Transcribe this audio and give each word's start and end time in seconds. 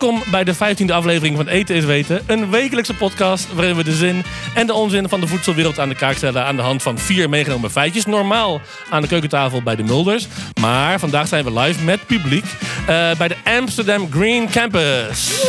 Welkom 0.00 0.30
bij 0.30 0.44
de 0.44 0.54
15e 0.54 0.92
aflevering 0.92 1.36
van 1.36 1.48
Eten 1.48 1.76
is 1.76 1.84
Weten. 1.84 2.22
Een 2.26 2.50
wekelijkse 2.50 2.94
podcast 2.94 3.54
waarin 3.54 3.76
we 3.76 3.84
de 3.84 3.94
zin 3.94 4.22
en 4.54 4.66
de 4.66 4.72
onzin 4.72 5.08
van 5.08 5.20
de 5.20 5.26
voedselwereld 5.26 5.78
aan 5.78 5.88
de 5.88 5.94
kaak 5.94 6.16
stellen 6.16 6.44
aan 6.44 6.56
de 6.56 6.62
hand 6.62 6.82
van 6.82 6.98
vier 6.98 7.28
meegenomen 7.28 7.70
feitjes. 7.70 8.06
Normaal 8.06 8.60
aan 8.90 9.02
de 9.02 9.08
keukentafel 9.08 9.62
bij 9.62 9.76
de 9.76 9.82
Mulders. 9.82 10.28
Maar 10.60 10.98
vandaag 10.98 11.28
zijn 11.28 11.44
we 11.44 11.60
live 11.60 11.84
met 11.84 12.06
publiek 12.06 12.44
eh, 12.86 13.10
bij 13.18 13.28
de 13.28 13.36
Amsterdam 13.44 14.10
Green 14.10 14.50
Campus. 14.50 15.40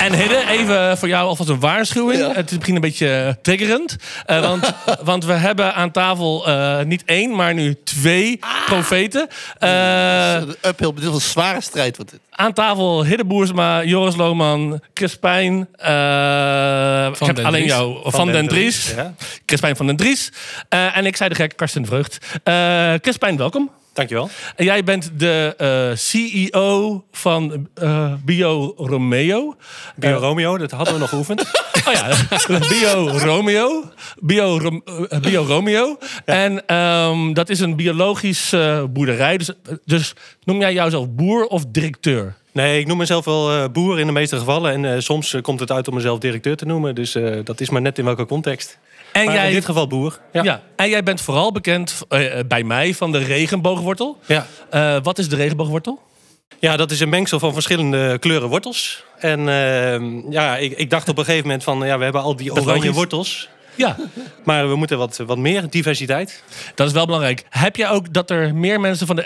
En 0.00 0.14
Hidde, 0.14 0.44
even 0.48 0.98
voor 0.98 1.08
jou 1.08 1.28
alvast 1.28 1.50
een 1.50 1.60
waarschuwing. 1.60 2.20
Ja. 2.20 2.32
Het 2.32 2.46
is 2.50 2.52
misschien 2.54 2.74
een 2.74 2.80
beetje 2.80 3.38
triggerend. 3.42 3.96
eh, 4.26 4.40
want, 4.40 4.72
want 5.02 5.24
we 5.24 5.32
hebben 5.32 5.74
aan 5.74 5.90
tafel 5.90 6.46
eh, 6.48 6.80
niet 6.82 7.02
één, 7.04 7.34
maar 7.36 7.54
nu 7.54 7.76
twee 7.84 8.38
profeten. 8.66 9.28
Eh, 9.58 10.34
Een 10.34 10.54
uphill, 10.66 10.92
dit 10.94 11.04
was 11.04 11.14
een 11.14 11.20
zware 11.20 11.60
strijd. 11.60 11.96
Wordt 11.96 12.10
dit. 12.10 12.20
aan 12.30 12.52
tafel 12.52 13.04
Hidde 13.04 13.24
Boersma, 13.24 13.84
Joris 13.84 14.16
Lohman, 14.16 14.80
Crispijn. 14.94 15.68
eh, 15.76 17.06
ik 17.12 17.26
heb 17.26 17.36
den 17.36 17.44
alleen 17.44 17.60
Dries. 17.60 17.72
jou 17.74 17.98
van, 18.04 18.26
den 18.32 18.48
Dries. 18.48 18.92
Ja, 18.96 19.14
Crispijn 19.46 19.76
van 19.76 19.86
den 19.86 19.96
Dries. 19.96 20.32
Eh, 20.68 20.96
en 20.96 21.06
ik 21.06 21.16
zei 21.16 21.28
de 21.28 21.34
gek, 21.34 21.56
Karsten 21.56 21.86
Vreugd. 21.86 22.18
Eh 22.42 22.94
Crispijn, 22.94 23.36
welkom. 23.36 23.70
Dankjewel. 23.92 24.28
En 24.56 24.64
jij 24.64 24.84
bent 24.84 25.10
de 25.16 25.54
eh, 25.58 25.96
CEO 25.96 27.04
van 27.12 27.68
eh, 27.74 28.12
Bio 28.24 28.72
Romeo. 28.76 29.56
Bio 29.96 30.16
Romeo, 30.18 30.58
dat 30.58 30.70
hadden 30.70 30.94
we 30.94 31.00
nog 31.00 31.08
geoefend. 31.08 31.44
Oh 31.88 31.92
ja, 31.94 32.08
Bio 32.68 33.08
Romeo. 33.18 33.84
Bio, 34.18 34.58
Rom- 34.58 34.82
eh, 35.08 35.18
Bio 35.20 35.42
Romeo. 35.42 35.98
En 36.24 36.66
ehm, 36.66 37.32
dat 37.32 37.48
is 37.48 37.60
een 37.60 37.76
biologische 37.76 38.86
boerderij. 38.90 39.36
Dus, 39.36 39.50
dus 39.84 40.14
noem 40.44 40.60
jij 40.60 40.72
jouzelf 40.72 41.10
boer 41.10 41.44
of 41.46 41.64
directeur? 41.68 42.34
Nee, 42.52 42.80
ik 42.80 42.86
noem 42.86 42.96
mezelf 42.96 43.24
wel 43.24 43.50
eh, 43.50 43.64
boer 43.72 44.00
in 44.00 44.06
de 44.06 44.12
meeste 44.12 44.36
gevallen. 44.38 44.72
En 44.72 44.94
eh, 44.94 45.00
soms 45.00 45.34
eh, 45.34 45.42
komt 45.42 45.60
het 45.60 45.70
uit 45.72 45.88
om 45.88 45.94
mezelf 45.94 46.18
directeur 46.18 46.56
te 46.56 46.66
noemen. 46.66 46.94
Dus 46.94 47.14
eh, 47.14 47.38
dat 47.44 47.60
is 47.60 47.70
maar 47.70 47.80
net 47.82 47.98
in 47.98 48.04
welke 48.04 48.26
context. 48.26 48.78
En 49.12 49.24
Maar 49.24 49.34
jij, 49.34 49.48
in 49.48 49.54
dit 49.54 49.64
geval 49.64 49.86
boer. 49.86 50.18
ja. 50.32 50.42
Ja. 50.42 50.62
en 50.76 50.88
jij 50.88 51.02
bent 51.02 51.20
vooral 51.20 51.52
bekend 51.52 52.02
eh, 52.08 52.38
eh, 52.38 52.46
bij 52.46 52.62
mij 52.62 52.94
van 52.94 53.12
de 53.12 53.18
regenboogwortel. 53.18 54.18
Ja. 54.26 54.46
Eh, 54.70 54.96
wat 55.02 55.18
is 55.18 55.28
de 55.28 55.36
regenboogwortel? 55.36 56.00
ja, 56.58 56.76
dat 56.76 56.90
is 56.90 57.00
een 57.00 57.08
mengsel 57.08 57.38
van 57.38 57.52
verschillende 57.52 58.18
kleuren 58.18 58.48
wortels. 58.48 59.04
En 59.18 59.48
eh, 59.48 60.30
ja, 60.32 60.56
ik, 60.56 60.72
ik 60.72 60.90
dacht 60.90 61.08
op 61.08 61.18
een 61.18 61.24
gegeven 61.24 61.46
moment 61.46 61.64
van... 61.64 61.86
ja, 61.86 61.98
we 61.98 62.04
hebben 62.04 62.22
al 62.22 62.36
die 62.36 62.52
oranje 62.52 62.92
wortels. 62.92 63.48
Ja, 63.80 63.96
Maar 64.44 64.68
we 64.68 64.76
moeten 64.76 64.98
wat, 64.98 65.16
wat 65.26 65.38
meer 65.38 65.70
diversiteit. 65.70 66.42
dat 66.74 66.86
is 66.86 66.92
wel 66.92 67.04
belangrijk. 67.06 67.44
Heb 67.48 67.76
jij 67.76 67.88
ook 67.90 68.12
dat 68.12 68.30
er 68.30 68.54
meer 68.54 68.80
mensen 68.80 69.06
van 69.06 69.16
de 69.16 69.22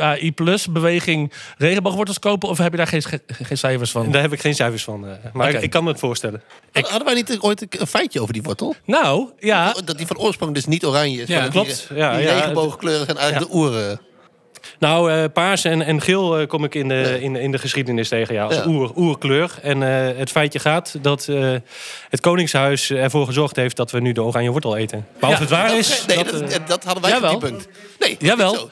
LHBTQAI-beweging 0.00 1.32
regenboogwortels 1.58 2.18
kopen? 2.18 2.48
Of 2.48 2.58
heb 2.58 2.70
je 2.70 2.76
daar 2.76 2.86
geen, 2.86 3.02
geen 3.26 3.58
cijfers 3.58 3.90
van? 3.90 4.10
Daar 4.10 4.22
heb 4.22 4.32
ik 4.32 4.40
geen 4.40 4.54
cijfers 4.54 4.84
van. 4.84 5.06
eh, 5.06 5.12
maar 5.32 5.50
ik, 5.50 5.62
ik 5.62 5.70
kan 5.70 5.84
me 5.84 5.90
het 5.90 5.98
voorstellen. 5.98 6.42
Hadden 6.72 7.04
wij 7.04 7.14
niet 7.14 7.38
ooit 7.40 7.80
een 7.80 7.86
feitje 7.86 8.20
over 8.20 8.32
die 8.32 8.42
wortel? 8.42 8.74
Nou, 8.84 9.28
ja. 9.38 9.74
Dat 9.84 9.96
die 9.98 10.06
van 10.06 10.18
oorsprong 10.18 10.54
dus 10.54 10.66
niet 10.66 10.84
oranje 10.84 11.22
is. 11.22 11.28
Ja, 11.28 11.48
klopt. 11.48 11.86
Die, 11.88 11.98
Ja, 11.98 12.16
die 12.16 12.26
ja. 12.26 12.34
regenboogkleuren 12.34 13.04
zijn 13.04 13.16
eigenlijk 13.18 13.50
de 13.50 13.56
oeren. 13.56 14.00
Nou, 14.80 15.12
eh, 15.12 15.24
paars 15.32 15.64
en, 15.64 15.82
en 15.82 16.00
geel 16.00 16.38
eh, 16.38 16.46
kom 16.46 16.64
ik 16.64 16.74
in 16.74 16.88
de, 16.88 17.18
in, 17.20 17.36
in 17.36 17.50
de 17.52 17.58
geschiedenis 17.58 18.08
tegen, 18.08 18.34
ja, 18.34 18.44
als 18.44 18.54
Ja. 18.54 18.66
oer, 18.66 18.92
oerkleur. 18.96 19.50
En 19.62 19.82
eh, 19.82 20.16
het 20.18 20.30
feitje 20.30 20.58
gaat 20.58 20.94
dat 21.02 21.26
het 22.08 22.20
Koningshuis 22.20 22.90
ervoor 22.90 23.26
gezorgd 23.26 23.56
heeft 23.56 23.76
dat 23.76 23.90
we 23.90 24.00
nu 24.00 24.12
de 24.12 24.22
oranje 24.22 24.50
wortel 24.50 24.76
eten. 24.76 25.06
Maar 25.20 25.30
of 25.30 25.38
het 25.38 25.50
waar 25.50 25.76
is, 25.78 26.04
nee, 26.06 26.24
dat, 26.24 26.60
dat, 26.66 26.84
hadden 26.84 27.02
wij 27.02 27.12
Jawel. 27.12 27.30
gedebunked. 27.30 27.68
Nee, 27.98 28.16
Jawel, 28.18 28.70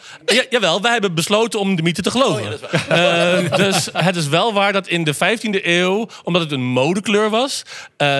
jawel, 0.50 0.80
wij 0.82 0.92
hebben 0.92 1.14
besloten 1.14 1.60
om 1.60 1.76
de 1.76 1.82
mythe 1.82 2.02
te 2.02 2.10
geloven. 2.10 2.58
Eh, 2.88 3.56
dus 3.56 3.88
het 3.92 4.16
is 4.16 4.28
wel 4.28 4.52
waar 4.52 4.72
dat 4.72 4.86
in 4.88 5.04
de 5.04 5.14
15e 5.14 5.64
eeuw, 5.66 6.08
omdat 6.24 6.42
het 6.42 6.52
een 6.52 6.64
modekleur 6.64 7.30
was, 7.30 7.62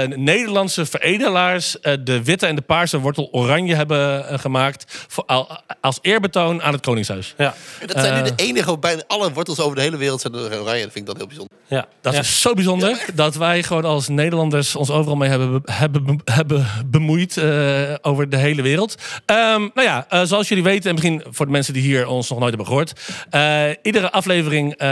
Nederlandse 0.08 0.86
veredelaars 0.86 1.76
de 2.04 2.22
witte 2.24 2.46
en 2.46 2.54
de 2.54 2.62
paarse 2.62 2.98
wortel 2.98 3.28
oranje 3.32 3.74
hebben 3.74 4.24
gemaakt 4.40 5.04
voor, 5.08 5.24
al- 5.26 5.60
als 5.80 5.98
eerbetoon 6.02 6.62
aan 6.62 6.72
het 6.72 6.82
Koningshuis. 6.82 7.34
ja, 7.36 7.54
Dat 7.86 8.00
zijn 8.04 8.14
nu 8.14 8.18
Eh. 8.30 8.36
de 8.36 8.42
enige, 8.44 8.78
bijna 8.78 9.02
alle 9.06 9.32
wortels 9.32 9.60
over 9.60 9.76
de 9.76 9.82
hele 9.82 9.96
wereld 9.96 10.20
zijn 10.20 10.34
oranje. 10.36 10.82
Dat 10.82 10.92
vind 10.92 10.94
ik 10.96 11.06
dan 11.06 11.16
heel 11.16 11.26
bijzonder. 11.26 11.56
ja, 11.66 11.86
Dat 12.00 12.12
ja. 12.12 12.18
is 12.20 12.40
zo 12.40 12.52
bijzonder 12.54 13.04
dat 13.14 13.34
wij 13.34 13.62
gewoon 13.62 13.84
als 13.84 14.08
Nederlanders 14.08 14.76
ons 14.76 14.90
overal 14.90 15.16
mee 15.16 15.28
hebben, 15.28 15.62
hebben, 15.64 16.20
hebben 16.24 16.66
bemoeid 16.86 17.36
eh, 17.36 17.94
over 18.02 18.28
de 18.28 18.36
hele 18.36 18.62
wereld. 18.62 18.94
Ehm, 19.26 19.60
nou 19.60 19.82
ja, 19.82 20.06
eh, 20.08 20.20
zoals 20.24 20.48
jullie 20.48 20.64
weten, 20.64 20.84
en 20.88 20.92
misschien 20.94 21.22
voor 21.30 21.46
de 21.46 21.52
mensen 21.52 21.72
die 21.72 21.82
hier 21.82 22.06
ons 22.06 22.28
nog 22.28 22.38
nooit 22.38 22.50
hebben 22.54 22.66
gehoord. 22.68 22.92
eh, 23.30 23.64
iedere 23.82 24.10
aflevering 24.10 24.74
eh, 24.76 24.88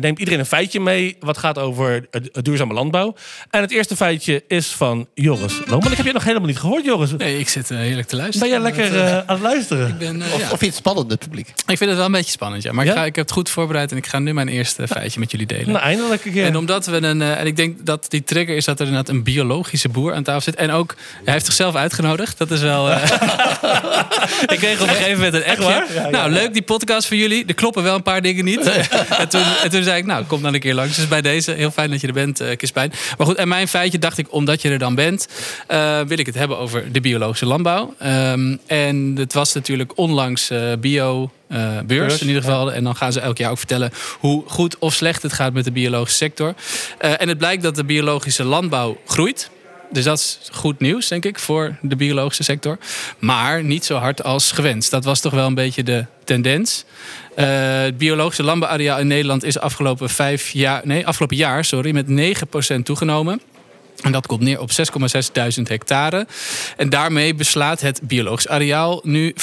neemt 0.00 0.18
iedereen 0.18 0.40
een 0.40 0.46
feitje 0.46 0.80
mee 0.80 1.16
wat 1.20 1.38
gaat 1.38 1.58
over 1.58 2.06
het, 2.10 2.28
het 2.32 2.44
duurzame 2.44 2.74
landbouw. 2.74 3.14
En 3.50 3.60
het 3.60 3.70
eerste 3.70 3.96
feitje 3.96 4.44
is 4.48 4.66
van 4.66 5.06
Joris 5.14 5.58
Lohman. 5.66 5.90
Ik 5.90 5.96
heb 5.96 6.06
je 6.06 6.12
nog 6.12 6.24
helemaal 6.24 6.48
niet 6.48 6.58
gehoord, 6.58 6.84
Joris. 6.84 7.10
Nee, 7.16 7.38
ik 7.38 7.48
zit 7.48 7.70
eh, 7.70 7.78
heerlijk 7.78 8.08
te 8.08 8.16
luisteren. 8.16 8.48
Ben 8.50 8.60
jij 8.60 8.70
lekker 8.72 9.00
eh, 9.00 9.08
eh, 9.10 9.16
aan 9.18 9.24
het 9.34 9.40
luisteren? 9.40 9.88
ik, 9.88 9.98
ben, 9.98 10.22
eh, 10.22 10.32
Of, 10.34 10.38
ja. 10.38 10.42
of 10.42 10.48
vind 10.48 10.60
je 10.60 10.66
het 10.66 10.74
spannend, 10.74 11.10
het 11.10 11.20
publiek? 11.20 11.48
ik 11.48 11.76
vind 11.78 11.80
het 11.90 11.94
wel 11.96 12.04
een 12.06 12.12
beetje 12.12 12.27
spannend, 12.32 12.62
ja. 12.62 12.72
Maar 12.72 12.84
Ja? 12.84 12.90
Ik, 12.90 12.96
ga, 12.98 13.04
ik 13.04 13.16
heb 13.16 13.24
het 13.24 13.34
goed 13.34 13.50
voorbereid 13.50 13.90
en 13.90 13.96
ik 13.96 14.06
ga 14.06 14.18
nu 14.18 14.34
mijn 14.34 14.48
eerste 14.48 14.88
feitje 14.88 15.20
met 15.20 15.30
jullie 15.30 15.46
delen. 15.46 15.68
Nou, 15.70 15.78
eindelijk 15.84 16.24
een 16.24 16.32
keer. 16.32 16.44
En 16.44 16.56
omdat 16.56 16.86
we 16.86 16.96
een. 17.02 17.22
eh, 17.22 17.40
en 17.40 17.46
ik 17.46 17.56
denk 17.56 17.86
dat 17.86 18.06
die 18.08 18.24
trigger 18.24 18.56
is 18.56 18.64
dat 18.64 18.80
er 18.80 18.86
inderdaad 18.86 19.14
een 19.14 19.22
biologische 19.22 19.88
boer 19.88 20.14
aan 20.14 20.22
tafel 20.22 20.40
zit. 20.40 20.54
En 20.54 20.70
ook, 20.70 20.94
hij 21.24 21.32
heeft 21.32 21.44
zichzelf 21.44 21.74
uitgenodigd. 21.74 22.38
Dat 22.38 22.50
is 22.50 22.60
wel. 22.60 22.90
eh, 22.90 23.02
ik 24.52 24.58
kreeg 24.58 24.80
op 24.80 24.88
een 24.88 24.94
gegeven 24.94 25.12
moment 25.16 25.34
een 25.34 25.42
echt 25.42 25.62
waar? 25.62 25.86
Nou, 26.10 26.30
leuk 26.30 26.52
die 26.52 26.62
podcast 26.62 27.06
voor 27.06 27.16
jullie. 27.16 27.44
Er 27.46 27.54
kloppen 27.54 27.82
wel 27.82 27.94
een 27.94 28.02
paar 28.02 28.22
dingen 28.22 28.44
niet. 28.44 28.66
en, 29.18 29.28
toen, 29.28 29.42
en 29.62 29.70
toen 29.70 29.82
zei 29.82 29.98
ik, 29.98 30.06
nou, 30.06 30.24
kom 30.24 30.42
dan 30.42 30.54
een 30.54 30.60
keer 30.60 30.74
langs. 30.74 30.96
Dus 30.96 31.08
bij 31.08 31.22
deze, 31.22 31.50
heel 31.52 31.70
fijn 31.70 31.90
dat 31.90 32.00
je 32.00 32.06
er 32.06 32.12
bent, 32.12 32.40
eh 32.40 32.56
Kispijn. 32.56 32.92
Maar 33.18 33.26
goed, 33.26 33.36
en 33.36 33.48
mijn 33.48 33.68
feitje 33.68 33.98
dacht 33.98 34.18
ik, 34.18 34.32
omdat 34.32 34.62
je 34.62 34.70
er 34.70 34.78
dan 34.78 34.94
bent, 34.94 35.28
wil 36.06 36.18
ik 36.18 36.26
het 36.26 36.34
hebben 36.34 36.58
over 36.58 36.92
de 36.92 37.00
biologische 37.00 37.46
landbouw. 37.46 37.94
Ehm, 37.98 38.56
en 38.66 39.14
het 39.18 39.32
was 39.32 39.54
natuurlijk 39.54 39.98
onlangs 39.98 40.50
bio. 40.80 41.30
Eh, 41.48 41.58
beurs, 41.58 41.84
Beurs, 41.86 42.20
in 42.20 42.26
ieder 42.26 42.42
geval. 42.42 42.72
En 42.72 42.84
dan 42.84 42.96
gaan 42.96 43.12
ze 43.12 43.20
elk 43.20 43.38
jaar 43.38 43.50
ook 43.50 43.58
vertellen 43.58 43.90
hoe 44.18 44.42
goed 44.46 44.78
of 44.78 44.94
slecht 44.94 45.22
het 45.22 45.32
gaat 45.32 45.52
met 45.52 45.64
de 45.64 45.72
biologische 45.72 46.16
sector. 46.16 46.54
Eh, 46.98 47.20
en 47.20 47.28
het 47.28 47.38
blijkt 47.38 47.62
dat 47.62 47.74
de 47.74 47.84
biologische 47.84 48.44
landbouw 48.44 48.98
groeit. 49.06 49.50
Dus 49.90 50.04
dat 50.04 50.18
is 50.18 50.38
goed 50.52 50.80
nieuws, 50.80 51.08
denk 51.08 51.24
ik, 51.24 51.38
voor 51.38 51.76
de 51.80 51.96
biologische 51.96 52.42
sector. 52.42 52.78
Maar 53.18 53.64
niet 53.64 53.84
zo 53.84 53.96
hard 53.96 54.22
als 54.22 54.52
gewenst. 54.52 54.90
Dat 54.90 55.04
was 55.04 55.20
toch 55.20 55.32
wel 55.32 55.46
een 55.46 55.54
beetje 55.54 55.82
de 55.82 56.04
tendens. 56.24 56.84
Eh, 57.34 57.46
het 57.80 57.98
biologische 57.98 58.42
landbouwareaal 58.42 58.98
in 58.98 59.06
Nederland 59.06 59.44
is 59.44 59.58
afgelopen, 59.58 60.10
vijf 60.10 60.50
jaar, 60.50 60.80
nee, 60.84 61.06
afgelopen 61.06 61.36
jaar 61.36 61.64
sorry, 61.64 61.94
met 61.94 62.08
9% 62.08 62.84
toegenomen. 62.84 63.40
En 64.02 64.12
dat 64.12 64.26
komt 64.26 64.40
neer 64.40 64.60
op 64.60 64.70
6,6 64.70 65.32
duizend 65.32 65.68
hectare. 65.68 66.26
En 66.76 66.88
daarmee 66.88 67.34
beslaat 67.34 67.80
het 67.80 68.00
biologisch 68.02 68.48
areaal 68.48 69.00
nu 69.04 69.34
4,5% 69.36 69.40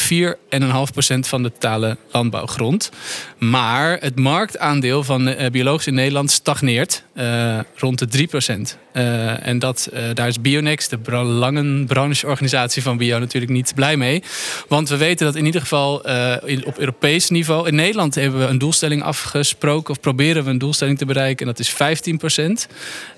van 1.19 1.43
de 1.43 1.51
totale 1.51 1.97
landbouwgrond. 2.11 2.91
Maar 3.37 3.97
het 3.99 4.19
marktaandeel 4.19 5.03
van 5.03 5.27
eh, 5.27 5.51
biologisch 5.51 5.87
in 5.87 5.93
Nederland 5.93 6.31
stagneert 6.31 7.03
eh, 7.13 7.59
rond 7.75 8.11
de 8.11 8.27
3%. 8.27 8.79
Eh, 8.91 9.47
en 9.47 9.59
dat, 9.59 9.89
daar 10.13 10.27
is 10.27 10.41
Bionex, 10.41 10.87
de 10.87 10.97
belangenbrancheorganisatie 10.97 12.81
van 12.81 12.97
Bio, 12.97 13.19
natuurlijk 13.19 13.51
niet 13.51 13.71
blij 13.75 13.97
mee. 13.97 14.23
Want 14.67 14.89
we 14.89 14.97
weten 14.97 15.25
dat 15.25 15.35
in 15.35 15.45
ieder 15.45 15.61
geval 15.61 16.01
in, 16.45 16.65
op 16.65 16.77
Europees 16.77 17.29
niveau... 17.29 17.67
In 17.67 17.75
Nederland 17.75 18.15
hebben 18.15 18.39
we 18.39 18.45
een 18.45 18.57
doelstelling 18.57 19.03
afgesproken... 19.03 19.93
of 19.93 19.99
proberen 19.99 20.43
we 20.43 20.49
een 20.49 20.57
doelstelling 20.57 20.97
te 20.97 21.05
bereiken... 21.05 21.47
en 21.47 21.53
dat 21.53 21.59
is 21.59 21.73
15%. 21.73 21.75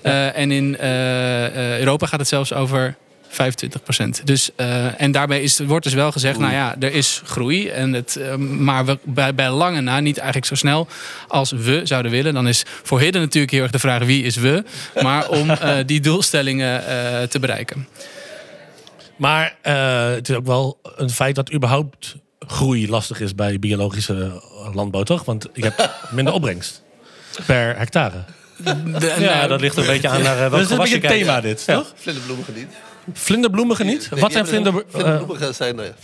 Eh, 0.02 0.36
en 0.36 0.50
in 0.50 0.76
Europa 1.78 2.06
gaat 2.06 2.18
het 2.18 2.28
zelfs 2.28 2.52
over 2.52 2.96
25% 3.28 4.20
Dus, 4.24 4.50
eh, 4.56 5.00
en 5.00 5.12
daarbij 5.12 5.42
is, 5.42 5.58
wordt 5.58 5.84
dus 5.84 5.94
wel 5.94 6.12
gezegd, 6.12 6.38
nou 6.38 6.52
ja, 6.52 6.76
er 6.80 6.92
is 6.92 7.22
groei. 7.24 7.68
En 7.68 7.92
het, 7.92 8.16
eh, 8.16 8.34
maar 8.36 8.84
we, 8.84 8.98
bij, 9.34 9.50
lange 9.50 9.80
na 9.80 10.00
niet 10.00 10.16
eigenlijk 10.16 10.46
zo 10.46 10.54
snel 10.54 10.88
als 11.28 11.50
we 11.50 11.80
zouden 11.84 12.10
willen. 12.10 12.34
Dan 12.34 12.48
is 12.48 12.64
voor 12.82 13.00
Hidden 13.00 13.20
natuurlijk 13.20 13.52
heel 13.52 13.62
erg 13.62 13.70
de 13.70 13.78
vraag 13.78 14.04
wie 14.04 14.24
is 14.24 14.36
we. 14.36 14.64
Maar 15.02 15.28
om 15.28 15.50
eh, 15.50 15.76
die 15.86 16.00
doelstellingen 16.00 16.86
eh, 16.86 17.22
te 17.22 17.38
bereiken. 17.38 17.88
Maar 19.16 19.56
eh, 19.62 20.10
het 20.10 20.28
is 20.28 20.36
ook 20.36 20.46
wel 20.46 20.80
een 20.96 21.10
feit 21.10 21.34
dat 21.34 21.52
überhaupt 21.52 22.16
groei 22.38 22.88
lastig 22.88 23.20
is 23.20 23.34
bij 23.34 23.58
biologische 23.58 24.42
landbouw, 24.72 25.02
toch? 25.02 25.24
Want 25.24 25.46
je 25.54 25.62
hebt 25.62 25.90
minder 26.10 26.34
opbrengst 26.34 26.82
per 27.46 27.76
hectare. 27.76 28.24
De- 28.64 29.14
ja, 29.18 29.18
nou, 29.36 29.48
dat 29.48 29.60
ligt 29.60 29.76
een 29.76 29.86
beetje 29.86 30.08
aan 30.08 30.22
naar 30.22 30.32
eh, 30.34 30.38
welk 30.38 30.50
Dat 30.50 30.60
is 30.60 30.66
een 30.70 30.72
gewas 30.72 30.90
beetje 30.90 31.08
je 31.08 31.14
het 31.14 31.24
kijkt. 31.24 31.24
thema 31.26 31.40
dit, 31.40 31.62
Ja. 31.66 31.74
toch? 31.74 31.92
Vlinderbloemen 31.96 32.44
geniet. 32.44 32.68
Vlinderbloemen 33.12 33.76
geniet? 33.76 34.08
Nee, 34.10 34.20
Wat 34.20 34.32
zijn 34.32 34.46
vlinder... 34.46 34.74
eh, 34.74 34.80
Vlinderbloemen 34.88 35.54
zijn, 35.54 35.74
nou 35.76 35.86
ja, 35.88 35.94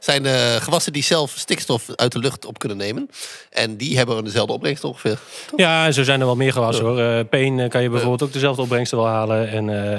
zijn 0.00 0.26
eh, 0.26 0.54
gewassen 0.56 0.92
die 0.92 1.02
zelf 1.02 1.32
stikstof 1.36 1.88
uit 1.96 2.12
de 2.12 2.18
lucht 2.18 2.44
op 2.44 2.58
kunnen 2.58 2.76
nemen. 2.78 3.10
En 3.50 3.76
die 3.76 3.96
hebben 3.96 4.24
dezelfde 4.24 4.52
opbrengst 4.52 4.84
ongeveer. 4.84 5.18
Ja, 5.56 5.86
en 5.86 5.94
zo 5.94 6.02
zijn 6.02 6.20
er 6.20 6.26
wel 6.26 6.36
meer 6.36 6.52
gewassen 6.52 6.84
hoor. 6.84 7.00
Eh, 7.00 7.20
peen 7.30 7.60
eh, 7.60 7.68
kan 7.68 7.82
je 7.82 7.88
bijvoorbeeld 7.90 8.22
ook 8.22 8.32
dezelfde 8.32 8.62
opbrengsten 8.62 8.98
wel 8.98 9.06
halen. 9.06 9.48
En 9.48 9.92
eh, 9.92 9.98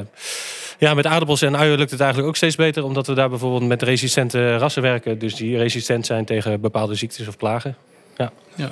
ja, 0.80 0.94
met 0.94 1.06
aardappels 1.06 1.42
en 1.42 1.58
uien 1.58 1.78
lukt 1.78 1.92
het 1.92 2.00
eigenlijk 2.00 2.30
ook 2.30 2.36
steeds 2.36 2.56
beter. 2.56 2.84
Omdat 2.84 3.08
we 3.08 3.14
daar 3.14 3.30
bijvoorbeeld 3.30 3.68
met 3.68 3.82
resistente 3.82 4.58
rassen 4.58 4.82
werken. 4.82 5.20
Dus 5.20 5.36
die 5.36 5.58
resistent 5.58 6.06
zijn 6.06 6.26
tegen 6.26 6.62
bepaalde 6.62 6.96
ziektes 6.96 7.28
of 7.28 7.38
plagen. 7.38 7.76
Ja. 8.18 8.32
Ja. 8.56 8.72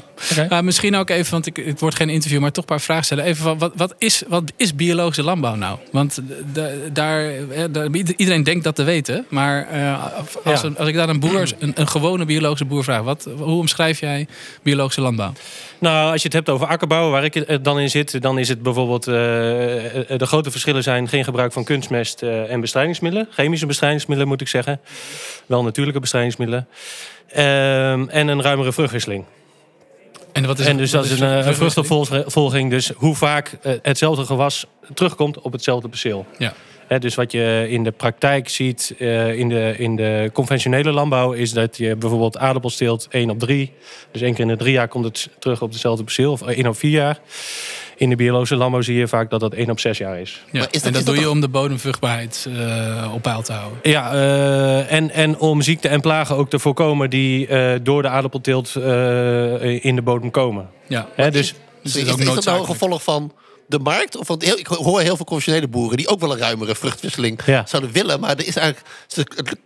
Uh, 0.50 0.60
misschien 0.60 0.96
ook 0.96 1.10
even, 1.10 1.32
want 1.32 1.46
ik, 1.46 1.56
het 1.66 1.80
wordt 1.80 1.96
geen 1.96 2.10
interview, 2.10 2.40
maar 2.40 2.52
toch 2.52 2.64
een 2.64 2.70
paar 2.70 2.82
vragen 2.82 3.06
stellen. 3.06 3.24
Even, 3.24 3.58
wat, 3.58 3.72
wat, 3.76 3.96
is, 3.98 4.24
wat 4.28 4.52
is 4.56 4.76
biologische 4.76 5.24
landbouw 5.24 5.56
nou? 5.56 5.78
Want 5.92 6.22
de, 6.54 6.90
daar, 6.94 7.26
eh, 7.30 7.90
iedereen 8.16 8.44
denkt 8.44 8.64
dat 8.64 8.76
te 8.76 8.84
weten. 8.84 9.26
Maar 9.30 9.68
uh, 9.74 10.04
als, 10.44 10.62
Ja. 10.62 10.70
als 10.78 10.88
ik 10.88 10.96
daar 10.96 11.10
een 11.10 11.20
boer, 11.20 11.52
een, 11.60 11.72
een 11.76 11.88
gewone 11.88 12.26
biologische 12.26 12.66
boer 12.66 12.84
vraag, 12.84 13.02
wat, 13.02 13.30
hoe 13.38 13.60
omschrijf 13.60 14.00
jij 14.00 14.28
biologische 14.64 15.02
landbouw? 15.02 15.34
Nou, 15.80 16.12
als 16.12 16.22
je 16.22 16.28
het 16.28 16.34
hebt 16.38 16.50
over 16.50 16.68
akkerbouw, 16.68 17.10
waar 17.10 17.24
ik 17.24 17.36
eh, 17.36 17.58
dan 17.62 17.80
in 17.80 17.90
zit, 17.90 18.22
dan 18.22 18.40
is 18.40 18.48
het 18.50 18.62
bijvoorbeeld. 18.62 19.08
eh, 19.08 20.12
eh, 20.12 20.20
de 20.20 20.26
grote 20.26 20.52
verschillen 20.52 20.84
zijn 20.84 21.08
geen 21.08 21.24
gebruik 21.24 21.52
van 21.54 21.64
kunstmest 21.64 22.22
eh, 22.22 22.52
en 22.52 22.60
bestrijdingsmiddelen. 22.62 23.28
Chemische 23.32 23.66
bestrijdingsmiddelen 23.66 24.32
moet 24.32 24.42
ik 24.42 24.48
zeggen. 24.48 24.80
Wel 25.46 25.64
natuurlijke 25.64 26.00
bestrijdingsmiddelen. 26.00 26.68
Ehm, 27.28 28.08
en 28.08 28.28
een 28.28 28.42
ruimere 28.42 28.74
vruchtwisseling. 28.74 29.26
En, 30.32 30.46
wat 30.46 30.60
is 30.60 30.66
en 30.66 30.78
dus 30.78 30.92
dat 30.92 31.06
is 31.06 31.20
een, 31.20 31.40
eh, 31.40 31.46
een 31.46 31.56
vruchtopvolging. 31.56 32.70
Dus 32.70 32.92
hoe 32.96 33.16
vaak 33.16 33.58
eh, 33.62 33.74
hetzelfde 33.82 34.26
gewas 34.26 34.66
terugkomt 34.94 35.40
op 35.40 35.52
hetzelfde 35.52 35.90
perceel. 35.90 36.26
Ja. 36.38 36.54
Dus 37.00 37.16
wat 37.16 37.32
je 37.32 37.66
in 37.70 37.84
de 37.84 37.92
praktijk 37.92 38.50
ziet 38.50 38.96
eh, 39.00 39.38
in, 39.38 39.50
de, 39.50 39.76
in 39.78 39.96
de 39.96 40.30
conventionele 40.34 40.92
landbouw... 40.92 41.32
is 41.32 41.54
dat 41.54 41.78
je 41.78 41.96
bijvoorbeeld 41.96 42.38
aardappels 42.38 42.76
teelt 42.76 43.08
1 43.10 43.30
op 43.30 43.40
3. 43.40 43.72
Dus 44.12 44.22
één 44.22 44.34
keer 44.34 44.44
in 44.44 44.48
de 44.48 44.58
drie 44.58 44.74
jaar 44.74 44.88
komt 44.88 45.06
het 45.06 45.30
terug 45.40 45.62
op 45.62 45.72
hetzelfde 45.72 46.04
perceel. 46.04 46.32
Of 46.32 46.42
1 46.42 46.68
op 46.68 46.78
4 46.78 46.92
jaar. 46.92 47.20
In 47.98 48.10
de 48.10 48.16
biologische 48.16 48.56
landbouw 48.56 48.82
zie 48.82 48.96
je 48.96 49.08
vaak 49.08 49.30
dat 49.30 49.40
dat 49.40 49.54
1 49.54 49.70
op 49.70 49.80
6 49.80 49.98
jaar 49.98 50.20
is. 50.20 50.44
Ja. 50.52 50.60
Maar 50.60 50.68
is 50.72 50.72
dat- 50.72 50.84
en 50.84 50.92
dat 50.92 51.00
is 51.02 51.06
dat 51.06 51.16
doe 51.16 51.24
je 51.24 51.30
om 51.30 51.42
de 51.42 51.48
bodemvruchtbaarheid 51.48 52.48
eh, 52.58 53.12
op 53.14 53.22
peil 53.22 53.42
te 53.42 53.52
houden. 53.54 53.80
Ja, 53.84 54.14
eh, 54.14 54.92
en, 54.92 55.12
en 55.12 55.38
om 55.40 55.62
ziekten 55.62 55.90
en 55.90 56.02
plagen 56.02 56.36
ook 56.36 56.50
te 56.50 56.60
voorkomen... 56.60 57.10
die 57.10 57.48
eh, 57.48 57.80
door 57.84 58.02
de 58.02 58.08
aardappelteelt 58.08 58.76
eh, 58.76 59.84
in 59.86 59.96
de 59.96 60.02
bodem 60.02 60.32
komen. 60.32 60.70
Ja. 60.88 61.08
Hè, 61.16 61.32
dus 61.32 61.54
Dus 61.84 61.96
is, 61.96 62.02
het 62.02 62.02
is 62.02 62.02
ook 62.02 62.02
is 62.02 62.06
dat 62.08 62.18
nou 62.18 62.28
een 62.30 62.34
noodzakelijk. 62.34 62.72
gevolg 62.72 63.04
van 63.04 63.32
de 63.68 63.80
markt? 63.80 64.18
Of, 64.18 64.28
want 64.28 64.44
heel, 64.46 64.58
ik 64.58 64.68
hoor 64.68 65.00
heel 65.02 65.16
veel 65.16 65.26
conventionele 65.26 65.68
boeren 65.68 65.98
die 65.98 66.08
ook 66.08 66.20
wel 66.20 66.32
een 66.32 66.38
ruimere 66.38 66.76
vruchtwisseling 66.76 67.40
Ja. 67.46 67.64
zouden 67.68 67.92
willen. 67.92 68.20
Maar 68.20 68.30
er 68.30 68.48
is 68.48 68.56
eigenlijk, 68.56 68.88
ze, 69.08 69.26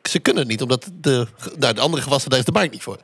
ze 0.09 0.19
kunnen 0.19 0.41
het 0.41 0.51
niet, 0.51 0.61
omdat 0.61 0.89
de, 1.01 1.27
nou, 1.59 1.73
de 1.73 1.81
andere 1.81 2.01
gewassen, 2.03 2.29
daar 2.29 2.39
is 2.39 2.45
de 2.45 2.51
markt 2.51 2.71
niet 2.71 2.81
voor. 2.83 2.97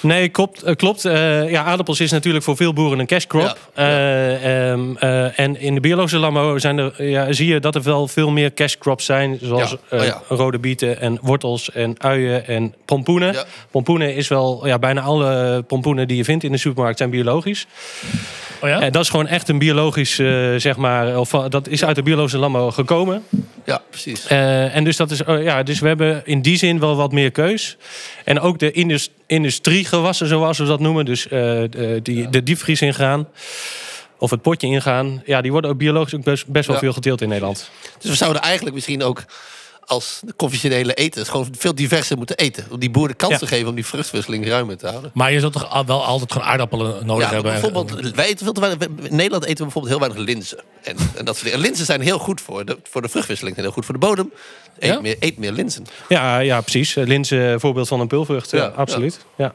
Nee, 0.00 0.28
klopt. 0.28 0.62
eh, 0.62 0.74
klopt. 0.74 1.04
Eh, 1.04 1.50
ja, 1.50 1.64
aardappels 1.64 2.00
is 2.00 2.10
natuurlijk 2.10 2.44
voor 2.44 2.56
veel 2.56 2.72
boeren 2.72 2.98
een 2.98 3.06
cash 3.06 3.24
crop. 3.26 3.42
Ja, 3.74 3.82
Eh, 3.84 4.70
ehm, 4.70 4.96
eh, 4.96 5.38
en 5.38 5.60
in 5.60 5.74
de 5.74 5.80
biologische 5.80 6.18
landbouw 6.18 6.58
zijn 6.58 6.78
er, 6.78 7.04
ja, 7.04 7.32
zie 7.32 7.46
je 7.46 7.60
dat 7.60 7.74
er 7.74 7.82
wel 7.82 8.08
veel 8.08 8.30
meer 8.30 8.54
cash 8.54 8.74
crops 8.78 9.04
zijn. 9.04 9.38
Zoals 9.42 9.70
Ja, 9.70 9.76
eh, 9.88 10.00
oh 10.00 10.06
ja. 10.06 10.22
rode 10.28 10.58
bieten 10.58 11.00
en 11.00 11.18
wortels 11.22 11.70
en 11.70 11.94
uien 12.02 12.46
en 12.46 12.74
pompoenen. 12.84 13.32
Ja. 13.32 13.44
Pompoenen 13.70 14.14
is 14.14 14.28
wel, 14.28 14.66
ja, 14.66 14.78
bijna 14.78 15.00
alle 15.00 15.62
pompoenen 15.66 16.08
die 16.08 16.16
je 16.16 16.24
vindt 16.24 16.44
in 16.44 16.52
de 16.52 16.58
supermarkt 16.58 16.98
zijn 16.98 17.10
biologisch. 17.10 17.66
Oh 18.60 18.68
ja? 18.68 18.80
En 18.80 18.92
dat 18.92 19.02
is 19.02 19.08
gewoon 19.08 19.26
echt 19.26 19.48
een 19.48 19.58
biologisch, 19.58 20.18
zeg 20.56 20.76
maar, 20.76 21.18
of 21.18 21.32
eh, 21.34 21.44
dat 21.48 21.68
is 21.68 21.84
uit 21.84 21.96
de 21.96 22.02
biologische 22.02 22.38
landbouw 22.38 22.70
gekomen. 22.70 23.22
Ja, 23.64 23.82
precies. 23.90 24.26
Eh, 24.26 24.76
en 24.76 24.84
dus, 24.84 24.96
dat 24.96 25.10
is, 25.10 25.24
oh 25.24 25.42
ja, 25.42 25.62
dus 25.62 25.78
we 25.80 25.86
hebben 25.86 26.22
in 26.24 26.42
die 26.42 26.56
zin 26.56 26.78
wel 26.78 26.96
wat 26.96 27.12
meer 27.12 27.30
keus. 27.30 27.76
En 28.24 28.40
ook 28.40 28.58
de 28.58 28.70
indus- 28.72 29.10
industriegewassen, 29.26 30.26
zoals 30.26 30.58
we 30.58 30.64
dat 30.64 30.80
noemen. 30.80 31.04
Dus 31.04 31.28
eh, 31.28 31.62
die, 32.02 32.28
de 32.30 32.42
diepvries 32.42 32.82
ingaan. 32.82 33.28
Of 34.18 34.30
het 34.30 34.42
potje 34.42 34.66
ingaan. 34.66 35.22
Ja, 35.26 35.40
die 35.40 35.52
worden 35.52 35.70
ook 35.70 35.78
biologisch 35.78 36.14
ook 36.14 36.24
best, 36.24 36.46
best 36.46 36.66
wel 36.66 36.76
Ja. 36.76 36.82
veel 36.82 36.92
geteeld 36.92 37.20
in 37.20 37.28
Nederland. 37.28 37.70
Dus 37.98 38.10
we 38.10 38.16
zouden 38.16 38.42
eigenlijk 38.42 38.74
misschien 38.74 39.02
ook 39.02 39.24
als 39.86 40.20
de 40.24 40.34
conventionele 40.36 40.94
eters 40.94 41.28
gewoon 41.28 41.48
veel 41.58 41.74
diverser 41.74 42.16
moeten 42.16 42.36
eten. 42.36 42.66
Om 42.70 42.78
die 42.78 42.90
boeren 42.90 43.10
de 43.10 43.16
kans 43.16 43.32
Ja. 43.32 43.38
te 43.38 43.46
geven 43.46 43.68
om 43.68 43.74
die 43.74 43.86
vruchtwisseling 43.86 44.46
ruimer 44.48 44.76
te 44.76 44.86
houden. 44.86 45.10
Maar 45.14 45.32
je 45.32 45.40
zult 45.40 45.52
toch 45.52 45.70
al- 45.70 45.86
wel 45.86 46.04
altijd 46.04 46.32
gewoon 46.32 46.46
aardappelen 46.46 47.06
nodig 47.06 47.26
Ja, 47.28 47.34
hebben? 47.34 47.52
bijvoorbeeld, 47.52 48.14
wij 48.14 48.26
eten 48.26 48.44
veel 48.44 48.52
te 48.52 48.60
weinig, 48.60 48.86
in 48.88 49.16
Nederland 49.16 49.44
eten 49.44 49.56
we 49.56 49.62
bijvoorbeeld 49.62 49.88
heel 49.98 49.98
weinig 50.08 50.26
linzen. 50.26 50.58
En, 50.82 50.96
en, 51.16 51.24
dat 51.24 51.34
soort 51.36 51.42
dingen. 51.46 51.58
En 51.58 51.64
linzen 51.64 51.84
zijn 51.86 52.00
heel 52.00 52.18
goed 52.18 52.40
voor 52.40 52.64
de, 52.64 52.78
voor 52.82 53.02
de 53.02 53.08
vruchtwisseling. 53.08 53.56
En 53.56 53.62
heel 53.62 53.72
goed 53.72 53.84
voor 53.84 53.94
de 53.94 54.00
bodem. 54.00 54.32
Eet, 54.78 54.92
Ja? 54.92 55.00
meer, 55.00 55.16
eet 55.20 55.38
meer 55.38 55.52
linzen. 55.52 55.84
Ja, 56.08 56.38
ja 56.38 56.60
precies. 56.60 56.96
Eh, 56.96 57.06
Linzen, 57.06 57.52
eh, 57.52 57.58
voorbeeld 57.58 57.88
van 57.88 58.00
een 58.00 58.06
pulvrucht. 58.06 58.50
Ja, 58.50 58.58
Ja, 58.58 58.66
absoluut. 58.76 59.24
Ja. 59.36 59.54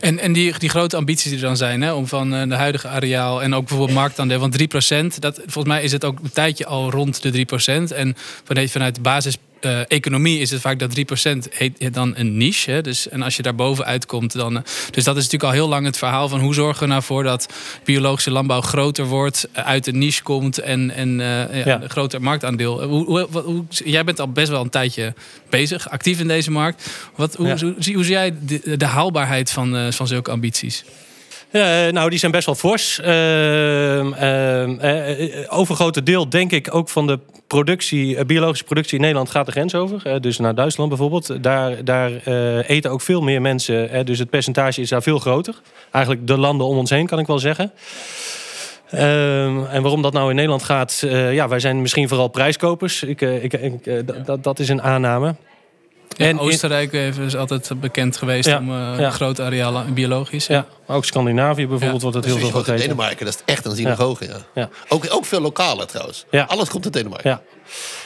En, 0.00 0.18
en 0.18 0.32
die, 0.32 0.58
die 0.58 0.68
grote 0.68 0.96
ambities 0.96 1.24
die 1.30 1.34
er 1.40 1.46
dan 1.46 1.56
zijn, 1.56 1.82
hè, 1.82 1.92
om 1.92 2.06
van 2.06 2.34
eh, 2.34 2.48
de 2.48 2.54
huidige 2.54 2.88
areaal 2.88 3.42
en 3.42 3.54
ook 3.54 3.66
bijvoorbeeld 3.66 3.98
marktaandeel 3.98 4.38
van 4.38 4.50
3%, 5.14 5.18
dat, 5.18 5.36
volgens 5.36 5.64
mij 5.74 5.82
is 5.82 5.92
het 5.92 6.04
ook 6.04 6.18
een 6.22 6.32
tijdje 6.32 6.66
al 6.66 6.90
rond 6.90 7.22
de 7.22 7.30
3%. 7.30 7.92
En 7.92 8.16
vanuit, 8.44 8.70
vanuit 8.70 8.94
de 8.94 9.00
basis 9.00 9.36
eh, 9.60 9.80
economie 9.88 10.38
is 10.40 10.50
het 10.50 10.60
vaak 10.60 10.78
dat 10.78 10.94
3% 10.98 11.02
heet 11.50 11.94
dan 11.94 12.12
een 12.16 12.36
niche. 12.36 12.70
Hè? 12.70 12.80
Dus, 12.82 13.08
en 13.08 13.22
als 13.22 13.36
je 13.36 13.42
daar 13.42 13.54
bovenuit 13.54 14.06
komt, 14.06 14.32
dan. 14.32 14.56
eh, 14.56 14.62
dus 14.90 15.04
dat 15.04 15.16
is 15.16 15.22
natuurlijk 15.22 15.42
al 15.52 15.58
heel 15.58 15.68
lang 15.68 15.86
het 15.86 15.96
verhaal 15.98 16.28
van 16.28 16.40
hoe 16.40 16.54
zorgen 16.54 16.82
we 16.82 16.88
nou 16.88 17.02
voor 17.02 17.22
dat 17.22 17.46
biologische 17.84 18.30
landbouw 18.30 18.60
groter 18.60 19.04
wordt, 19.04 19.48
eh, 19.52 19.66
uit 19.66 19.84
de 19.84 19.92
niche 19.92 20.22
komt 20.22 20.58
en, 20.58 20.90
en 20.90 21.10
ja, 21.18 21.82
een 21.82 21.90
groter 21.90 22.22
marktaandeel. 22.22 22.82
Hoe, 22.82 23.26
hoe, 23.32 23.64
jij 23.68 24.04
bent 24.04 24.20
al 24.20 24.28
best 24.32 24.48
wel 24.48 24.62
een 24.62 24.70
tijdje 24.70 25.14
bezig, 25.50 25.90
actief 25.90 26.20
in 26.20 26.28
deze 26.28 26.50
markt. 26.50 26.90
Wat, 27.16 27.34
hoe, 27.34 27.46
Ja. 27.46 27.56
zie- 27.56 27.94
hoe 27.94 28.04
zie 28.04 28.12
jij 28.14 28.34
de, 28.40 28.76
de 28.76 28.84
haalbaarheid 28.86 29.50
van, 29.50 29.92
van 29.92 30.06
zulke 30.06 30.30
ambities? 30.30 30.84
Eh, 31.50 31.88
nou, 31.92 32.10
die 32.10 32.18
zijn 32.18 32.32
best 32.32 32.46
wel 32.46 32.54
fors. 32.54 33.00
Ehm, 33.00 34.12
ehm, 34.12 34.78
eh, 34.80 35.42
eh, 35.42 35.46
overgrote 35.48 36.02
deel, 36.02 36.28
denk 36.28 36.52
ik, 36.52 36.74
ook 36.74 36.88
van 36.88 37.06
de 37.06 37.18
productie, 37.46 38.24
biologische 38.24 38.64
productie 38.64 38.94
in 38.94 39.00
Nederland 39.00 39.30
gaat 39.30 39.46
de 39.46 39.52
grens 39.52 39.74
over. 39.74 40.20
Dus 40.20 40.38
naar 40.38 40.54
Duitsland 40.54 40.88
bijvoorbeeld. 40.88 41.42
Daar, 41.42 41.84
daar 41.84 42.10
eten 42.62 42.90
ook 42.90 43.00
veel 43.00 43.20
meer 43.20 43.40
mensen. 43.40 44.06
dus 44.06 44.18
het 44.18 44.30
percentage 44.30 44.80
is 44.80 44.88
daar 44.88 45.02
veel 45.02 45.18
groter. 45.18 45.54
Eigenlijk 45.90 46.26
de 46.26 46.38
landen 46.38 46.66
om 46.66 46.76
ons 46.76 46.90
heen, 46.90 47.06
kan 47.06 47.18
ik 47.18 47.26
wel 47.26 47.38
zeggen. 47.38 47.72
Ehm, 48.90 49.64
en 49.64 49.82
waarom 49.82 50.02
dat 50.02 50.12
nou 50.12 50.28
in 50.28 50.34
Nederland 50.34 50.62
gaat, 50.62 51.04
ja, 51.30 51.48
wij 51.48 51.60
zijn 51.60 51.80
misschien 51.80 52.08
vooral 52.08 52.28
prijskopers. 52.28 53.02
Ik, 53.02 53.18
dat 54.40 54.58
is 54.58 54.68
een 54.68 54.82
aanname. 54.82 55.34
En 56.26 56.38
Oostenrijk 56.38 56.92
is 56.92 57.36
altijd 57.36 57.70
bekend 57.80 58.16
geweest 58.16 58.48
Ja, 58.48 58.58
om 58.58 58.70
eh, 58.70 58.98
ja. 58.98 59.10
grote 59.10 59.42
arealen 59.42 59.94
biologisch. 59.94 60.46
Ja, 60.46 60.66
maar 60.86 60.96
ook 60.96 61.04
Scandinavië 61.04 61.66
bijvoorbeeld 61.66 62.02
Ja. 62.02 62.10
wordt 62.10 62.16
het 62.16 62.24
heel 62.24 62.38
veel 62.38 62.58
gegeten. 62.58 62.76
Denemarken, 62.80 63.24
dat 63.24 63.34
is 63.34 63.40
echt 63.54 63.66
Ja. 63.98 64.04
hoger. 64.04 64.26
Ja. 64.28 64.36
Ja. 64.54 64.68
Ook, 64.88 65.06
ook 65.10 65.24
veel 65.24 65.40
lokaler 65.40 65.86
trouwens. 65.86 66.24
Ja. 66.30 66.44
Alles 66.48 66.68
komt 66.68 66.84
uit 66.84 66.92
Denemarken. 66.92 67.40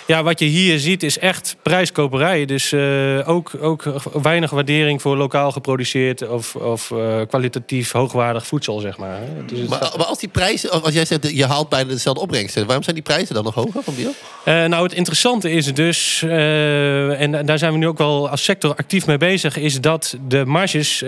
Ja. 0.06 0.22
wat 0.22 0.38
je 0.38 0.44
hier 0.44 0.78
ziet 0.78 1.02
is 1.02 1.18
echt 1.18 1.56
prijskoperij. 1.62 2.44
Dus 2.44 2.72
eh, 2.72 3.28
ook, 3.28 3.50
ook 3.60 3.84
weinig 4.22 4.50
waardering 4.50 5.02
voor 5.02 5.16
lokaal 5.16 5.52
geproduceerd 5.52 6.28
of, 6.28 6.56
of 6.56 6.90
eh, 6.90 7.20
kwalitatief 7.28 7.92
hoogwaardig 7.92 8.46
voedsel, 8.46 8.78
zeg 8.80 8.96
maar. 8.96 9.20
Dus 9.46 9.58
het 9.58 9.68
Maar, 9.68 9.92
maar 9.96 10.06
als 10.06 10.18
die 10.18 10.28
prijzen, 10.28 10.82
als 10.82 10.94
jij 10.94 11.04
zegt 11.04 11.36
je 11.36 11.46
haalt 11.46 11.68
bijna 11.68 11.88
dezelfde 11.88 12.22
opbrengsten, 12.22 12.66
waarom 12.66 12.82
zijn 12.82 12.94
die 12.94 13.04
prijzen 13.04 13.34
dan 13.34 13.44
nog 13.44 13.54
hoger 13.54 13.82
van 13.82 13.94
bio? 13.94 14.10
Eh, 14.44 14.64
nou, 14.64 14.82
het 14.82 14.92
interessante 14.92 15.50
is 15.50 15.74
dus, 15.74 16.22
en 16.22 17.46
daar 17.46 17.58
zijn 17.58 17.72
we 17.72 17.78
nu 17.78 17.86
ook 17.86 17.98
wel 17.98 18.28
als 18.28 18.44
sector 18.44 18.74
actief 18.74 19.06
mee 19.06 19.18
bezig, 19.18 19.56
is 19.56 19.80
dat 19.80 20.16
de 20.28 20.44
marges 20.44 20.98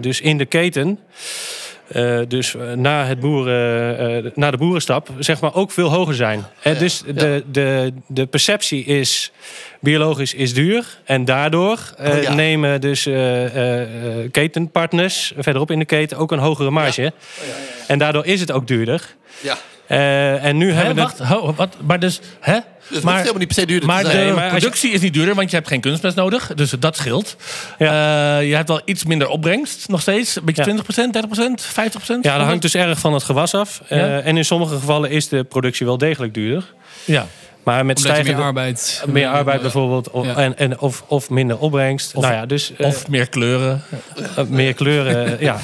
dus 0.00 0.20
in 0.20 0.38
de 0.38 0.46
keten. 0.46 0.98
Eh, 1.90 2.20
dus 2.28 2.54
eh, 2.54 2.72
na, 2.72 3.04
het 3.04 3.20
boeren, 3.20 3.98
eh, 4.24 4.30
na 4.34 4.50
de 4.50 4.56
boerenstap, 4.56 5.08
zeg 5.18 5.40
maar, 5.40 5.54
ook 5.54 5.70
veel 5.70 5.88
hoger 5.88 6.14
zijn. 6.14 6.44
Ja, 6.62 6.74
dus 6.74 7.02
ja. 7.06 7.12
de, 7.12 7.44
de, 7.50 7.92
de 8.06 8.26
perceptie 8.26 8.84
is, 8.84 9.32
biologisch 9.80 10.34
is 10.34 10.54
duur. 10.54 10.98
En 11.04 11.24
daardoor 11.24 11.78
Oh, 12.00 12.22
ja. 12.22 12.34
nemen 12.34 12.80
dus 12.80 13.02
ketenpartners 14.30 15.32
verderop 15.38 15.70
in 15.70 15.78
de 15.78 15.84
keten 15.84 16.16
ook 16.16 16.32
een 16.32 16.38
hogere 16.38 16.70
marge. 16.70 17.12
En 17.86 17.98
daardoor 17.98 18.26
is 18.26 18.40
het 18.40 18.52
ook 18.52 18.66
duurder. 18.66 19.14
Ja. 19.40 19.56
Eh, 19.90 20.44
en 20.44 20.56
nu 20.56 20.68
Hè, 20.68 20.74
hebben 20.74 20.94
we 20.94 21.00
wacht, 21.00 21.18
ho, 21.18 21.54
wat, 21.54 21.76
maar 21.86 21.98
dus, 21.98 22.20
hè? 22.40 22.52
Dus 22.54 22.96
het 22.98 23.02
maar, 23.04 23.16
helemaal 23.18 23.38
niet 23.38 23.46
per 23.48 23.56
se 23.56 23.66
duurder 23.66 23.88
maar 23.88 23.98
te 24.00 24.04
de 24.04 24.10
zijn. 24.10 24.24
Nee, 24.24 24.34
maar 24.34 24.44
je- 24.44 24.50
productie 24.50 24.90
is 24.90 25.00
niet 25.00 25.14
duurder, 25.14 25.34
want 25.34 25.50
je 25.50 25.56
hebt 25.56 25.68
geen 25.68 25.80
kunstmest 25.80 26.16
nodig. 26.16 26.50
Dus 26.54 26.70
dat 26.70 26.96
scheelt. 26.96 27.36
Eh, 27.78 27.88
je 28.48 28.54
hebt 28.54 28.68
wel 28.68 28.80
iets 28.84 29.04
minder 29.04 29.28
opbrengst, 29.28 29.88
nog 29.88 30.00
steeds. 30.00 30.36
Een 30.36 30.44
beetje 30.44 30.60
Ja. 30.62 30.68
20%, 30.68 31.12
30%, 31.12 31.62
50%? 31.62 32.24
Ja, 32.24 32.38
dat 32.38 32.46
hangt 32.46 32.62
dus 32.62 32.74
erg 32.74 32.98
van 32.98 33.14
het 33.14 33.22
gewas 33.22 33.54
af. 33.54 33.82
Eh, 33.88 33.98
Ja. 33.98 34.20
en 34.20 34.36
in 34.36 34.44
sommige 34.44 34.74
gevallen 34.74 35.10
is 35.10 35.28
de 35.28 35.44
productie 35.44 35.86
wel 35.86 35.98
degelijk 35.98 36.34
duurder. 36.34 36.64
Ja. 37.04 37.26
Maar 37.64 37.86
met 37.86 37.98
je 37.98 38.04
meer 38.04 38.14
stijgende 38.14 38.42
arbeid... 38.42 39.04
meer 39.08 39.28
arbeid 39.28 39.60
bijvoorbeeld 39.62 40.10
of, 40.10 40.26
Ja. 40.26 40.34
en, 40.36 40.58
en, 40.58 40.78
of, 40.80 41.04
of 41.06 41.30
minder 41.30 41.58
opbrengst. 41.58 42.14
Of- 42.14 42.22
nou 42.22 42.34
ja, 42.34 42.46
dus 42.46 42.72
Of 42.78 43.08
meer 43.08 43.28
kleuren. 43.28 43.82
meer 44.48 44.74
kleuren. 44.74 45.36
ja. 45.50 45.56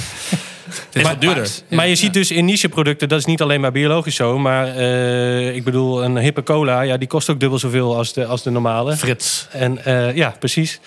Het 0.68 0.86
is 0.92 1.02
Maar- 1.02 1.12
wat 1.12 1.20
duurder. 1.20 1.48
Ja. 1.68 1.76
Maar 1.76 1.88
je 1.88 1.94
ziet 1.94 2.12
dus 2.12 2.30
in 2.30 2.44
nicheproducten, 2.44 3.08
dat 3.08 3.18
is 3.18 3.24
niet 3.24 3.42
alleen 3.42 3.60
maar 3.60 3.72
biologisch 3.72 4.14
zo. 4.16 4.38
Maar 4.38 4.76
eh, 4.76 5.54
ik 5.54 5.64
bedoel, 5.64 6.04
een 6.04 6.16
hippe 6.18 6.42
cola, 6.42 6.80
ja, 6.80 6.96
die 6.96 7.08
kost 7.08 7.30
ook 7.30 7.40
dubbel 7.40 7.58
zoveel 7.58 7.96
als 7.96 8.12
de, 8.12 8.26
als 8.26 8.42
de 8.42 8.50
normale. 8.50 8.96
Frits. 8.96 9.46
En 9.50 9.84
eh, 9.84 10.14
ja, 10.16 10.34
precies. 10.38 10.80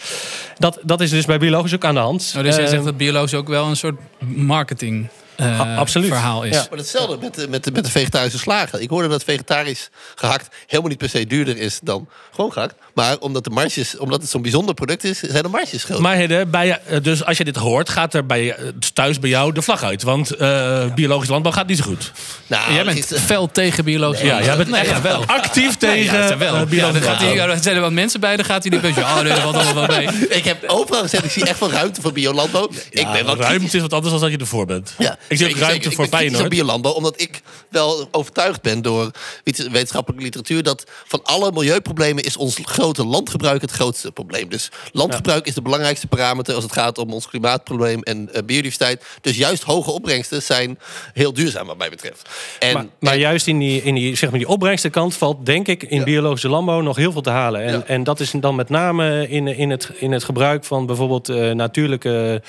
Dat, 0.58 0.80
dat 0.84 1.02
is 1.02 1.10
dus 1.10 1.26
bij 1.26 1.38
biologisch 1.40 1.74
ook 1.76 1.86
aan 1.86 1.94
de 1.94 2.00
hand. 2.00 2.34
Oh, 2.38 2.44
dus 2.44 2.56
jij 2.56 2.64
Eh, 2.64 2.70
zegt 2.70 2.84
dat 2.84 2.98
biologisch 2.98 3.34
ook 3.34 3.48
wel 3.48 3.66
een 3.68 3.76
soort 3.78 4.00
marketing 4.36 5.08
eh, 5.40 5.78
absoluut. 5.78 6.08
verhaal 6.08 6.44
is. 6.44 6.56
Ja. 6.56 6.66
Maar 6.70 6.78
hetzelfde 6.80 7.18
met 7.22 7.36
de, 7.36 7.48
met, 7.48 7.64
de, 7.64 7.72
met 7.72 7.86
de 7.86 7.92
vegetarische 7.92 8.38
slagen. 8.40 8.82
Ik 8.82 8.90
hoorde 8.90 9.08
dat 9.08 9.24
vegetarisch 9.24 9.90
gehakt 10.16 10.56
helemaal 10.68 10.90
niet 10.90 10.98
per 11.00 11.10
se 11.10 11.28
duurder 11.28 11.58
is 11.58 11.80
dan 11.84 12.08
gewoon 12.32 12.52
gehakt. 12.52 12.76
Maar 12.94 13.18
omdat, 13.18 13.44
de 13.44 13.50
marges, 13.50 13.98
omdat 13.98 14.22
het 14.22 14.30
zo'n 14.30 14.42
bijzonder 14.42 14.74
product 14.74 15.04
is, 15.04 15.20
zijn 15.20 15.44
de 15.44 15.50
marges 15.50 15.84
groot. 15.84 16.00
Maar 16.00 16.16
Hidde, 16.16 16.46
bij, 16.46 16.80
eh, 16.86 17.02
dus 17.02 17.26
als 17.26 17.38
je 17.38 17.44
dit 17.44 17.56
hoort, 17.56 17.90
gaat 17.90 18.14
er 18.14 18.26
bij, 18.26 18.54
eh, 18.54 18.66
thuis 18.94 19.20
bij 19.20 19.30
jou 19.30 19.54
de 19.54 19.62
vlag 19.62 19.84
uit. 19.84 20.04
Want 20.04 20.32
eh 20.36 20.94
biologische 20.96 21.32
landbouw 21.32 21.52
gaat 21.52 21.68
niet 21.68 21.78
zo 21.78 21.84
goed. 21.84 22.12
nou, 22.48 22.74
Jij 22.74 22.84
bent 22.86 23.06
fel 23.06 23.52
tegen 23.52 23.84
biologische 23.84 24.26
Ja, 24.26 24.32
landbouw. 24.32 24.56
jij 24.56 24.66
bent 24.66 24.88
echt 24.88 25.02
wel. 25.02 25.26
actief 25.26 25.76
tegen 25.78 26.04
Ja, 26.20 26.38
wel. 26.38 26.56
Ja, 26.70 26.92
hij, 26.92 27.02
landbouw. 27.02 27.34
ja, 27.34 27.48
er 27.48 27.58
zijn 27.64 27.76
er 27.76 27.82
wat 27.82 27.92
mensen 27.92 28.20
bij, 28.20 28.36
dan 28.36 28.46
gaat 28.46 28.64
hij 28.64 28.72
niet 28.72 28.82
beetje. 28.82 29.02
Oh, 29.02 29.16
nee, 29.22 29.34
dat 29.34 29.40
valt 29.42 29.56
allemaal 29.56 29.88
wel 29.88 29.98
mee. 29.98 30.08
ik 30.40 30.44
heb 30.44 30.64
overal 30.68 31.02
gezegd, 31.02 31.24
ik 31.26 31.32
zie 31.32 31.46
echt 31.46 31.60
wel 31.60 31.72
ruimte 31.72 32.02
voor 32.02 32.14
biolandbouw. 32.14 32.70
ik 32.90 33.12
ben 33.12 33.14
wel 33.14 33.24
ruimte 33.24 33.46
kritisch. 33.46 33.74
is 33.74 33.82
wat 33.82 33.94
anders 33.94 34.12
dan 34.12 34.22
dat 34.22 34.32
je 34.32 34.38
ervoor 34.38 34.66
bent. 34.66 34.94
Ja, 34.98 35.18
ik 35.30 35.38
zie 35.38 35.50
ook 35.50 35.56
ruimte 35.56 35.92
voor 35.92 36.04
Ik 36.06 36.10
Feyenoord. 36.10 36.50
biolandbouw, 36.50 36.92
omdat 36.92 37.22
ik 37.22 37.42
wel 37.70 38.08
overtuigd 38.12 38.62
ben 38.62 38.82
door 38.82 39.12
wetenschappelijke 39.44 40.24
literatuur 40.26 40.64
dat 40.64 40.84
van 41.08 41.20
alle 41.24 41.52
milieuproblemen 41.52 42.24
is 42.24 42.38
ons 42.38 42.58
grote 42.64 43.06
landgebruik 43.06 43.62
het 43.62 43.72
grootste 43.72 44.12
probleem. 44.12 44.50
Dus 44.50 44.70
landgebruik 44.92 45.46
is 45.48 45.54
de 45.54 45.62
belangrijkste 45.62 46.08
parameter 46.08 46.54
als 46.56 46.64
het 46.64 46.74
gaat 46.74 46.98
om 46.98 47.14
ons 47.14 47.28
klimaatprobleem 47.28 48.02
en 48.04 48.34
eh, 48.34 48.44
biodiversiteit. 48.44 49.04
Dus 49.22 49.38
juist 49.38 49.64
hoge 49.64 49.92
opbrengsten 49.92 50.42
zijn 50.42 50.80
heel 51.14 51.34
duurzaam 51.34 51.68
wat 51.68 51.78
mij 51.78 51.90
betreft. 51.90 52.30
En, 52.60 52.74
Maar, 52.74 52.86
maar 53.00 53.14
en- 53.14 53.20
juist 53.20 53.48
in 53.48 53.60
die, 53.60 53.82
in 53.84 53.96
die, 53.96 54.16
zeg 54.16 54.30
maar 54.30 54.40
die 54.40 54.48
opbrengstenkant 54.48 55.16
valt 55.16 55.46
denk 55.46 55.68
ik 55.68 55.84
in 55.84 55.98
Ja. 55.98 56.04
biologische 56.04 56.50
landbouw 56.50 56.82
nog 56.82 56.96
heel 56.96 57.12
veel 57.12 57.22
te 57.22 57.30
halen. 57.30 57.62
En, 57.64 57.74
Ja. 57.74 57.84
en 57.86 58.04
dat 58.04 58.20
is 58.20 58.32
dan 58.40 58.56
met 58.56 58.70
name 58.70 59.28
in, 59.30 59.48
in, 59.48 59.70
het, 59.70 59.90
in 60.00 60.12
het 60.12 60.24
gebruik 60.24 60.64
van 60.64 60.86
bijvoorbeeld 60.86 61.30
eh, 61.30 61.52
natuurlijke 61.52 62.42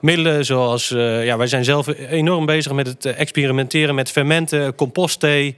middelen. 0.00 0.44
Zoals, 0.44 0.90
eh, 0.90 1.24
ja, 1.24 1.36
wij 1.36 1.46
zijn 1.46 1.64
zelf 1.64 1.86
enorm 2.18 2.46
bezig 2.46 2.72
met 2.72 2.86
het 2.86 3.04
eh, 3.04 3.20
experimenteren 3.20 3.94
met 3.94 4.10
fermenten, 4.10 4.74
compostthee. 4.74 5.54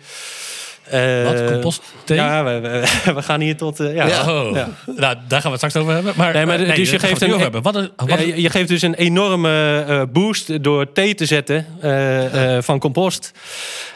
Eh, 0.85 1.25
Wat? 1.25 1.51
Compostthee? 1.51 2.17
Ja, 2.17 2.45
we, 2.45 2.61
we, 3.05 3.13
we 3.15 3.23
gaan 3.23 3.41
hier 3.41 3.57
tot... 3.57 3.81
eh, 3.81 3.95
ja. 3.95 4.07
Ja. 4.07 4.33
Oh. 4.43 4.55
Ja. 4.55 4.69
Nou, 4.97 5.17
daar 5.29 5.41
gaan 5.41 5.53
we 5.53 5.57
het 5.57 5.57
straks 5.57 5.77
over 5.77 5.93
hebben. 5.95 6.13
Maar, 6.17 6.33
Nee, 6.35 6.47
maar 6.47 6.61
eh, 6.61 6.75
dus 6.75 6.91
je 6.91 6.99
geeft 6.99 7.21
een- 7.23 7.29
over 7.29 7.41
hebben. 7.43 7.63
Wat 7.63 7.75
een, 7.77 7.91
wat 7.97 8.21
je, 8.21 8.51
geeft 8.51 8.69
dus 8.69 8.83
een 8.83 8.95
enorme 8.95 10.09
boost 10.13 10.63
door 10.65 10.93
thee 10.93 11.15
te 11.15 11.27
zetten 11.27 11.67
van 12.65 12.79
compost 12.79 13.33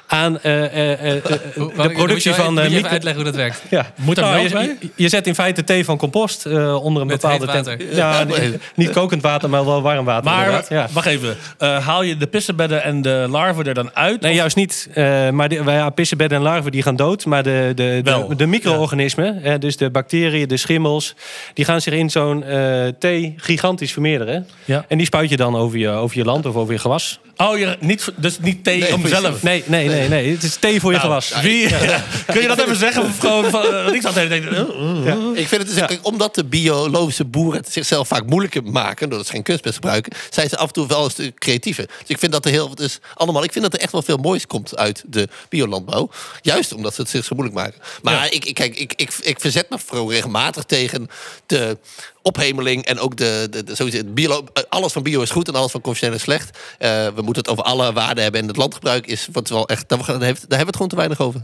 aan 0.07 0.41
eh, 0.41 0.65
eh, 0.65 1.17
eh, 1.17 1.23
de 1.55 1.91
productie 1.93 2.33
van 2.35 2.55
Moet 2.55 2.63
je 2.63 2.69
eh, 2.69 2.77
even 2.77 2.91
uitleggen 2.91 3.23
hoe 3.23 3.31
dat 3.33 3.41
werkt? 3.41 3.63
Ja. 3.71 3.93
Moet 3.97 4.17
Nou, 4.17 4.35
melk 4.35 4.49
je, 4.49 4.53
bij? 4.53 4.79
je, 4.97 5.09
zet 5.09 5.27
in 5.27 5.35
feite 5.35 5.65
thee 5.65 5.85
van 5.85 5.97
compost 5.99 6.47
eh, 6.47 6.85
onder 6.85 7.03
een 7.03 7.09
Met 7.09 7.21
bepaalde 7.21 7.47
water. 7.47 7.95
Ja, 7.95 8.25
niet 8.75 8.91
kokend 8.91 9.23
water, 9.23 9.51
maar 9.51 9.65
wel 9.65 9.83
warm 9.83 10.05
water. 10.05 10.25
Maar 10.31 10.65
wacht 10.93 11.07
even. 11.07 11.37
Eh, 11.59 11.87
haal 11.87 12.03
je 12.03 12.17
de 12.17 12.27
pissenbedden 12.27 12.83
en 12.83 13.03
de 13.03 13.27
larven 13.31 13.67
er 13.67 13.75
dan 13.75 13.91
uit? 13.95 14.21
Nee, 14.21 14.31
Of- 14.31 14.37
juist 14.39 14.57
niet. 14.57 14.89
Eh, 14.95 15.31
maar 15.31 15.49
wij, 15.65 15.75
ja, 15.75 15.91
pissenbedden 15.91 16.39
en 16.39 16.45
larven 16.45 16.73
die 16.73 16.83
gaan 16.83 16.97
dood. 16.97 17.25
Maar 17.25 17.43
de, 17.43 17.73
de, 17.75 18.01
de, 18.05 18.37
de 18.37 18.47
micro-organismen, 18.47 19.39
hè, 19.43 19.59
dus 19.59 19.77
de 19.77 19.91
bacteriën, 19.91 20.49
de 20.49 20.57
schimmels... 20.57 21.15
die 21.55 21.65
gaan 21.65 21.81
zich 21.81 21.93
in 21.95 22.11
zo'n 22.11 22.45
eh, 22.45 22.87
thee 22.99 23.35
gigantisch 23.37 23.93
vermeerderen. 23.93 24.49
Ja. 24.65 24.85
En 24.89 24.97
die 24.97 25.07
spuit 25.07 25.31
je 25.31 25.37
dan 25.37 25.57
over 25.57 25.79
je, 25.79 25.89
over 25.89 26.17
je 26.17 26.25
land 26.25 26.47
of 26.47 26.55
over 26.55 26.73
je 26.73 26.79
gewas. 26.79 27.21
Oh, 27.37 27.59
je, 27.59 27.77
niet, 27.81 28.13
dus 28.17 28.39
niet 28.39 28.65
thee 28.65 28.81
Nee, 28.81 28.95
om 28.95 29.07
zelf. 29.07 29.23
jezelf. 29.23 29.43
Nee, 29.43 29.63
nee, 29.67 29.89
nee. 29.89 30.09
nee. 30.09 30.31
Het 30.33 30.43
is 30.43 30.57
thee 30.57 30.81
voor 30.81 30.91
je 30.93 30.97
Nou, 30.97 31.09
gewas. 31.09 31.41
Wie, 31.43 31.69
kun 32.33 32.41
je 32.41 32.47
dat 32.49 32.59
even 32.61 32.77
zeggen? 32.77 33.03
Of 33.03 33.19
gewoon 33.19 33.51
van, 33.51 33.63
eh, 33.75 33.93
ik 33.95 34.01
zat 34.03 34.17
even 34.17 34.29
denken. 34.29 34.57
eh, 34.57 35.13
eh, 35.13 35.19
Ik 35.35 35.49
vind 35.49 35.63
het 35.63 35.75
dus, 35.75 35.87
kijk, 35.87 35.99
omdat 36.03 36.35
de 36.35 36.45
biologische 36.45 37.25
boeren 37.25 37.61
het 37.61 37.73
zichzelf 37.73 38.09
vaak 38.09 38.27
moeilijker 38.27 38.63
maken, 38.65 39.09
doordat 39.09 39.27
ze 39.27 39.33
geen 39.33 39.43
kunstmest 39.43 39.75
gebruiken, 39.77 40.13
zijn 40.31 40.49
ze 40.49 40.57
af 40.57 40.67
en 40.67 40.73
toe 40.73 40.87
wel 40.87 41.05
een 41.05 41.11
stuk 41.11 41.39
creatiever. 41.39 41.87
Dus 41.87 42.09
ik 42.09 42.19
vind 42.19 42.33
dat 42.33 42.45
er 42.45 42.51
heel, 42.51 42.75
dus 42.75 42.99
allemaal, 43.15 43.45
ik 43.45 43.53
vind 43.53 43.65
dat 43.65 43.75
er 43.75 43.81
echt 43.81 43.93
wel 43.93 44.03
veel 44.03 44.17
moois 44.17 44.47
komt 44.47 44.77
uit 44.77 45.03
de 45.07 45.29
biolandbouw. 45.49 46.11
Juist 46.43 46.73
omdat 46.73 46.95
ze 46.95 47.01
het 47.01 47.11
zich 47.11 47.25
zo 47.25 47.35
moeilijk 47.35 47.59
maken. 47.59 47.81
Maar 48.03 48.33
ik, 48.33 48.45
ik, 48.45 48.55
kijk, 48.55 48.77
ik, 48.79 48.93
ik, 48.97 49.13
ik 49.21 49.41
verzet 49.41 49.71
me 49.71 49.79
vooral 49.87 50.11
regelmatig 50.11 50.65
tegen 50.65 51.09
de 51.47 51.79
ophemeling 52.25 52.85
en 52.85 52.99
ook 52.99 53.17
de, 53.17 53.47
de, 53.51 53.65
de 53.65 53.85
het 53.85 54.51
eh, 54.53 54.63
alles 54.69 54.93
van 54.93 55.03
bio 55.03 55.23
is 55.23 55.31
goed 55.31 55.49
en 55.49 55.55
alles 55.55 55.71
van 55.71 55.81
conventioneel 55.81 56.17
is 56.17 56.23
slecht. 56.23 56.59
Eh, 56.79 57.07
we 57.07 57.23
moeten 57.23 57.43
het 57.43 57.49
over 57.49 57.65
alle 57.65 57.93
waarden 57.93 58.23
hebben 58.23 58.41
en 58.41 58.47
het 58.47 58.57
landgebruik 58.57 59.07
is 59.07 59.29
wat 59.33 59.49
wel 59.49 59.69
echt, 59.69 59.89
daar, 59.89 59.99
daar 60.07 60.19
hebben 60.19 60.47
we 60.49 60.57
het 60.57 60.77
gewoon 60.77 60.89
te 60.89 60.97
weinig 60.97 61.21
over. 61.21 61.41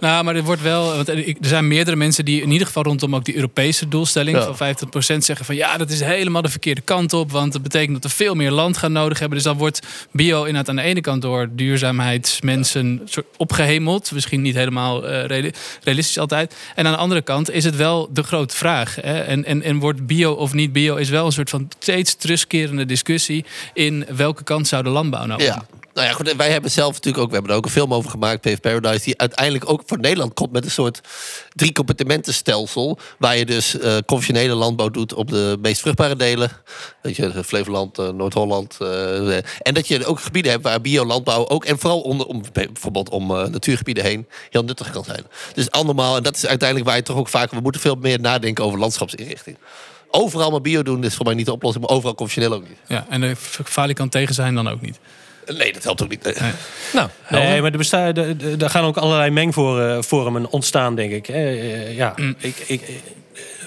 Nou, 0.00 0.24
maar 0.24 0.36
er 0.36 0.42
wordt 0.44 0.62
wel. 0.62 0.96
Want 0.96 1.08
er 1.08 1.34
zijn 1.40 1.68
meerdere 1.68 1.96
mensen 1.96 2.24
die 2.24 2.42
in 2.42 2.50
ieder 2.50 2.66
geval 2.66 2.82
rondom 2.82 3.14
ook 3.14 3.24
die 3.24 3.34
Europese 3.34 3.88
doelstelling 3.88 4.36
Ja. 4.36 4.54
van 4.54 4.56
50% 4.56 5.24
zeggen 5.24 5.44
van 5.46 5.54
ja, 5.56 5.76
dat 5.76 5.90
is 5.90 6.00
helemaal 6.00 6.42
de 6.42 6.48
verkeerde 6.48 6.80
kant 6.80 7.12
op. 7.12 7.30
Want 7.32 7.52
dat 7.52 7.62
betekent 7.62 8.02
dat 8.02 8.10
we 8.10 8.16
veel 8.16 8.34
meer 8.34 8.50
land 8.50 8.76
gaan 8.76 8.92
nodig 8.92 9.18
hebben. 9.18 9.36
Dus 9.36 9.46
dan 9.46 9.56
wordt 9.56 9.86
bio 10.12 10.38
inderdaad 10.38 10.68
aan 10.68 10.76
de 10.76 10.82
ene 10.82 11.00
kant 11.00 11.22
door 11.22 11.48
duurzaamheidsmensen 11.52 13.00
soort 13.04 13.26
opgehemeld. 13.36 14.12
Misschien 14.12 14.42
niet 14.42 14.54
helemaal 14.54 15.06
eh, 15.08 15.24
reali- 15.26 15.52
realistisch 15.82 16.18
altijd. 16.18 16.54
En 16.74 16.86
aan 16.86 16.92
de 16.92 16.98
andere 16.98 17.22
kant 17.22 17.50
is 17.50 17.64
het 17.64 17.76
wel 17.76 18.08
de 18.12 18.22
grote 18.22 18.56
vraag. 18.56 18.94
Hè? 18.94 19.18
En, 19.20 19.44
en, 19.44 19.62
en 19.62 19.78
wordt 19.78 20.06
bio 20.06 20.32
of 20.32 20.52
niet 20.52 20.72
bio 20.72 20.96
is 20.96 21.08
wel 21.08 21.26
een 21.26 21.32
soort 21.32 21.50
van 21.50 21.68
steeds 21.78 22.14
terugkerende 22.14 22.86
discussie 22.86 23.44
in 23.74 24.06
welke 24.16 24.42
kant 24.44 24.68
zou 24.68 24.82
de 24.82 24.88
landbouw 24.88 25.26
nou 25.26 25.42
Ja. 25.42 25.64
Nou 25.98 26.24
ja, 26.24 26.36
wij 26.36 26.50
hebben 26.50 26.70
zelf 26.70 26.92
natuurlijk 26.92 27.22
ook, 27.22 27.28
we 27.28 27.34
hebben 27.34 27.52
er 27.52 27.58
ook 27.58 27.64
een 27.64 27.70
film 27.70 27.94
over 27.94 28.10
gemaakt, 28.10 28.40
PV 28.40 28.60
Paradise, 28.60 29.04
die 29.04 29.18
uiteindelijk 29.18 29.70
ook 29.70 29.82
voor 29.86 29.98
Nederland 29.98 30.34
komt 30.34 30.52
met 30.52 30.64
een 30.64 30.70
soort 30.70 31.00
drie 31.54 31.72
compartimentenstelsel, 31.72 32.98
waar 33.18 33.36
je 33.36 33.46
dus 33.46 33.78
eh, 33.78 33.96
conventionele 34.06 34.54
landbouw 34.54 34.88
doet 34.88 35.14
op 35.14 35.28
de 35.28 35.58
meest 35.60 35.80
vruchtbare 35.80 36.16
delen, 36.16 36.50
weet 37.02 37.16
je, 37.16 37.44
Flevoland, 37.44 37.98
eh, 37.98 38.08
Noord-Holland, 38.08 38.76
eh, 38.80 39.36
en 39.36 39.74
dat 39.74 39.88
je 39.88 40.06
ook 40.06 40.20
gebieden 40.20 40.52
hebt 40.52 40.64
waar 40.64 40.80
biolandbouw 40.80 41.48
ook, 41.48 41.64
en 41.64 41.78
vooral 41.78 42.00
om, 42.00 42.42
bijvoorbeeld 42.52 43.08
om 43.08 43.30
eh, 43.36 43.46
natuurgebieden 43.46 44.04
heen, 44.04 44.26
heel 44.50 44.64
nuttig 44.64 44.90
kan 44.90 45.04
zijn. 45.04 45.24
Dus 45.54 45.70
andermaal, 45.70 46.16
en 46.16 46.22
dat 46.22 46.36
is 46.36 46.46
uiteindelijk 46.46 46.88
waar 46.88 46.98
je 46.98 47.04
toch 47.04 47.16
ook 47.16 47.28
vaak, 47.28 47.50
we 47.50 47.60
moeten 47.60 47.80
veel 47.80 47.94
meer 47.94 48.20
nadenken 48.20 48.64
over 48.64 48.78
landschapsinrichting. 48.78 49.56
Overal 50.10 50.50
maar 50.50 50.60
bio 50.60 50.82
doen 50.82 51.04
is 51.04 51.14
voor 51.14 51.26
mij 51.26 51.34
niet 51.34 51.46
de 51.46 51.52
oplossing, 51.52 51.84
maar 51.84 51.96
overal 51.96 52.14
conventioneel 52.14 52.58
ook 52.58 52.68
niet. 52.68 52.78
Ja, 52.86 53.06
en 53.08 53.20
de 53.20 53.36
falikant 53.64 54.12
tegen 54.12 54.34
zijn 54.34 54.54
dan 54.54 54.68
ook 54.68 54.80
niet. 54.80 54.98
Nee, 55.56 55.72
dat 55.72 55.82
helpt 55.84 56.02
ook 56.02 56.08
niet. 56.08 56.24
Nee. 56.24 56.34
Nou, 56.92 57.08
Nee, 57.30 57.60
maar 57.62 57.70
er, 57.72 57.78
bestaan, 57.78 58.16
er, 58.16 58.70
gaan 58.70 58.84
ook 58.84 58.96
allerlei 58.96 59.30
mengvormen 59.30 60.50
ontstaan, 60.50 60.94
denk 60.94 61.12
ik. 61.12 61.28
Eh, 61.28 61.48
eh, 61.50 61.96
ja, 61.96 62.12
Mm. 62.16 62.34
ik, 62.38 62.56
ik, 62.66 62.82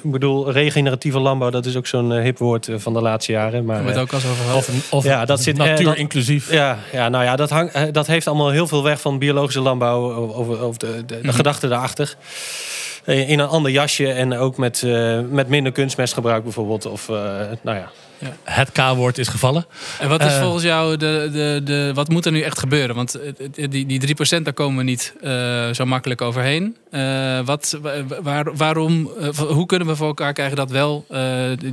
ik 0.03 0.11
bedoel, 0.11 0.51
regeneratieve 0.51 1.19
landbouw, 1.19 1.49
dat 1.49 1.65
is 1.65 1.75
ook 1.75 1.87
zo'n 1.87 2.13
eh, 2.13 2.21
hip 2.23 2.37
woord 2.37 2.67
eh, 2.67 2.75
van 2.77 2.93
de 2.93 3.01
laatste 3.01 3.31
jaren. 3.31 3.65
Maar, 3.65 3.83
het 3.85 3.95
eh, 3.95 4.01
ook 4.01 4.11
al 4.13 4.19
eens 4.19 4.27
over 4.27 4.55
of, 4.55 4.69
of 4.91 5.03
Ja, 5.03 5.25
dat 5.25 5.41
zit- 5.41 5.59
eh, 5.59 5.65
natuur 5.65 5.85
dat- 5.85 5.95
inclusief. 5.95 6.51
ja, 6.51 6.77
ja, 6.91 7.09
nou 7.09 7.23
ja, 7.23 7.35
dat, 7.35 7.49
hangt, 7.49 7.73
eh, 7.73 7.83
dat 7.91 8.07
heeft 8.07 8.27
allemaal 8.27 8.49
heel 8.49 8.67
veel 8.67 8.83
weg 8.83 9.01
van 9.01 9.19
biologische 9.19 9.61
landbouw, 9.61 10.13
over, 10.13 10.59
over 10.59 10.79
de, 10.79 10.87
de, 11.05 11.05
de 11.05 11.19
Mhm. 11.27 11.35
gedachte 11.35 11.67
daarachter. 11.67 12.15
Eh, 13.05 13.29
In 13.29 13.39
een 13.39 13.47
ander 13.47 13.71
jasje 13.71 14.11
en 14.11 14.37
ook 14.37 14.57
met, 14.57 14.83
eh, 14.83 15.19
met 15.29 15.47
minder 15.47 15.71
kunstmestgebruik 15.71 16.43
bijvoorbeeld. 16.43 16.85
Of, 16.85 17.09
eh, 17.09 17.15
nou 17.61 17.77
ja. 17.77 17.91
Het 18.43 18.71
K-woord 18.71 19.17
is 19.17 19.27
gevallen. 19.27 19.65
En 19.99 20.09
wat 20.09 20.23
is 20.23 20.33
Eh. 20.33 20.41
volgens 20.41 20.63
jou 20.63 20.97
de, 20.97 21.29
de, 21.31 21.61
de. 21.63 21.91
Wat 21.93 22.09
moet 22.09 22.25
er 22.25 22.31
nu 22.31 22.41
echt 22.41 22.59
gebeuren? 22.59 22.95
Want 22.95 23.19
die, 23.69 23.85
die 23.85 24.15
3% 24.39 24.41
daar 24.43 24.53
komen 24.53 24.77
we 24.77 24.83
niet 24.83 25.13
eh, 25.21 25.69
zo 25.71 25.85
makkelijk 25.85 26.21
overheen. 26.21 26.75
Eh, 26.91 27.39
wat, 27.45 27.77
wa- 27.81 27.91
waar, 28.21 28.55
waarom, 28.55 29.11
hoe 29.47 29.65
kunnen 29.65 29.87
we 29.87 29.95
voor 29.95 30.07
elkaar 30.07 30.33
krijgen 30.33 30.55
dat 30.55 30.69
wel 30.71 31.05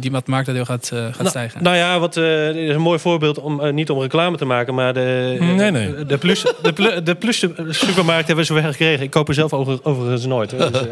die 0.00 0.10
wat 0.10 0.26
marktendeel 0.26 0.64
gaat, 0.64 0.86
gaat 0.94 1.16
Nou, 1.18 1.28
stijgen? 1.28 1.62
Nou 1.62 1.76
ja, 1.76 1.98
wat, 1.98 2.16
is 2.16 2.74
een 2.74 2.80
mooi 2.80 2.98
voorbeeld 2.98 3.38
om 3.38 3.74
niet 3.74 3.90
om 3.90 4.00
reclame 4.00 4.36
te 4.36 4.44
maken, 4.44 4.74
maar 4.74 4.94
de, 4.94 5.36
Nee, 5.40 5.70
nee. 5.70 6.04
de 6.06 6.18
plus, 6.18 6.44
de, 6.62 6.72
plu- 6.72 7.02
de 7.02 7.14
plus 7.14 7.38
supermarkt 7.68 8.26
hebben 8.26 8.36
we 8.46 8.52
zover 8.54 8.70
gekregen. 8.70 9.04
Ik 9.04 9.10
koop 9.10 9.28
er 9.28 9.34
zelf 9.34 9.52
over, 9.52 9.78
overigens 9.82 10.26
nooit. 10.26 10.50
Hoor. 10.50 10.72
Dus, 10.72 10.82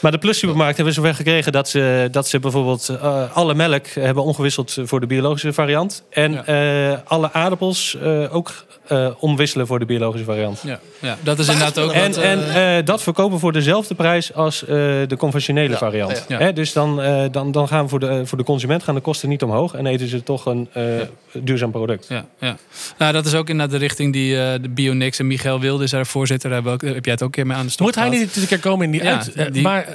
maar 0.00 0.10
de 0.10 0.18
plus 0.18 0.38
supermarkt 0.38 0.76
hebben 0.76 0.94
we 0.94 1.00
zover 1.00 1.14
gekregen 1.14 1.52
dat 1.52 1.68
ze, 1.68 2.08
dat 2.10 2.28
ze 2.28 2.38
bijvoorbeeld 2.38 3.00
alle 3.32 3.54
melk 3.54 3.86
hebben 3.86 4.24
omgewisseld 4.24 4.76
voor 4.90 5.00
de 5.00 5.06
biologische 5.06 5.52
variant. 5.52 6.02
En 6.10 6.32
Ja. 6.32 6.44
eh, 6.92 6.98
alle 7.04 7.32
aardappels 7.32 7.96
eh, 8.02 8.34
ook 8.34 8.52
eh, 8.86 9.08
omwisselen 9.18 9.66
voor 9.66 9.78
de 9.78 9.84
biologische 9.84 10.26
variant. 10.26 10.60
ja, 10.64 10.80
ja, 10.98 11.16
dat 11.20 11.38
is 11.38 11.48
inderdaad 11.48 11.78
ook. 11.78 11.92
En, 11.92 12.06
wat, 12.06 12.16
en 12.16 12.54
eh, 12.78 12.84
dat 12.84 13.02
verkopen 13.02 13.38
voor 13.38 13.52
dezelfde 13.52 13.94
prijs 13.94 14.34
als 14.34 14.62
eh, 14.62 14.68
de 15.06 15.14
conventionele 15.18 15.70
Ja, 15.70 15.76
variant. 15.78 16.24
ja. 16.28 16.38
Hè, 16.38 16.52
dus 16.52 16.72
dan, 16.72 17.02
eh, 17.02 17.24
dan, 17.30 17.52
dan 17.52 17.68
gaan 17.68 17.88
voor 17.88 18.00
de, 18.00 18.26
voor 18.26 18.38
de 18.38 18.44
consument 18.44 18.82
gaan 18.82 18.94
de 18.94 19.00
kosten 19.00 19.28
niet 19.28 19.42
omhoog 19.42 19.74
en 19.74 19.86
eten 19.86 20.08
ze 20.08 20.22
toch 20.22 20.46
een 20.46 20.68
eh, 20.72 20.84
duurzaam 21.32 21.70
product. 21.70 22.06
ja, 22.08 22.24
ja. 22.40 22.56
Nou, 22.98 23.12
dat 23.12 23.26
is 23.26 23.34
ook 23.34 23.48
inderdaad 23.48 23.72
de 23.78 23.86
richting 23.86 24.12
die 24.12 24.42
eh, 24.42 24.52
de 24.62 24.68
Bionix 24.68 25.18
en 25.18 25.26
Michael 25.26 25.60
Wilde 25.60 25.84
is 25.84 25.90
daar 25.90 26.06
voorzitter. 26.06 26.50
Daar 26.50 26.66
ook- 26.66 26.82
heb 26.82 27.04
jij 27.04 27.12
het 27.14 27.22
ook 27.22 27.28
een 27.28 27.34
keer 27.34 27.46
mee 27.46 27.56
aan 27.56 27.64
de 27.66 27.70
stok 27.72 27.86
Moet 27.86 27.94
hij 27.94 28.08
niet 28.08 28.20
eens 28.20 28.36
een 28.36 28.46
keer 28.46 28.58
komen 28.60 28.84
in 28.84 28.90
die 28.90 29.02
Ja, 29.02 29.16
uit? 29.36 29.52
die- 29.54 29.62
Maar 29.62 29.86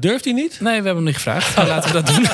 durft 0.00 0.24
hij 0.24 0.32
niet? 0.32 0.56
Nee, 0.60 0.68
we 0.80 0.86
hebben 0.86 0.94
hem 0.94 1.04
niet 1.04 1.14
gevraagd. 1.14 1.56
Laten 1.68 1.92
we 1.92 2.02
dat 2.02 2.06
doen. 2.14 2.26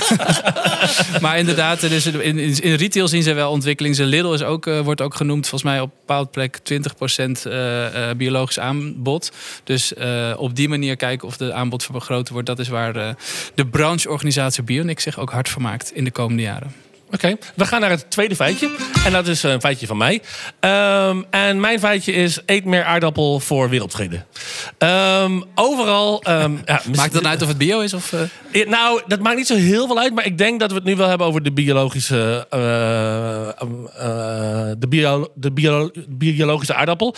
maar 1.22 1.38
inderdaad, 1.38 1.82
er 1.82 1.92
is 1.92 2.03
in, 2.06 2.38
in, 2.38 2.74
retail 2.74 3.08
zien 3.08 3.22
ze 3.22 3.32
wel 3.32 3.50
ontwikkeling. 3.50 3.96
Ze 3.96 4.04
Lidl 4.04 4.32
is 4.32 4.42
ook, 4.42 4.66
eh, 4.66 4.80
wordt 4.80 5.00
ook 5.00 5.14
genoemd, 5.14 5.48
volgens 5.48 5.70
mij 5.70 5.80
op 5.80 5.90
een 5.90 5.96
bepaald 5.98 6.30
plek 6.30 6.58
20% 6.58 7.46
eh, 7.46 8.10
eh, 8.10 8.16
biologisch 8.16 8.58
aanbod. 8.58 9.32
Dus 9.64 9.92
op 10.36 10.56
die 10.56 10.68
manier 10.68 10.96
kijken 10.96 11.28
of 11.28 11.36
de 11.36 11.52
aanbod 11.52 11.84
vergroot 11.84 12.28
wordt. 12.28 12.46
Dat 12.46 12.58
is 12.58 12.68
waar 12.68 13.16
de 13.54 13.66
brancheorganisatie 13.66 14.62
Bionix 14.62 15.02
zich 15.02 15.18
ook 15.18 15.30
hard 15.30 15.48
voor 15.48 15.62
maakt 15.62 15.94
in 15.94 16.04
de 16.04 16.10
komende 16.10 16.42
jaren. 16.42 16.74
Oké, 17.14 17.36
we 17.54 17.64
gaan 17.66 17.80
naar 17.80 17.90
het 17.90 18.10
tweede 18.10 18.36
feitje. 18.36 18.70
En 19.04 19.12
dat 19.12 19.26
is 19.26 19.42
een 19.42 19.60
feitje 19.60 19.86
van 19.86 19.96
mij. 19.96 20.22
Ehm, 20.60 21.22
en 21.30 21.60
mijn 21.60 21.78
feitje 21.78 22.12
is: 22.12 22.38
eet 22.46 22.64
meer 22.64 22.84
aardappel 22.84 23.40
voor 23.40 23.68
wereldvrede. 23.68 24.24
Ehm, 24.78 25.40
overal. 25.54 26.22
ehm, 26.22 26.52
ja, 26.64 26.80
Maakt 26.96 27.12
het 27.12 27.26
uit 27.26 27.42
of 27.42 27.48
het 27.48 27.58
bio 27.58 27.80
is? 27.80 27.94
Of, 27.94 28.12
eh? 28.12 28.20
Ja, 28.52 28.68
Nou, 28.68 29.02
dat 29.06 29.20
maakt 29.20 29.36
niet 29.36 29.46
zo 29.46 29.54
heel 29.56 29.86
veel 29.86 29.98
uit, 29.98 30.14
maar 30.14 30.26
ik 30.26 30.38
denk 30.38 30.60
dat 30.60 30.70
we 30.70 30.76
het 30.76 30.84
nu 30.84 30.96
wel 30.96 31.08
hebben 31.08 31.26
over 31.26 31.42
de 31.42 31.52
biologische, 31.52 32.46
eh, 32.50 33.48
eh, 33.48 33.56
de 34.78 34.86
bio, 34.88 35.28
de 35.34 35.52
bio- 35.52 35.90
biologische 36.08 36.74
aardappel. 36.74 37.14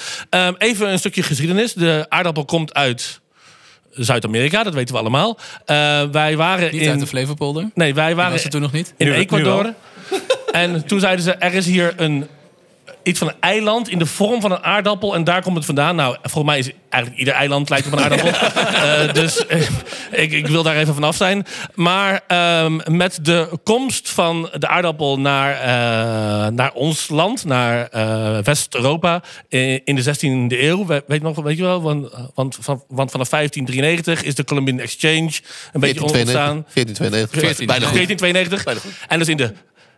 Even 0.58 0.90
een 0.92 0.98
stukje 0.98 1.22
geschiedenis. 1.22 1.72
De 1.72 2.06
aardappel 2.08 2.44
komt 2.44 2.74
uit 2.74 3.20
Zuid-Amerika, 3.96 4.62
dat 4.62 4.74
weten 4.74 4.94
we 4.94 5.00
allemaal. 5.00 5.38
Eh, 5.64 6.02
wij 6.12 6.36
waren 6.36 6.72
Niet 6.72 6.82
in. 6.82 6.90
uit 6.90 7.00
de 7.00 7.06
Flevopolder? 7.06 7.70
Nee, 7.74 7.94
wij 7.94 8.06
Dat 8.08 8.16
waren 8.16 8.32
was 8.32 8.42
het 8.42 8.52
toen 8.52 8.60
nog 8.60 8.72
niet? 8.72 8.94
in 8.96 9.06
Nu- 9.06 9.12
nu 9.12 9.18
Ecuador. 9.18 9.74
En 10.52 10.86
toen 10.86 11.00
zeiden 11.00 11.24
ze, 11.24 11.32
er 11.32 11.54
is 11.54 11.66
hier 11.66 11.94
een, 11.96 12.26
iets 13.06 13.18
van 13.18 13.28
een 13.28 13.34
eiland 13.40 13.88
in 13.88 13.98
de 13.98 14.06
vorm 14.06 14.40
van 14.40 14.52
een 14.52 14.62
aardappel. 14.64 15.14
En 15.14 15.24
daar 15.24 15.42
komt 15.42 15.56
het 15.56 15.64
vandaan. 15.64 15.96
Nou, 15.96 16.16
volgens 16.22 16.44
mij 16.44 16.58
is 16.58 16.70
eigenlijk 16.88 17.20
ieder 17.22 17.34
eiland 17.34 17.68
lijkt 17.68 17.86
op 17.86 17.92
een 17.92 18.00
aardappel. 18.00 18.30
Eh, 18.76 19.12
dus 19.12 19.46
eh, 19.46 19.60
ik, 20.10 20.32
ik 20.32 20.46
wil 20.46 20.62
daar 20.62 20.76
even 20.76 20.94
vanaf 20.94 21.16
zijn. 21.16 21.46
Maar 21.74 22.20
ehm, 22.26 22.96
met 22.96 23.18
de 23.22 23.48
komst 23.64 24.10
van 24.10 24.50
de 24.58 24.68
aardappel 24.68 25.18
naar, 25.20 25.52
eh, 25.54 26.52
naar 26.52 26.72
ons 26.72 27.08
land, 27.08 27.44
naar 27.44 27.88
West-Europa 28.42 29.22
in, 29.48 29.80
in 29.84 29.94
de 29.96 30.02
16e 30.02 30.60
eeuw. 30.60 30.86
We- 30.86 31.04
Weet, 31.06 31.22
nog, 31.22 31.36
weet 31.42 31.56
je 31.56 31.62
wel? 31.62 31.82
Want, 31.82 32.08
want, 32.34 32.58
van, 32.60 32.82
want 32.88 33.10
vanaf 33.10 33.28
1593 33.28 34.22
is 34.22 34.34
de 34.34 34.44
Columbian 34.44 34.78
Exchange 34.78 35.30
een 35.72 35.80
beetje 35.80 36.02
ontstaan. 36.02 36.66
1492. 36.74 37.40
14, 37.40 37.66
Bijna 37.66 37.86
goed. 37.86 37.94
1492. 37.94 38.64
Bijna 38.64 38.80
goed. 38.80 38.92
En 39.08 39.18
dus 39.18 39.28
in 39.28 39.36
de 39.36 39.52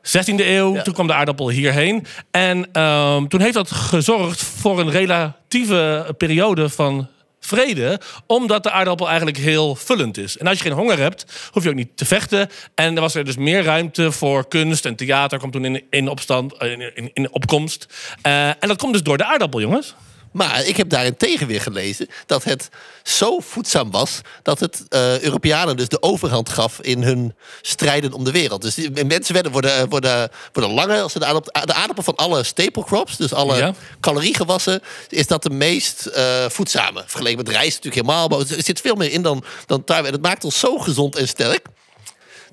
16e 0.09 0.47
eeuw, 0.47 0.75
Ja. 0.75 0.83
toen 0.83 0.95
kwam 0.95 1.07
de 1.07 1.15
aardappel 1.15 1.49
hierheen. 1.50 2.07
En 2.31 2.69
ehm, 2.73 3.27
toen 3.27 3.41
heeft 3.41 3.55
dat 3.55 3.71
gezorgd 3.71 4.43
voor 4.43 4.81
een 4.81 4.91
relatieve 4.91 6.15
periode 6.17 6.69
van 6.69 7.09
vrede. 7.41 8.00
Omdat 8.27 8.62
de 8.62 8.71
aardappel 8.71 9.07
eigenlijk 9.09 9.37
heel 9.38 9.75
vullend 9.75 10.17
is. 10.19 10.37
En 10.38 10.47
als 10.47 10.59
je 10.59 10.65
geen 10.65 10.73
honger 10.73 10.99
hebt, 10.99 11.49
hoef 11.50 11.62
je 11.62 11.69
ook 11.69 11.75
niet 11.75 11.97
te 11.97 12.05
vechten. 12.05 12.49
En 12.75 12.95
er 12.95 13.00
was 13.00 13.15
er 13.15 13.25
dus 13.25 13.37
meer 13.37 13.62
ruimte 13.62 14.12
voor 14.12 14.49
kunst 14.49 14.85
en 14.87 14.97
theater. 14.97 15.38
kwam 15.38 15.50
toen 15.50 15.65
in, 15.65 15.83
in 15.91 16.09
opstand, 16.09 16.53
eh, 16.57 16.73
in, 16.73 16.97
in, 16.97 17.11
in 17.15 17.33
opkomst. 17.33 17.87
Eh, 18.23 18.49
en 18.49 18.57
dat 18.69 18.79
komt 18.79 18.93
dus 18.93 19.03
door 19.03 19.17
de 19.17 19.25
aardappel, 19.25 19.61
jongens. 19.61 19.95
Maar 20.32 20.64
ik 20.66 20.76
heb 20.76 20.88
daarentegen 20.88 21.47
weer 21.47 21.61
gelezen 21.61 22.08
dat 22.26 22.44
het 22.44 22.68
zo 23.02 23.38
voedzaam 23.40 23.90
was 23.90 24.20
dat 24.42 24.61
het 24.61 24.82
eh, 24.88 25.20
Europeanen 25.20 25.76
dus 25.76 25.88
de 25.88 26.02
overhand 26.02 26.49
gaf 26.49 26.80
in 26.80 27.02
hun 27.02 27.35
strijden 27.62 28.12
om 28.12 28.25
de 28.25 28.30
wereld. 28.30 28.62
Dus 28.62 28.75
die 28.75 29.04
mensen 29.04 29.35
werden, 29.35 29.52
worden, 29.52 29.88
worden, 29.88 30.30
worden 30.52 30.73
langer 30.73 31.02
als 31.02 31.12
de 31.12 31.25
aardappel, 31.25 31.66
de 31.66 31.75
aardappel 31.75 32.02
van 32.02 32.16
alle 32.16 32.42
staple 32.44 32.85
crops, 32.85 33.16
dus 33.16 33.32
alle 33.32 33.56
Ja. 33.56 33.75
caloriegewassen, 34.00 34.80
is 35.08 35.26
dat 35.26 35.42
de 35.42 35.50
meest 35.50 36.06
eh, 36.06 36.44
voedzame. 36.49 37.02
Vergeleken 37.06 37.38
met 37.38 37.49
rijst 37.49 37.76
natuurlijk 37.85 38.06
helemaal. 38.06 38.28
Maar 38.28 38.38
er 38.38 38.62
zit 38.64 38.80
veel 38.80 38.94
meer 38.94 39.11
in 39.12 39.23
dan, 39.23 39.44
dan 39.66 39.85
tarwe. 39.85 40.06
En 40.06 40.12
het 40.12 40.23
maakt 40.23 40.44
ons 40.44 40.58
zo 40.58 40.78
gezond 40.78 41.16
en 41.16 41.28
sterk. 41.28 41.66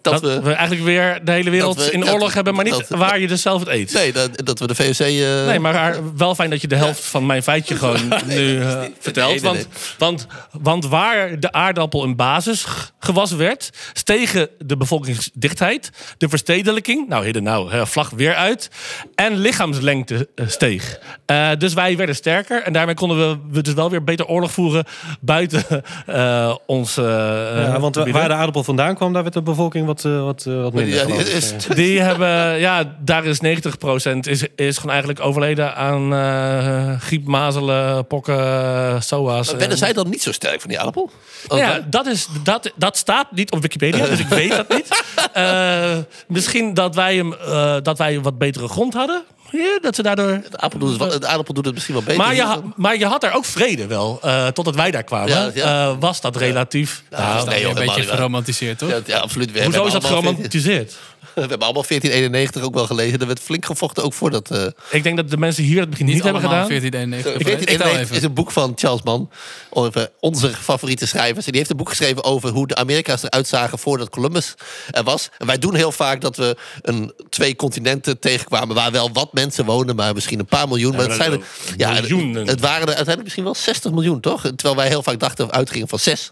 Dat, 0.05 0.21
Dat, 0.21 0.33
we, 0.33 0.41
we 0.41 0.51
eigenlijk 0.53 0.85
weer 0.85 1.19
de 1.23 1.31
hele 1.31 1.49
wereld 1.49 1.75
we- 1.85 1.91
in 1.91 1.99
dat- 1.99 2.09
oorlog 2.13 2.33
hebben, 2.33 2.53
maar 2.55 2.63
niet 2.63 2.73
dat- 2.73 2.99
waar 2.99 3.19
je 3.19 3.27
dus 3.27 3.41
zelf 3.41 3.59
het 3.59 3.69
eet. 3.69 3.93
nee, 3.93 4.11
dat, 4.13 4.29
dat 4.45 4.59
we 4.59 4.67
de 4.67 4.75
VOC. 4.75 4.99
eh, 4.99 5.45
Nee, 5.45 5.59
maar 5.59 5.95
wel 6.17 6.35
fijn 6.35 6.49
dat 6.49 6.61
je 6.61 6.67
de 6.67 6.75
helft 6.75 7.05
van 7.05 7.25
mijn 7.25 7.43
feitje 7.43 7.75
gewoon 7.85 8.13
nu 8.25 8.61
eh, 8.61 8.81
vertelt. 8.99 9.29
nee, 9.31 9.39
nee, 9.41 9.43
Want, 9.51 9.55
nee. 9.57 9.65
want, 9.97 10.27
want 10.61 10.85
waar 10.87 11.39
de 11.39 11.51
aardappel 11.51 12.03
een 12.03 12.15
basisgewas 12.15 13.31
werd, 13.31 13.69
stegen 13.93 14.49
de 14.59 14.77
bevolkingsdichtheid, 14.77 15.89
de 16.17 16.29
verstedelijking, 16.29 17.07
nou 17.07 17.23
heden 17.25 17.43
nou, 17.43 17.85
vlag 17.87 18.09
weer 18.09 18.35
uit, 18.35 18.69
en 19.15 19.37
lichaamslengte 19.37 20.27
eh, 20.35 20.47
steeg. 20.47 20.99
Eh, 21.25 21.49
dus 21.57 21.73
wij 21.73 21.97
werden 21.97 22.15
sterker 22.15 22.61
en 22.63 22.73
daarmee 22.73 22.95
konden 22.95 23.29
we, 23.29 23.37
we 23.51 23.61
dus 23.61 23.73
wel 23.73 23.89
weer 23.89 24.03
beter 24.03 24.25
oorlog 24.25 24.51
voeren 24.51 24.83
buiten 25.21 25.63
eh 26.05 26.55
ons. 26.65 26.97
eh, 26.97 27.03
Ja, 27.05 27.79
want 27.79 27.97
gebieden. 27.97 28.19
waar 28.21 28.29
de 28.29 28.35
aardappel 28.35 28.63
vandaan 28.63 28.95
kwam, 28.95 29.13
daar 29.13 29.21
werd 29.21 29.33
de 29.33 29.41
bevolking 29.41 29.85
wat, 29.85 29.94
eh, 30.03 30.23
wat, 30.23 30.45
eh, 30.47 30.61
wat 30.61 30.73
minder. 30.73 31.07
ja, 31.07 31.15
ik. 31.15 31.27
is- 31.27 31.51
Eh, 31.51 31.75
Die 31.75 32.01
hebben, 32.01 32.59
ja, 32.59 32.95
daar 32.99 33.25
is 33.25 33.39
90% 33.39 34.27
is, 34.27 34.43
is 34.55 34.75
gewoon 34.75 34.91
eigenlijk 34.91 35.19
overleden 35.19 35.75
aan 35.75 36.13
eh 36.13 36.99
griep, 37.01 37.25
mazelen, 37.27 38.07
pokken, 38.07 39.03
SOA's. 39.03 39.47
werden 39.51 39.69
En- 39.69 39.77
zij 39.77 39.93
dan 39.93 40.09
niet 40.09 40.21
zo 40.21 40.31
sterk 40.31 40.59
van 40.61 40.69
die 40.69 40.77
aardappel? 40.77 41.09
Nou 41.47 41.59
ja, 41.61 41.85
dat, 41.89 42.05
is, 42.05 42.27
dat, 42.43 42.71
dat 42.75 42.97
staat 42.97 43.31
niet 43.31 43.51
op 43.51 43.61
Wikipedia, 43.61 44.05
dus 44.05 44.19
ik 44.19 44.27
weet 44.27 44.49
dat 44.51 44.69
niet. 44.69 44.87
Eh, 45.33 45.97
misschien 46.27 46.73
dat 46.73 46.95
wij, 46.95 47.15
hem, 47.15 47.33
eh, 47.33 47.75
dat 47.81 47.97
wij 47.97 48.21
wat 48.21 48.37
betere 48.37 48.67
grond 48.67 48.93
hadden. 48.93 49.23
Ja, 49.57 49.79
dat 49.81 49.95
ze 49.95 50.01
daardoor... 50.03 50.27
De 50.49 50.57
aardappel, 50.57 50.79
doet 50.97 51.13
het, 51.13 51.25
aardappel 51.25 51.53
doet 51.53 51.65
het 51.65 51.73
misschien 51.73 51.95
wel 51.95 52.03
beter. 52.03 52.21
Maar 52.23 52.35
je, 52.35 52.41
ha- 52.43 52.61
maar 52.75 52.97
je 52.97 53.05
had 53.05 53.21
daar 53.21 53.35
ook 53.35 53.45
vrede 53.45 53.87
wel, 53.87 54.19
eh, 54.21 54.47
totdat 54.47 54.75
wij 54.75 54.91
daar 54.91 55.03
kwamen. 55.03 55.29
Ja, 55.29 55.51
ja. 55.53 55.89
Eh, 55.89 55.95
was 55.99 56.21
dat 56.21 56.35
relatief... 56.35 57.03
Nou, 57.09 57.23
Nou, 57.35 57.49
nee, 57.49 57.61
joh, 57.61 57.69
een 57.69 57.85
beetje 57.85 58.03
geromantiseerd, 58.03 58.77
toch? 58.77 58.89
Ja, 58.89 58.99
ja, 59.05 59.17
absoluut. 59.17 59.51
We 59.51 59.63
hoezo 59.63 59.85
is 59.85 59.91
dat 59.91 60.03
allemaal 60.03 60.21
14 60.21 60.31
geromantiseerd? 60.61 60.95
We 61.43 61.49
hebben 61.49 61.59
allemaal 61.67 61.85
1491 61.87 62.61
ook 62.63 62.73
wel 62.73 62.85
gelezen. 62.85 63.19
Er 63.19 63.27
werd 63.27 63.39
flink 63.39 63.65
gevochten 63.65 64.03
ook 64.03 64.13
voor 64.13 64.29
dat... 64.31 64.51
eh 64.51 64.65
Ik 64.89 65.03
denk 65.03 65.17
dat 65.17 65.29
de 65.29 65.37
mensen 65.37 65.63
hier 65.63 65.79
het 65.79 65.89
begin 65.89 66.05
niet, 66.05 66.15
Niet, 66.15 66.23
hebben 66.23 66.41
allemaal 66.41 66.63
gedaan. 66.63 66.79
1491. 66.81 67.33
Ik 67.33 67.47
weet 67.47 67.69
Vertel 67.69 67.91
het, 67.99 68.01
even. 68.01 68.15
is 68.15 68.23
een 68.23 68.33
boek 68.33 68.51
van 68.51 68.71
Charles 68.75 69.01
Mann. 69.03 69.29
Over 69.69 70.09
onze 70.19 70.49
favoriete 70.53 71.07
schrijvers. 71.07 71.45
En 71.45 71.51
die 71.51 71.59
heeft 71.59 71.69
een 71.71 71.77
boek 71.77 71.89
geschreven 71.89 72.23
over 72.23 72.49
hoe 72.49 72.67
de 72.67 72.75
Amerika's 72.75 73.23
eruit 73.23 73.47
zagen 73.47 73.79
voordat 73.79 74.09
Columbus 74.09 74.53
er 74.91 75.03
was. 75.03 75.29
En 75.37 75.45
wij 75.45 75.57
doen 75.57 75.75
heel 75.75 75.91
vaak 75.91 76.21
dat 76.21 76.37
we 76.37 76.57
een, 76.81 77.13
twee 77.29 77.55
continenten 77.55 78.19
tegenkwamen 78.19 78.75
waar 78.75 78.91
wel 78.91 79.09
wat 79.13 79.33
mensen 79.33 79.65
wonen, 79.65 79.95
maar 79.95 80.13
misschien 80.13 80.39
een 80.39 80.45
paar 80.45 80.67
miljoen. 80.67 80.95
maar 80.95 81.07
maar 81.07 81.17
het, 81.17 81.23
zijn 81.25 81.31
er, 81.31 81.45
ja, 81.77 81.93
het, 81.93 82.09
miljoenen. 82.09 82.47
het 82.47 82.59
waren 82.59 82.81
er 82.81 82.95
uiteindelijk 82.95 83.23
misschien 83.23 83.43
wel 83.43 83.55
60 83.55 83.91
miljoen, 83.91 84.19
toch? 84.19 84.41
Terwijl 84.41 84.75
wij 84.75 84.87
heel 84.87 85.03
vaak 85.03 85.19
dachten 85.19 85.45
of 85.45 85.51
uitgingen 85.51 85.87
van 85.87 85.99
6. 85.99 86.31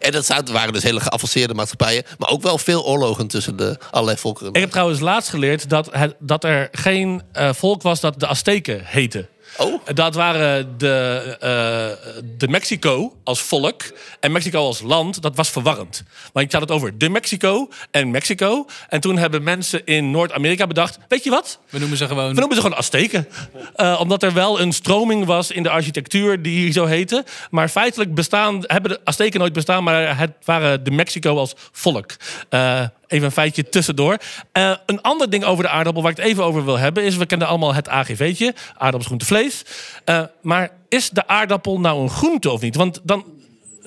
En 0.00 0.12
dat 0.12 0.48
waren 0.48 0.72
dus 0.72 0.82
hele 0.82 1.00
geavanceerde 1.00 1.54
maatschappijen. 1.54 2.04
Maar 2.18 2.28
ook 2.28 2.42
wel 2.42 2.58
veel 2.58 2.84
oorlogen 2.84 3.26
tussen 3.26 3.56
de 3.56 3.78
allerlei 3.90 4.18
volkeren. 4.18 4.52
Ik 4.52 4.60
heb 4.60 4.70
trouwens 4.70 5.00
laatst 5.00 5.30
geleerd 5.30 5.68
dat, 5.68 5.88
het, 5.92 6.14
dat 6.18 6.44
er 6.44 6.68
geen 6.72 7.22
eh, 7.32 7.52
volk 7.52 7.82
was 7.82 8.00
dat 8.00 8.20
de 8.20 8.26
Azteken 8.26 8.80
heette. 8.84 9.28
Oh, 9.58 9.80
Dat 9.94 10.14
waren 10.14 10.78
de, 10.78 11.36
eh, 11.40 12.20
de 12.36 12.48
Mexico 12.48 13.16
als 13.24 13.40
volk 13.40 13.82
en 14.20 14.32
Mexico 14.32 14.58
als 14.58 14.80
land. 14.80 15.22
Dat 15.22 15.36
was 15.36 15.50
verwarrend. 15.50 16.02
Want 16.32 16.50
je 16.50 16.58
had 16.58 16.68
het 16.68 16.76
over 16.76 16.98
de 16.98 17.08
Mexico 17.08 17.68
en 17.90 18.10
Mexico. 18.10 18.66
En 18.88 19.00
toen 19.00 19.18
hebben 19.18 19.42
mensen 19.42 19.84
in 19.84 20.10
Noord-Amerika 20.10 20.66
bedacht... 20.66 20.98
weet 21.08 21.24
je 21.24 21.30
wat? 21.30 21.58
We 21.70 21.78
noemen 21.78 21.96
ze 21.96 22.06
gewoon... 22.06 22.34
We 22.34 22.38
noemen 22.38 22.56
ze 22.56 22.62
gewoon 22.62 22.78
Azteken. 22.78 23.28
Eh, 23.74 23.96
omdat 24.00 24.22
er 24.22 24.32
wel 24.32 24.60
een 24.60 24.72
stroming 24.72 25.24
was 25.24 25.50
in 25.50 25.62
de 25.62 25.70
architectuur 25.70 26.42
die 26.42 26.72
zo 26.72 26.84
heette. 26.84 27.24
Maar 27.50 27.68
feitelijk 27.68 28.14
bestaan, 28.14 28.62
hebben 28.66 28.90
de 28.90 29.00
Azteken 29.04 29.40
nooit 29.40 29.52
bestaan, 29.52 29.84
maar 29.84 30.18
het 30.18 30.32
waren 30.44 30.84
de 30.84 30.90
Mexico 30.90 31.36
als 31.36 31.52
volk. 31.72 32.10
Eh, 32.48 32.82
even 33.08 33.26
een 33.26 33.32
feitje 33.32 33.68
tussendoor. 33.68 34.16
Eh, 34.52 34.72
een 34.86 35.02
ander 35.02 35.30
ding 35.30 35.44
over 35.44 35.64
de 35.64 35.70
aardappel 35.70 36.02
waar 36.02 36.10
ik 36.10 36.16
het 36.16 36.26
even 36.26 36.44
over 36.44 36.64
wil 36.64 36.78
hebben, 36.78 37.02
is: 37.04 37.16
we 37.16 37.26
kennen 37.26 37.48
allemaal 37.48 37.74
het 37.74 37.88
AGV'tje, 37.88 38.54
aardappels, 38.72 39.06
groente, 39.06 39.24
vlees. 39.24 39.62
Eh, 40.04 40.22
maar 40.42 40.70
is 40.88 41.10
de 41.10 41.26
aardappel 41.28 41.80
nou 41.80 42.02
een 42.02 42.10
groente 42.10 42.50
of 42.50 42.60
niet? 42.60 42.76
Want 42.76 43.00
dan 43.02 43.24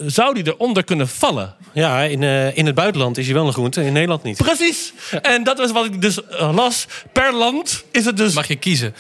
zou 0.05 0.33
die 0.33 0.47
eronder 0.47 0.83
kunnen 0.83 1.07
vallen. 1.07 1.55
Ja, 1.73 2.01
in, 2.01 2.23
eh, 2.23 2.57
in 2.57 2.65
het 2.65 2.75
buitenland 2.75 3.17
is 3.17 3.25
hij 3.25 3.33
wel 3.33 3.47
een 3.47 3.53
groente, 3.53 3.85
in 3.85 3.93
Nederland 3.93 4.23
niet. 4.23 4.37
Precies. 4.37 4.93
En 5.21 5.43
dat 5.43 5.57
was 5.57 5.71
wat 5.71 5.85
ik 5.85 6.01
dus 6.01 6.19
las. 6.51 6.85
Per 7.13 7.33
land 7.33 7.83
is 7.91 8.05
het 8.05 8.17
dus 8.17 8.33
Mag 8.33 8.47
je 8.47 8.55
kiezen. 8.55 8.95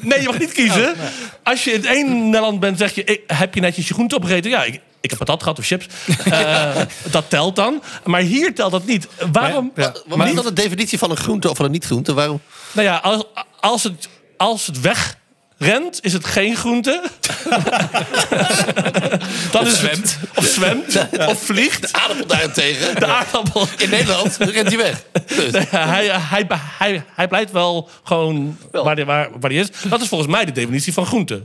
Nee, 0.00 0.20
je 0.20 0.26
mag 0.26 0.38
niet 0.38 0.52
kiezen. 0.52 0.94
Als 1.42 1.64
je 1.64 1.70
in 1.72 1.80
het 1.80 1.90
ene 1.90 2.40
land 2.40 2.60
bent, 2.60 2.78
zeg 2.78 2.94
je... 2.94 3.04
ik- 3.04 3.20
heb 3.26 3.54
je 3.54 3.60
netjes 3.60 3.88
je 3.88 3.94
groente 3.94 4.16
opgegeten? 4.16 4.50
Ja, 4.50 4.64
ik, 4.64 4.80
ik 5.00 5.10
heb 5.10 5.18
patat 5.18 5.42
gehad 5.42 5.58
of 5.58 5.66
chips. 5.66 5.86
Eh, 6.24 6.76
dat 7.10 7.24
telt 7.30 7.56
dan. 7.56 7.82
Maar 8.04 8.20
hier 8.20 8.54
telt 8.54 8.72
dat 8.72 8.86
niet. 8.86 9.08
Waarom? 9.32 9.72
Maar- 9.74 9.92
ja. 10.18 10.24
is 10.26 10.34
dan 10.34 10.44
de 10.44 10.52
definitie 10.52 10.98
van 10.98 11.10
een 11.10 11.16
groente 11.16 11.50
of 11.50 11.56
van 11.56 11.64
een 11.66 11.70
niet-groente? 11.72 12.14
Waarom? 12.14 12.40
Nou 12.72 12.86
ja, 12.86 12.96
als, 12.96 13.22
als, 13.60 13.82
het, 13.82 14.08
als 14.36 14.66
het 14.66 14.80
wegrent, 14.80 15.98
is 16.04 16.12
het 16.12 16.24
geen 16.24 16.56
groente. 16.56 17.02
Dan 19.50 19.66
is 19.66 19.72
het- 19.72 19.78
zwemt. 19.80 20.18
of 20.34 20.44
zwemt. 20.44 21.06
Of 21.28 21.42
vliegt. 21.42 21.92
Aardappel 21.92 22.26
daarentegen. 22.26 22.94
De 23.00 23.06
aardappel. 23.06 23.66
In 23.78 23.90
Nederland 23.90 24.36
rent 24.36 24.68
hij 24.68 24.76
weg. 24.76 25.02
Dus. 25.26 25.52
hij, 25.68 26.06
hij, 26.10 26.46
hij, 26.78 27.04
hij 27.14 27.28
blijft 27.28 27.52
wel 27.52 27.88
gewoon 28.04 28.58
waar 28.70 28.94
hij 28.94 29.04
waar, 29.04 29.28
waar 29.40 29.50
die 29.50 29.60
is. 29.60 29.68
Dat 29.88 30.00
is 30.00 30.08
volgens 30.08 30.30
mij 30.30 30.44
de 30.44 30.52
definitie 30.52 30.92
van 30.92 31.06
groente. 31.06 31.42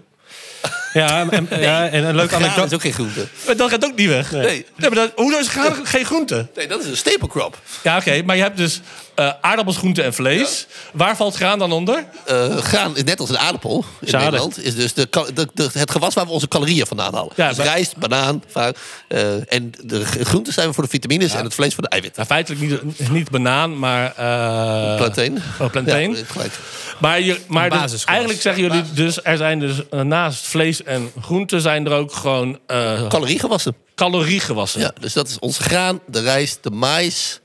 Ja, 0.96 1.30
en, 1.30 1.48
ja, 1.60 1.88
en 1.88 2.04
een 2.04 2.16
leuke 2.16 2.36
anekdote. 2.36 2.68
is 2.68 2.74
ook 2.74 2.82
geen 2.82 2.94
groente. 2.94 3.28
Maar 3.46 3.56
dat 3.58 3.70
gaat 3.70 3.86
ook 3.86 3.96
niet 3.96 4.08
weg. 4.08 4.32
Nee. 4.32 4.66
maar 4.78 4.90
dat, 4.94 5.12
hoe 5.16 5.36
is 5.40 5.48
graan 5.48 5.86
geen 5.86 6.06
groente? 6.06 6.48
Nee, 6.56 6.68
dat 6.68 6.82
is 6.84 6.88
een 6.90 6.98
stapelcrop. 6.98 7.58
Ja, 7.84 7.98
oké. 7.98 8.22
maar 8.26 8.36
je 8.36 8.42
hebt 8.42 8.58
dus 8.58 8.82
eh 9.16 9.30
aardappels, 9.42 9.78
groente 9.78 10.02
en 10.02 10.14
vlees. 10.14 10.68
Waar 10.94 11.16
valt 11.16 11.36
graan 11.36 11.60
dan 11.60 11.72
onder? 11.72 12.04
Eh, 12.26 12.58
graan 12.58 12.96
is 12.96 13.04
net 13.04 13.20
als 13.20 13.30
een 13.30 13.38
aardappel 13.38 13.86
in. 14.02 14.12
Nederland. 14.12 14.64
Is 14.64 14.76
dus 14.76 14.94
de, 14.94 15.06
kal- 15.06 15.34
de, 15.34 15.48
de- 15.54 15.70
het 15.74 15.92
gewas 15.92 16.14
waar 16.14 16.26
we 16.26 16.32
onze 16.32 16.48
calorieën 16.48 16.86
vandaan 16.88 17.14
halen. 17.14 17.32
Ja, 17.36 17.48
dus 17.48 17.58
maar- 17.58 17.66
rijst, 17.66 17.98
banaan, 17.98 18.44
vaak. 18.52 18.76
eh, 19.08 19.54
en 19.54 19.72
de 19.84 20.06
groenten 20.06 20.54
zijn 20.54 20.68
we 20.68 20.74
voor 20.74 20.84
de 20.84 20.90
vitamines 20.90 21.34
en 21.34 21.44
het 21.44 21.54
vlees 21.54 21.74
voor 21.74 21.84
de 21.84 21.90
eiwitten. 21.90 22.26
Nou, 22.28 22.44
feitelijk 22.44 22.84
niet, 22.96 23.10
niet 23.10 23.30
banaan, 23.30 23.80
maar... 23.80 24.06
eh 24.16 24.96
Plantain. 24.98 25.42
Oh, 25.60 25.70
plantain. 25.72 26.16
Ja, 26.16 26.24
gelijk. 26.28 26.54
Maar, 27.00 27.22
je, 27.22 27.38
maar 27.48 27.70
dus, 27.90 28.04
eigenlijk 28.06 28.42
zeggen 28.42 28.64
jullie 28.64 28.84
dus... 28.94 29.20
er 29.24 29.38
zijn 29.38 29.60
dus 29.60 29.76
naast 29.90 30.46
vlees 30.48 30.84
en 30.86 31.12
groente... 31.22 31.60
zijn 31.60 31.86
er 31.86 31.92
ook 31.92 32.14
gewoon 32.14 32.60
eh 32.68 33.08
Caloriegewassen. 33.08 33.76
caloriegewassen. 33.96 34.82
Ja, 34.82 34.92
dus 35.00 35.14
dat 35.14 35.28
is 35.28 35.40
onze 35.40 35.62
graan, 35.64 36.00
de 36.08 36.20
rijst, 36.22 36.64
de 36.64 36.72
mais, 36.72 37.40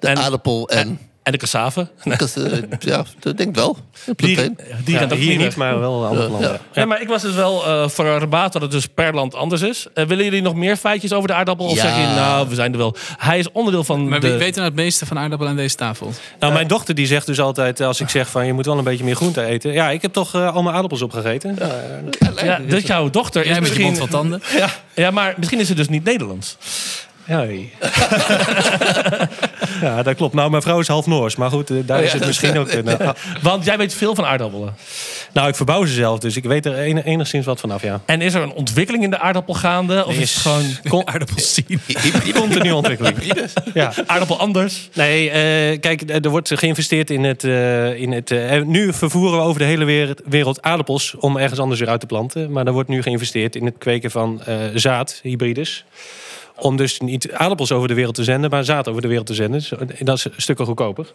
de 0.00 0.06
En- 0.06 0.16
aardappel 0.18 0.68
en... 0.68 0.78
En 0.78 1.05
de 1.32 1.38
cassave. 1.38 1.88
dat 2.04 2.20
is, 2.22 2.36
eh, 2.36 2.58
ja, 2.78 3.04
dat 3.18 3.36
denk 3.36 3.48
ik 3.48 3.54
wel. 3.54 3.76
Die, 4.04 4.14
Plantain. 4.14 4.58
die 4.84 4.94
Ja, 4.98 5.14
hier 5.14 5.36
niet 5.36 5.56
maar 5.56 5.78
wel 5.80 6.04
andere 6.06 6.22
Ja, 6.24 6.30
landen. 6.30 6.50
ja. 6.50 6.58
Ja, 6.72 6.84
maar 6.86 7.00
ik 7.00 7.08
was 7.08 7.22
dus 7.22 7.34
wel 7.34 7.66
eh 7.66 7.88
verbaasd 7.88 8.52
dat 8.52 8.62
het 8.62 8.70
dus 8.70 8.86
per 8.86 9.14
land 9.14 9.34
anders 9.34 9.62
is. 9.62 9.86
Eh, 9.94 10.04
willen 10.04 10.24
jullie 10.24 10.42
nog 10.42 10.54
meer 10.54 10.76
feitjes 10.76 11.12
over 11.12 11.28
de 11.28 11.34
aardappel? 11.34 11.66
Of 11.66 11.74
Ja. 11.74 11.80
zeg 11.82 11.96
je, 11.96 12.02
nou, 12.14 12.48
we 12.48 12.54
zijn 12.54 12.72
er 12.72 12.78
wel. 12.78 12.96
Hij 13.16 13.38
is 13.38 13.52
onderdeel 13.52 13.84
van 13.84 14.08
Maar 14.08 14.20
de... 14.20 14.28
wie 14.28 14.38
weet 14.38 14.54
nou 14.54 14.66
het 14.66 14.76
meeste 14.76 15.06
van 15.06 15.18
aardappel 15.18 15.46
aan 15.48 15.56
deze 15.56 15.76
tafel? 15.76 16.12
Nou, 16.40 16.52
mijn 16.52 16.66
dochter 16.66 16.94
die 16.94 17.06
zegt 17.06 17.26
dus 17.26 17.40
altijd, 17.40 17.80
als 17.80 18.00
ik 18.00 18.08
zeg 18.08 18.28
van 18.28 18.46
je 18.46 18.52
moet 18.52 18.66
wel 18.66 18.78
een 18.78 18.84
beetje 18.84 19.04
meer 19.04 19.16
groente 19.16 19.42
eten. 19.44 19.72
Ja, 19.72 19.90
ik 19.90 20.02
heb 20.02 20.12
toch 20.12 20.34
eh, 20.34 20.54
al 20.54 20.62
mijn 20.62 20.74
aardappels 20.74 21.02
opgegeten. 21.02 21.58
Ja, 22.44 22.60
dat 22.68 22.86
jouw 22.86 23.10
dochter 23.10 23.40
is 23.40 23.46
Jij 23.48 23.60
met 23.60 23.68
je 23.68 23.74
misschien... 23.74 23.96
mond 23.96 24.10
van 24.10 24.20
tanden. 24.20 24.42
Ja, 24.94 25.10
maar 25.10 25.34
misschien 25.36 25.60
is 25.60 25.68
het 25.68 25.76
dus 25.76 25.88
niet 25.88 26.04
Nederlands. 26.04 26.56
Ja, 27.26 27.44
ja, 29.80 30.02
dat 30.02 30.14
klopt. 30.16 30.34
Nou, 30.34 30.50
mijn 30.50 30.62
vrouw 30.62 30.80
is 30.80 30.88
half 30.88 31.06
Noors, 31.06 31.36
maar 31.36 31.50
goed, 31.50 31.70
eh, 31.70 31.76
daar 31.86 32.02
is 32.02 32.12
het 32.12 32.26
misschien 32.26 32.58
ook. 32.58 32.68
eh, 32.68 33.10
Want 33.42 33.64
jij 33.64 33.78
weet 33.78 33.94
veel 33.94 34.14
van 34.14 34.24
aardappelen. 34.24 34.74
nou, 35.32 35.48
ik 35.48 35.56
verbouw 35.56 35.84
ze 35.84 35.92
zelf, 35.94 36.18
dus 36.18 36.36
ik 36.36 36.44
weet 36.44 36.66
er 36.66 36.74
en- 36.78 37.02
enigszins 37.04 37.46
wat 37.46 37.60
vanaf, 37.60 37.82
ja. 37.82 38.00
En 38.06 38.20
is 38.20 38.34
er 38.34 38.42
een 38.42 38.52
ontwikkeling 38.52 39.04
in 39.04 39.10
de 39.10 39.18
aardappel 39.18 39.54
gaande? 39.54 40.06
Of 40.06 40.12
is, 40.14 40.20
Is- 40.20 40.34
het 40.34 40.42
gewoon 40.88 41.06
Aardappels 41.12 41.54
zien. 41.54 41.80
continu 42.34 42.70
ontwikkeling. 42.70 43.16
Ja. 43.74 43.92
aardappel 44.06 44.38
anders? 44.38 44.88
Nee, 44.94 45.30
eh, 45.30 45.80
kijk, 45.80 46.02
er 46.24 46.30
wordt 46.30 46.50
geïnvesteerd 46.58 47.10
in 47.10 47.24
het. 47.24 47.44
eh, 47.44 48.00
in 48.00 48.12
het 48.12 48.30
eh, 48.30 48.62
nu 48.62 48.92
vervoeren 48.92 49.38
we 49.38 49.44
over 49.44 49.58
de 49.60 49.66
hele 49.66 49.84
wereld, 49.84 50.20
wereld 50.24 50.62
aardappels 50.62 51.14
om 51.18 51.36
ergens 51.36 51.60
anders 51.60 51.80
weer 51.80 51.88
uit 51.88 52.00
te 52.00 52.06
planten. 52.06 52.52
Maar 52.52 52.66
er 52.66 52.72
wordt 52.72 52.88
nu 52.88 53.02
geïnvesteerd 53.02 53.56
in 53.56 53.64
het 53.64 53.74
kweken 53.78 54.10
van 54.10 54.42
eh, 54.44 54.54
zaad, 54.74 55.20
hybrides. 55.22 55.84
Om 56.58 56.76
dus 56.76 57.00
niet 57.00 57.32
aardappels 57.32 57.72
over 57.72 57.88
de 57.88 57.94
wereld 57.94 58.14
te 58.14 58.24
zenden, 58.24 58.50
maar 58.50 58.64
zaad 58.64 58.88
over 58.88 59.02
de 59.02 59.08
wereld 59.08 59.26
te 59.26 59.34
zenden. 59.34 59.62
Dat 59.98 60.16
is 60.16 60.26
stukken 60.36 60.64
goedkoper. 60.66 61.06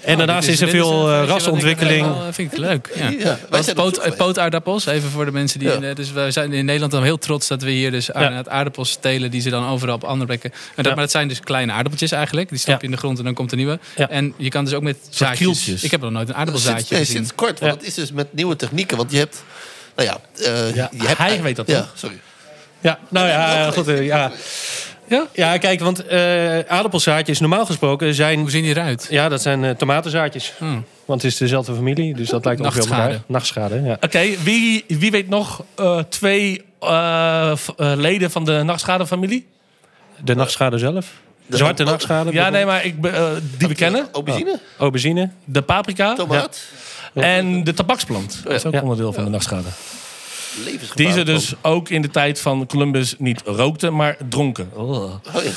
En 0.00 0.18
daarnaast 0.18 0.48
is 0.48 0.60
er 0.60 0.68
veel 0.68 1.10
eh, 1.12 1.24
rasontwikkeling. 1.28 2.06
Dat 2.06 2.34
vind 2.34 2.52
ik 2.52 2.58
leuk. 2.58 2.90
Ja. 3.18 3.38
Wij 3.50 3.74
poot, 3.74 3.96
eh, 3.98 4.12
pootaardappels, 4.16 4.86
even 4.86 5.10
voor 5.10 5.24
de 5.24 5.30
mensen 5.32 5.58
die... 5.58 5.68
Ja. 5.68 5.80
eh, 5.80 5.94
Dus 5.94 6.12
we 6.12 6.30
zijn 6.30 6.52
in 6.52 6.64
Nederland 6.64 6.92
dan 6.92 7.02
heel 7.02 7.18
trots 7.18 7.48
dat 7.48 7.62
we 7.62 7.70
hier 7.70 7.90
dus 7.90 8.12
aard- 8.12 8.48
aardappels 8.48 8.96
telen... 9.00 9.30
die 9.30 9.40
ze 9.40 9.50
dan 9.50 9.66
overal 9.68 9.94
op 9.94 10.04
andere 10.04 10.26
plekken... 10.26 10.50
En 10.52 10.58
dat, 10.74 10.84
Ja. 10.84 10.90
Maar 10.90 11.00
dat 11.00 11.10
zijn 11.10 11.28
dus 11.28 11.40
kleine 11.40 11.72
aardappeltjes 11.72 12.10
eigenlijk. 12.12 12.48
Die 12.48 12.58
stap 12.58 12.74
je 12.74 12.78
Ja. 12.80 12.84
in 12.86 12.90
de 12.90 12.96
grond 12.96 13.18
en 13.18 13.24
dan 13.24 13.34
komt 13.34 13.50
er 13.50 13.56
nieuwe. 13.56 13.78
Ja. 13.96 14.08
En 14.08 14.34
je 14.36 14.48
kan 14.48 14.64
dus 14.64 14.74
ook 14.74 14.82
met 14.82 14.96
zaadjes... 15.10 15.82
Ik 15.82 15.90
heb 15.90 16.00
nog 16.00 16.10
nooit 16.10 16.28
een 16.28 16.34
Sinds, 16.34 16.38
aardappelzaadje 16.38 16.94
nee, 16.94 16.98
gezien. 17.04 17.16
sinds 17.16 17.34
kort, 17.34 17.60
want 17.60 17.72
Ja. 17.72 17.78
dat 17.78 17.86
is 17.88 17.94
dus 17.94 18.12
met 18.12 18.26
nieuwe 18.32 18.56
technieken. 18.56 18.96
Want 18.96 19.10
je 19.10 19.18
hebt, 19.18 19.44
nou 19.96 20.08
ja, 20.08 20.20
eh, 20.44 20.74
Ja, 20.74 20.88
je 20.92 21.06
hebt 21.06 21.18
hij 21.18 21.42
weet 21.42 21.56
dat 21.56 21.66
Ja, 21.66 21.80
toch? 21.80 21.92
sorry. 21.94 22.16
Ja, 22.86 22.98
nou 23.08 23.28
ja, 23.28 23.70
goed. 23.70 23.88
eh, 23.88 24.04
ja. 24.06 24.30
Ja? 25.08 25.26
ja, 25.32 25.58
kijk, 25.58 25.80
want 25.80 26.06
eh, 26.06 26.58
aardappelzaadjes 26.58 27.40
normaal 27.40 27.66
gesproken 27.66 28.14
zijn. 28.14 28.38
Hoe 28.38 28.50
zien 28.50 28.62
die 28.62 28.70
eruit? 28.70 29.06
Ja, 29.10 29.28
dat 29.28 29.42
zijn 29.42 29.64
eh, 29.64 29.70
tomatenzaadjes. 29.70 30.52
Hmm. 30.58 30.84
Want 31.04 31.22
het 31.22 31.30
is 31.32 31.38
dezelfde 31.38 31.74
familie, 31.74 32.14
dus 32.14 32.28
dat 32.28 32.44
lijkt 32.44 32.60
ongeveer 32.60 32.82
op 32.82 32.88
elkaar. 32.88 33.20
Nachtschade. 33.26 33.72
Nachtschade, 33.72 33.82
ja. 33.82 33.96
Oké, 34.00 34.42
wie, 34.42 34.84
wie 34.88 35.10
weet 35.10 35.28
nog 35.28 35.64
eh, 35.76 35.98
twee 36.08 36.64
leden 37.76 38.30
van 38.30 38.44
de 38.44 38.62
nachtschade-familie? 38.62 39.46
De 40.24 40.34
nachtschade 40.34 40.78
zelf. 40.78 41.06
De 41.46 41.56
zwarte 41.56 41.82
oh, 41.82 41.88
nachtschade. 41.88 42.32
Ja, 42.32 42.48
nee, 42.48 42.64
maar 42.64 42.84
ik, 42.84 43.00
be- 43.00 43.38
die 43.58 43.68
we 43.68 43.74
kennen. 43.74 44.08
Aubergine, 44.12 44.58
Aubergine. 44.78 45.30
De 45.44 45.62
paprika 45.62 46.14
tomaat, 46.14 46.62
en 47.14 47.64
de 47.64 47.74
tabaksplant. 47.74 48.40
Dat 48.44 48.52
is 48.52 48.64
ook 48.64 48.72
Ja. 48.72 48.80
onderdeel 48.80 49.12
van 49.12 49.24
de 49.24 49.30
nachtschade. 49.30 49.68
Die 50.94 51.12
ze 51.12 51.22
dus 51.22 51.54
ook 51.62 51.88
in 51.88 52.02
de 52.02 52.10
tijd 52.10 52.40
van 52.40 52.66
Columbus 52.66 53.14
niet 53.18 53.42
rookten, 53.44 53.94
maar 53.94 54.16
dronken. 54.28 54.70
Oh. 54.74 54.86
Oh, 54.86 55.14
ja. 55.32 55.50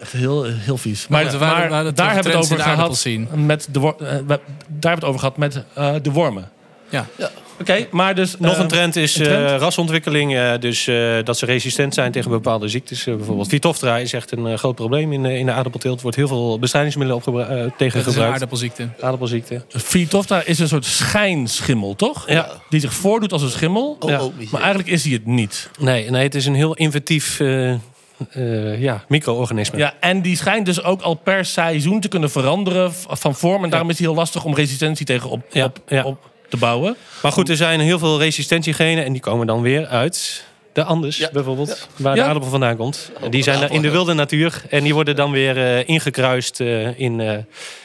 Echt 0.00 0.12
heel, 0.12 0.44
heel 0.44 0.76
vies. 0.76 1.08
Maar 1.08 1.24
daar 1.24 1.58
hebben 1.58 1.94
we 1.94 2.28
het 2.28 2.34
over 2.34 2.58
gehad. 2.58 3.06
Met 3.34 3.68
de, 3.70 3.80
daar 3.80 4.06
hebben 4.08 4.40
we 4.68 4.88
het 4.88 5.04
over 5.04 5.20
gehad 5.20 5.36
met 5.36 5.64
eh, 5.74 5.94
de 6.02 6.10
wormen. 6.10 6.50
Ja. 6.92 7.30
Oké, 7.60 7.86
maar 7.90 8.14
dus... 8.14 8.36
Nog 8.38 8.54
eh, 8.54 8.60
een 8.60 8.68
trend 8.68 8.96
is 8.96 9.16
een 9.16 9.24
trend? 9.24 9.50
eh, 9.50 9.56
rasontwikkeling. 9.56 10.34
eh, 10.36 10.52
dus 10.60 10.86
eh, 10.86 11.16
dat 11.24 11.38
ze 11.38 11.46
resistent 11.46 11.94
zijn 11.94 12.12
tegen 12.12 12.30
bepaalde 12.30 12.68
ziektes. 12.68 13.06
Eh, 13.06 13.14
bijvoorbeeld 13.16 13.48
Vitoftra 13.48 13.98
is 13.98 14.12
echt 14.12 14.32
een 14.32 14.46
eh, 14.46 14.54
groot 14.58 14.74
probleem 14.74 15.12
in, 15.12 15.22
de- 15.22 15.38
in 15.38 15.46
de 15.46 15.52
aardappelteelt. 15.52 15.96
Er 15.96 16.02
wordt 16.02 16.16
heel 16.16 16.28
veel 16.28 16.58
bestrijdingsmiddelen 16.58 17.22
eh, 17.24 17.32
tegen 17.32 17.68
Dat 17.78 17.86
is 17.86 17.94
een 17.94 18.02
gebruikt. 18.02 18.32
aardappelziekte. 18.32 18.88
Aardappelziekte. 19.00 19.64
Phytophthora 19.68 20.42
is 20.44 20.58
een 20.58 20.68
soort 20.68 20.84
schijnschimmel, 20.84 21.94
toch? 21.96 22.28
Ja. 22.30 22.48
Die 22.68 22.80
zich 22.80 22.92
voordoet 22.94 23.32
als 23.32 23.42
een 23.42 23.50
schimmel. 23.50 23.96
Oh, 24.00 24.10
Ja. 24.10 24.16
oh, 24.20 24.24
miserie. 24.26 24.48
Maar 24.52 24.60
eigenlijk 24.60 24.90
is 24.90 25.04
hij 25.04 25.12
het 25.12 25.26
niet. 25.26 25.70
Nee, 25.80 26.10
nee, 26.10 26.22
het 26.22 26.34
is 26.34 26.46
een 26.46 26.54
heel 26.54 26.74
inventief 26.74 27.40
eh, 27.40 27.70
eh, 27.72 28.80
ja, 28.80 29.04
micro-organisme. 29.08 29.78
Ja, 29.78 29.94
en 30.00 30.22
die 30.22 30.36
schijnt 30.36 30.66
dus 30.66 30.82
ook 30.82 31.00
al 31.02 31.14
per 31.14 31.44
seizoen 31.44 32.00
te 32.00 32.08
kunnen 32.08 32.30
veranderen 32.30 32.92
van 33.08 33.34
vorm. 33.34 33.64
En 33.64 33.70
daarom 33.70 33.90
is 33.90 33.96
het 33.98 34.06
heel 34.06 34.14
lastig 34.16 34.44
om 34.44 34.54
resistentie 34.54 35.06
tegen 35.06 35.30
op, 35.30 35.42
Ja, 35.50 35.64
op, 35.64 35.78
ja. 35.86 36.02
op 36.04 36.30
te 36.52 36.58
bouwen. 36.58 36.96
Maar 37.22 37.32
goed, 37.32 37.48
er 37.48 37.56
zijn 37.56 37.80
heel 37.80 37.98
veel 37.98 38.18
resistentiegenen 38.18 39.04
en 39.04 39.12
die 39.12 39.20
komen 39.20 39.46
dan 39.46 39.62
weer 39.62 39.86
uit 39.86 40.44
de 40.72 40.84
Andes, 40.84 41.16
Ja. 41.16 41.28
bijvoorbeeld, 41.32 41.88
waar 41.96 42.16
Ja. 42.16 42.22
de 42.22 42.26
aardappel 42.28 42.50
vandaan 42.50 42.76
komt. 42.76 43.10
En 43.22 43.30
die 43.30 43.42
zijn 43.42 43.62
er 43.62 43.70
in 43.70 43.82
de 43.82 43.90
wilde 43.90 44.12
natuur 44.14 44.62
en 44.70 44.82
die 44.84 44.94
worden 44.94 45.16
dan 45.16 45.30
weer 45.30 45.56
eh, 45.56 45.88
ingekruist 45.88 46.60
eh, 46.60 46.98
in, 46.98 47.20
eh, 47.20 47.36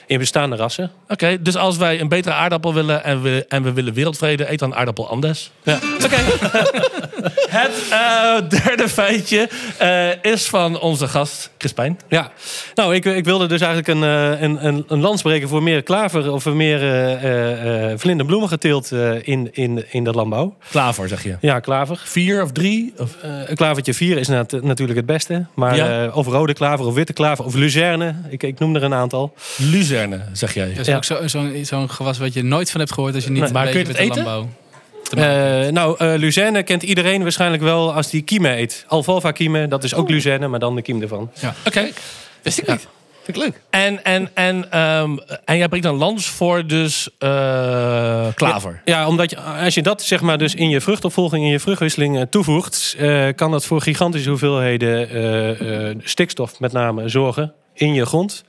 in 0.07 0.19
bestaande 0.19 0.55
rassen. 0.55 0.91
Oké, 1.07 1.41
dus 1.41 1.55
als 1.55 1.77
wij 1.77 1.99
een 1.99 2.07
betere 2.07 2.35
aardappel 2.35 2.73
willen 2.73 3.03
en 3.03 3.21
we, 3.21 3.45
en 3.47 3.63
we 3.63 3.73
willen 3.73 3.93
wereldvrede, 3.93 4.51
eet 4.51 4.59
dan 4.59 4.75
aardappel 4.75 5.09
Andes. 5.09 5.51
Ja. 5.63 5.79
Oké. 6.03 6.15
Het 7.49 7.71
eh, 7.89 8.49
derde 8.63 8.89
feitje 8.89 9.49
eh, 9.77 10.31
is 10.33 10.47
van 10.47 10.79
onze 10.79 11.07
gast 11.07 11.49
Crispijn. 11.57 11.99
Ja, 12.07 12.31
nou, 12.75 12.95
ik, 12.95 13.05
ik 13.05 13.25
wilde 13.25 13.45
dus 13.47 13.61
eigenlijk 13.61 13.87
een, 13.99 14.03
eh, 14.03 14.41
een, 14.41 14.65
een, 14.67 14.85
een 14.87 14.99
lans 15.01 15.21
breken 15.21 15.47
voor 15.49 15.63
meer 15.63 15.83
klaver 15.83 16.31
of 16.31 16.45
meer 16.45 16.79
vlinderbloemige 17.99 18.57
teelt 18.57 18.91
eh, 18.91 19.27
in, 19.27 19.49
in, 19.53 19.85
in 19.89 20.03
de 20.03 20.11
landbouw. 20.11 20.55
Klaver, 20.69 21.07
zeg 21.07 21.23
je. 21.23 21.35
Ja, 21.41 21.59
klaver. 21.59 22.01
Vier 22.03 22.43
of 22.43 22.51
drie? 22.51 22.93
Of, 22.97 23.15
een 23.45 23.55
klavertje 23.55 23.93
4 23.93 24.17
is 24.17 24.27
nat- 24.27 24.61
natuurlijk 24.61 24.97
het 24.97 25.07
beste. 25.07 25.45
Maar 25.53 25.75
Ja. 25.75 26.09
of 26.13 26.27
rode 26.27 26.53
klaver 26.53 26.85
of 26.85 26.93
witte 26.93 27.13
klaver 27.13 27.45
of 27.45 27.53
luzerne, 27.55 28.15
ik, 28.29 28.43
ik 28.43 28.59
noem 28.59 28.75
er 28.75 28.83
een 28.83 28.93
aantal. 28.93 29.33
luzerne, 29.57 29.96
zeg 30.33 30.53
jij. 30.53 30.67
Dat 30.69 30.77
is 30.77 30.87
Ja. 30.87 30.95
ook 30.95 31.03
zo- 31.03 31.27
zo'n 31.27 31.59
zo'n 31.65 31.89
gewas 31.89 32.17
wat 32.17 32.33
je 32.33 32.43
nooit 32.43 32.71
van 32.71 32.79
hebt 32.79 32.93
gehoord 32.93 33.15
als 33.15 33.23
je 33.23 33.29
niet 33.31 33.41
Nee. 33.43 33.51
Maar 33.51 33.67
kun 33.67 33.79
je 33.79 33.85
met 33.85 33.87
het 33.87 33.97
eten? 33.97 34.23
landbouw 34.23 34.49
te 35.03 35.15
maken 35.15 35.65
Eh, 35.65 35.71
nou, 35.71 35.95
eh 35.97 36.13
luzerne 36.15 36.63
kent 36.63 36.83
iedereen 36.83 37.21
waarschijnlijk 37.21 37.63
wel 37.63 37.93
als 37.93 38.09
die 38.09 38.21
kiemen 38.21 38.57
eet. 38.57 38.85
Alfalfa 38.87 39.31
kiemen, 39.31 39.69
dat 39.69 39.83
is 39.83 39.93
ook 39.93 40.09
luzerne, 40.09 40.47
maar 40.47 40.59
dan 40.59 40.75
de 40.75 40.81
kiem 40.81 41.01
ervan. 41.01 41.31
Oké. 41.65 41.89
Wist 42.41 42.57
ik 42.59 42.67
niet. 42.67 42.87
Vind 43.23 43.37
ik 43.37 43.43
leuk. 43.43 43.61
En, 43.69 44.03
en, 44.03 44.29
en, 44.33 44.71
ehm, 44.71 45.17
en 45.45 45.57
jij 45.57 45.67
brengt 45.67 45.85
een 45.85 45.95
lans 45.95 46.27
voor 46.27 46.67
dus 46.67 47.09
eh, 47.19 47.29
klaver. 48.35 48.81
Ja, 48.85 49.07
omdat 49.07 49.29
je, 49.29 49.39
als 49.39 49.73
je 49.73 49.81
dat 49.81 50.01
zeg 50.01 50.21
maar 50.21 50.37
dus 50.37 50.55
in 50.55 50.69
je 50.69 50.81
vruchtopvolging, 50.81 51.43
in 51.43 51.51
je 51.51 51.59
vruchtwisseling 51.59 52.27
toevoegt, 52.29 52.95
eh, 52.97 53.27
kan 53.35 53.51
dat 53.51 53.65
voor 53.65 53.81
gigantische 53.81 54.29
hoeveelheden 54.29 55.09
eh, 55.09 55.89
eh, 55.89 55.95
stikstof 56.03 56.59
met 56.59 56.71
name 56.71 57.09
zorgen 57.09 57.53
in 57.73 57.93
je 57.93 58.05
grond. 58.05 58.43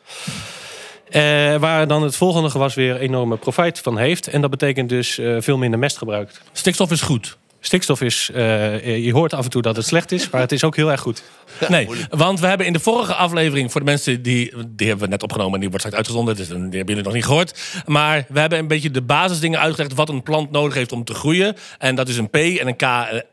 Eh, 1.10 1.56
waar 1.56 1.86
dan 1.86 2.02
het 2.02 2.16
volgende 2.16 2.50
gewas 2.50 2.74
weer 2.74 2.96
enorme 2.96 3.36
profijt 3.36 3.78
van 3.78 3.98
heeft. 3.98 4.26
En 4.26 4.40
dat 4.40 4.50
betekent 4.50 4.88
dus 4.88 5.18
eh, 5.18 5.36
veel 5.38 5.58
minder 5.58 5.78
mest 5.78 5.98
gebruikt. 5.98 6.40
Stikstof 6.52 6.90
is 6.90 7.00
goed. 7.00 7.36
Stikstof 7.60 8.00
is, 8.00 8.30
eh, 8.34 9.04
je 9.04 9.12
hoort 9.12 9.34
af 9.34 9.44
en 9.44 9.50
toe 9.50 9.62
dat 9.62 9.76
het 9.76 9.86
slecht 9.86 10.12
is, 10.12 10.30
maar 10.30 10.40
het 10.40 10.52
is 10.52 10.64
ook 10.64 10.76
heel 10.76 10.90
erg 10.90 11.00
goed. 11.00 11.22
Nee, 11.68 11.88
want 12.10 12.40
we 12.40 12.46
hebben 12.46 12.66
in 12.66 12.72
de 12.72 12.80
vorige 12.80 13.14
aflevering, 13.14 13.72
voor 13.72 13.80
de 13.80 13.86
mensen 13.86 14.22
die, 14.22 14.52
die 14.68 14.86
hebben 14.88 15.04
we 15.04 15.10
net 15.10 15.22
opgenomen 15.22 15.54
en 15.54 15.60
die 15.60 15.68
wordt 15.68 15.84
straks 15.84 15.96
uitgezonden, 15.96 16.36
dus 16.36 16.48
die 16.48 16.56
hebben 16.56 16.86
jullie 16.86 17.02
nog 17.02 17.12
niet 17.12 17.24
gehoord. 17.24 17.60
Maar 17.86 18.24
we 18.28 18.40
hebben 18.40 18.58
een 18.58 18.68
beetje 18.68 18.90
de 18.90 19.02
basisdingen 19.02 19.60
uitgelegd 19.60 19.94
wat 19.94 20.08
een 20.08 20.22
plant 20.22 20.50
nodig 20.50 20.74
heeft 20.74 20.92
om 20.92 21.04
te 21.04 21.14
groeien. 21.14 21.56
En 21.78 21.94
dat 21.94 22.08
is 22.08 22.16
een 22.16 22.30
P 22.30 22.36
en 22.36 22.66
een 22.66 22.76
K 22.76 22.82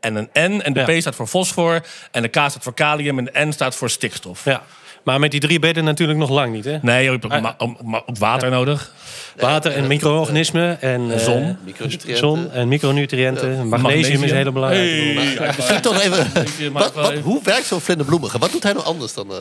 en 0.00 0.16
een 0.16 0.28
N. 0.32 0.60
En 0.60 0.72
de 0.72 0.80
Ja. 0.80 0.96
P 0.96 1.00
staat 1.00 1.14
voor 1.14 1.26
fosfor 1.26 1.86
en 2.10 2.22
de 2.22 2.28
K 2.28 2.34
staat 2.34 2.58
voor 2.60 2.74
kalium 2.74 3.18
en 3.18 3.24
de 3.24 3.44
N 3.46 3.52
staat 3.52 3.76
voor 3.76 3.90
stikstof. 3.90 4.44
Ja. 4.44 4.62
Maar 5.06 5.20
met 5.20 5.30
die 5.30 5.40
drie 5.40 5.58
bedden 5.58 5.84
natuurlijk 5.84 6.18
nog 6.18 6.30
lang 6.30 6.52
niet. 6.52 6.64
Hè? 6.64 6.76
Nee, 6.82 7.04
je 7.04 7.10
hebt 7.10 7.28
ma- 7.28 7.54
ook 7.58 8.18
water 8.18 8.50
nodig. 8.50 8.92
Water 9.36 9.72
en 9.72 9.86
micro-organismen. 9.86 10.80
En, 10.80 11.12
eh, 11.12 11.18
Zon. 11.18 11.56
Zon 12.06 12.50
en 12.50 12.68
micronutriënten. 12.68 13.68
Magnesium, 13.68 14.22
is 14.22 14.30
een 14.30 14.36
hele 14.36 14.52
belangrijke. 14.52 15.40
Hey, 15.62 15.80
toch 15.80 16.00
even... 16.02 16.26
Wat, 16.72 16.92
wat, 16.94 17.12
hoe 17.14 17.40
werkt 17.42 17.66
zo'n 17.66 17.80
vlinderbloemige? 17.80 18.38
Wat 18.38 18.52
doet 18.52 18.62
hij 18.62 18.72
nou 18.72 18.84
anders 18.84 19.14
dan... 19.14 19.30
eh, 19.32 19.36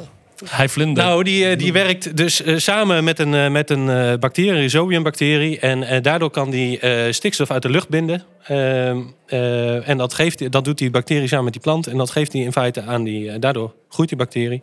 Hij 0.49 0.69
vlinder. 0.69 1.03
Nou, 1.03 1.23
die, 1.23 1.45
eh, 1.49 1.57
die 1.57 1.73
werkt 1.73 2.17
dus 2.17 2.41
eh, 2.43 2.57
samen 2.57 3.03
met 3.03 3.19
een, 3.19 3.33
eh, 3.33 3.49
met 3.49 3.69
een 3.69 3.89
eh, 3.89 4.13
bacterie, 4.19 4.51
rhizobiumbacterie. 4.51 5.59
En 5.59 5.83
eh, 5.83 6.01
daardoor 6.01 6.29
kan 6.29 6.49
die 6.49 6.79
eh, 6.79 7.11
stikstof 7.13 7.51
uit 7.51 7.61
de 7.61 7.69
lucht 7.69 7.89
binden. 7.89 8.23
Ehm, 8.47 8.97
eh, 9.27 9.89
en 9.89 9.97
dat, 9.97 10.13
geeft, 10.13 10.51
dat 10.51 10.63
doet 10.65 10.77
die 10.77 10.89
bacterie 10.89 11.27
samen 11.27 11.43
met 11.43 11.53
die 11.53 11.61
plant. 11.61 11.87
En 11.87 11.97
dat 11.97 12.11
geeft 12.11 12.33
hij 12.33 12.41
in 12.41 12.51
feite 12.51 12.81
aan 12.81 13.03
die... 13.03 13.29
eh, 13.29 13.35
daardoor 13.39 13.73
groeit 13.89 14.09
die 14.09 14.17
bacterie. 14.17 14.61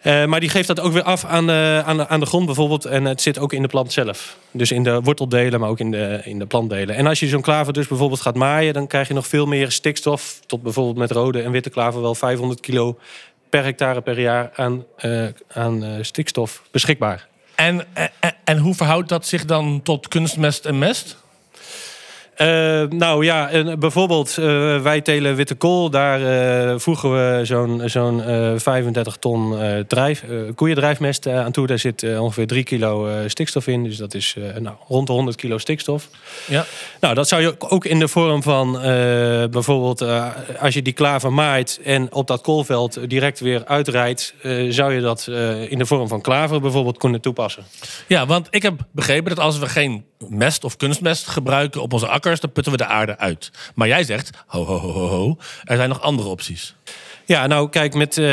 Eh, 0.00 0.24
maar 0.24 0.40
die 0.40 0.48
geeft 0.48 0.66
dat 0.66 0.80
ook 0.80 0.92
weer 0.92 1.02
af 1.02 1.24
aan 1.24 1.46
de, 1.46 1.82
aan, 1.84 1.96
de, 1.96 2.08
aan 2.08 2.20
de 2.20 2.26
grond 2.26 2.46
bijvoorbeeld. 2.46 2.84
En 2.84 3.04
het 3.04 3.22
zit 3.22 3.38
ook 3.38 3.52
in 3.52 3.62
de 3.62 3.68
plant 3.68 3.92
zelf. 3.92 4.36
Dus 4.50 4.70
in 4.70 4.82
de 4.82 5.00
worteldelen, 5.00 5.60
maar 5.60 5.68
ook 5.68 5.80
in 5.80 5.90
de, 5.90 6.20
in 6.24 6.38
de 6.38 6.46
plantdelen. 6.46 6.94
En 6.96 7.06
als 7.06 7.20
je 7.20 7.28
zo'n 7.28 7.40
klaver 7.40 7.72
dus 7.72 7.86
bijvoorbeeld 7.86 8.20
gaat 8.20 8.34
maaien... 8.34 8.74
dan 8.74 8.86
krijg 8.86 9.08
je 9.08 9.14
nog 9.14 9.26
veel 9.26 9.46
meer 9.46 9.70
stikstof. 9.70 10.40
Tot 10.46 10.62
bijvoorbeeld 10.62 10.96
met 10.96 11.10
rode 11.10 11.42
en 11.42 11.50
witte 11.50 11.70
klaver 11.70 12.00
wel 12.00 12.14
500 12.14 12.60
kilo 12.60 12.98
per 13.50 13.64
hectare 13.64 14.00
per 14.00 14.20
jaar 14.20 14.50
aan, 14.54 14.84
eh, 14.96 15.26
aan 15.52 15.84
eh, 15.84 15.90
stikstof 16.00 16.62
beschikbaar. 16.70 17.28
En, 17.54 17.86
en, 17.92 18.10
en 18.44 18.58
hoe 18.58 18.74
verhoudt 18.74 19.08
dat 19.08 19.26
zich 19.26 19.44
dan 19.44 19.80
tot 19.82 20.08
kunstmest 20.08 20.64
en 20.64 20.78
mest? 20.78 21.16
Eh, 22.40 22.82
nou 22.88 23.24
ja, 23.24 23.48
en 23.48 23.78
bijvoorbeeld 23.78 24.38
eh, 24.38 24.80
wij 24.80 25.00
telen 25.00 25.36
witte 25.36 25.54
kool. 25.54 25.90
Daar 25.90 26.22
eh, 26.22 26.78
voegen 26.78 27.12
we 27.12 27.44
zo'n 27.44 27.82
zo'n 27.84 28.22
eh, 28.22 28.52
35 28.56 29.16
ton 29.16 29.58
drijf, 29.86 30.24
koeiendrijfmest 30.54 31.26
aan 31.26 31.52
toe. 31.52 31.66
Daar 31.66 31.78
zit 31.78 32.18
ongeveer 32.18 32.46
3 32.46 32.64
kilo 32.64 33.08
stikstof 33.26 33.66
in. 33.66 33.84
Dus 33.84 33.96
dat 33.96 34.14
is 34.14 34.36
nou, 34.58 34.76
rond 34.88 35.06
de 35.06 35.12
100 35.12 35.36
kilo 35.36 35.58
stikstof. 35.58 36.08
Ja. 36.46 36.64
Nou, 37.00 37.14
dat 37.14 37.28
zou 37.28 37.42
je 37.42 37.54
ook 37.58 37.84
in 37.84 37.98
de 37.98 38.08
vorm 38.08 38.42
van 38.42 38.72
bijvoorbeeld 39.50 40.02
als 40.60 40.74
je 40.74 40.82
die 40.82 40.92
klaver 40.92 41.32
maait 41.32 41.80
en 41.84 42.12
op 42.12 42.26
dat 42.26 42.40
koolveld 42.40 43.10
direct 43.10 43.40
weer 43.40 43.64
uitrijdt, 43.64 44.34
zou 44.68 44.92
je 44.92 45.00
dat 45.00 45.26
in 45.68 45.78
de 45.78 45.86
vorm 45.86 46.08
van 46.08 46.20
klaver 46.20 46.60
bijvoorbeeld 46.60 46.98
kunnen 46.98 47.20
toepassen. 47.20 47.64
ja, 48.06 48.26
want 48.26 48.46
ik 48.50 48.62
heb 48.62 48.74
begrepen 48.92 49.34
dat 49.34 49.44
als 49.44 49.58
we 49.58 49.66
geen 49.66 50.04
mest 50.28 50.64
of 50.64 50.76
kunstmest 50.76 51.26
gebruiken 51.26 51.82
op 51.82 51.92
onze 51.92 52.08
akkers, 52.08 52.40
dan 52.40 52.52
putten 52.52 52.72
we 52.72 52.78
de 52.78 52.86
aarde 52.86 53.18
uit. 53.18 53.50
Maar 53.74 53.88
jij 53.88 54.04
zegt, 54.04 54.30
ho, 54.46 54.64
ho, 54.64 54.78
ho, 54.78 54.90
ho, 54.90 55.06
ho, 55.06 55.36
er 55.64 55.76
zijn 55.76 55.88
nog 55.88 56.02
andere 56.02 56.28
opties. 56.28 56.74
Ja, 57.30 57.46
nou 57.46 57.68
kijk, 57.68 57.94
met, 57.94 58.18
eh, 58.18 58.24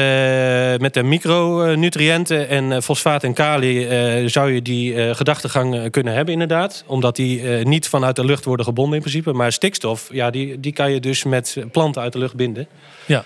met 0.77 0.93
de 0.93 1.03
micronutriënten 1.03 2.49
en 2.49 2.71
eh, 2.71 2.81
fosfaat 2.81 3.23
en 3.23 3.33
kali 3.33 3.87
eh, 3.87 4.27
zou 4.29 4.51
je 4.51 4.61
die 4.61 5.15
gedachtegang 5.15 5.91
kunnen 5.91 6.13
hebben 6.13 6.33
inderdaad. 6.33 6.83
Omdat 6.87 7.15
die 7.15 7.41
niet 7.43 7.87
vanuit 7.87 8.15
de 8.15 8.25
lucht 8.25 8.45
worden 8.45 8.65
gebonden 8.65 8.95
in 8.95 9.01
principe. 9.01 9.33
Maar 9.33 9.51
stikstof, 9.51 10.09
ja, 10.11 10.29
die, 10.29 10.59
die 10.59 10.73
kan 10.73 10.91
je 10.91 10.99
dus 10.99 11.23
met 11.23 11.57
planten 11.71 12.01
uit 12.01 12.13
de 12.13 12.19
lucht 12.19 12.35
binden. 12.35 12.67
Ja. 13.05 13.23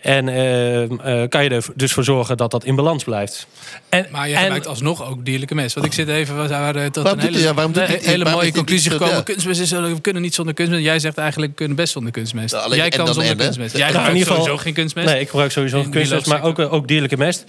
En 0.00 0.28
eh, 0.28 0.82
eh, 0.82 1.28
kan 1.28 1.44
je 1.44 1.50
er 1.50 1.64
dus 1.74 1.92
voor 1.92 2.04
zorgen 2.04 2.36
dat 2.36 2.50
dat 2.50 2.64
in 2.64 2.74
balans 2.76 3.04
blijft. 3.04 3.46
En, 3.88 4.06
Maar 4.10 4.28
je 4.28 4.34
en- 4.34 4.40
gebruikt 4.40 4.66
alsnog 4.66 5.06
ook 5.08 5.24
dierlijke 5.24 5.54
mest. 5.54 5.74
Want 5.74 5.86
ik 5.86 5.92
zit 5.92 6.08
even, 6.08 6.42
we 6.42 6.48
waren 6.48 6.92
tot 6.92 7.02
Waarom 7.02 7.20
een 7.20 7.26
hele, 7.26 7.36
hij- 7.38 7.46
ja, 7.46 7.54
waarom 7.54 7.72
doet 7.72 7.82
een 7.82 7.88
hij- 7.88 7.98
hele 8.02 8.24
waarom 8.24 8.40
mooie 8.42 8.52
conclusie 8.54 8.90
gekomen. 8.90 9.14
ja. 9.14 9.22
Kunstmest 9.22 9.60
is, 9.60 9.70
we 9.70 10.00
kunnen 10.00 10.22
niet 10.22 10.34
zonder 10.34 10.54
kunstmest. 10.54 10.84
Jij 10.84 10.98
zegt 10.98 11.18
eigenlijk, 11.18 11.50
we 11.50 11.56
kunnen 11.58 11.76
best 11.76 11.92
zonder 11.92 12.12
kunstmest. 12.12 12.54
Alleen- 12.54 12.78
Jij 12.78 12.88
kan 12.88 13.04
dan 13.04 13.14
zonder 13.14 13.32
en, 13.32 13.38
kunstmest. 13.38 13.72
Jij 13.76 13.80
in 13.80 13.86
gebruikt 13.86 14.12
ieder 14.12 14.26
geval- 14.28 14.42
sowieso 14.44 14.62
geen 14.64 14.74
kunstmest. 14.74 15.08
Nee, 15.08 15.20
ik 15.20 15.28
gebruik 15.28 15.50
sowieso 15.52 15.76
In 15.76 15.82
geen 15.82 15.92
kunstmest, 15.92 16.26
maar 16.26 16.42
ook, 16.42 16.58
eh, 16.58 16.72
ook 16.72 16.88
dierlijke 16.88 17.16
mest. 17.16 17.44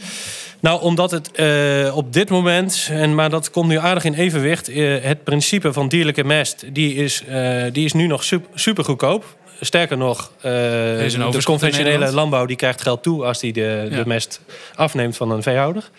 Nou, 0.59 0.81
omdat 0.81 1.11
het 1.11 1.31
eh, 1.31 1.91
op 1.97 2.13
dit 2.13 2.29
moment, 2.29 2.87
en, 2.91 3.15
maar 3.15 3.29
dat 3.29 3.51
komt 3.51 3.67
nu 3.69 3.77
aardig 3.77 4.03
in 4.03 4.13
evenwicht... 4.13 4.67
het 5.01 5.23
principe 5.23 5.73
van 5.73 5.87
dierlijke 5.87 6.23
mest, 6.23 6.63
die 6.73 6.93
is, 6.95 7.23
eh, 7.27 7.63
die 7.71 7.85
is 7.85 7.93
nu 7.93 8.07
nog 8.07 8.23
sup- 8.23 8.47
super 8.53 8.83
goedkoop. 8.83 9.36
Sterker 9.59 9.97
nog, 9.97 10.31
een 10.41 11.31
de 11.31 11.43
conventionele 11.43 12.11
landbouw 12.11 12.45
die 12.45 12.55
krijgt 12.55 12.81
geld 12.81 13.03
toe... 13.03 13.25
als 13.25 13.39
die 13.39 13.53
de, 13.53 13.87
Ja. 13.89 13.95
de 13.95 14.03
mest 14.05 14.41
afneemt 14.75 15.17
van 15.17 15.31
een 15.31 15.43
veehouder. 15.43 15.89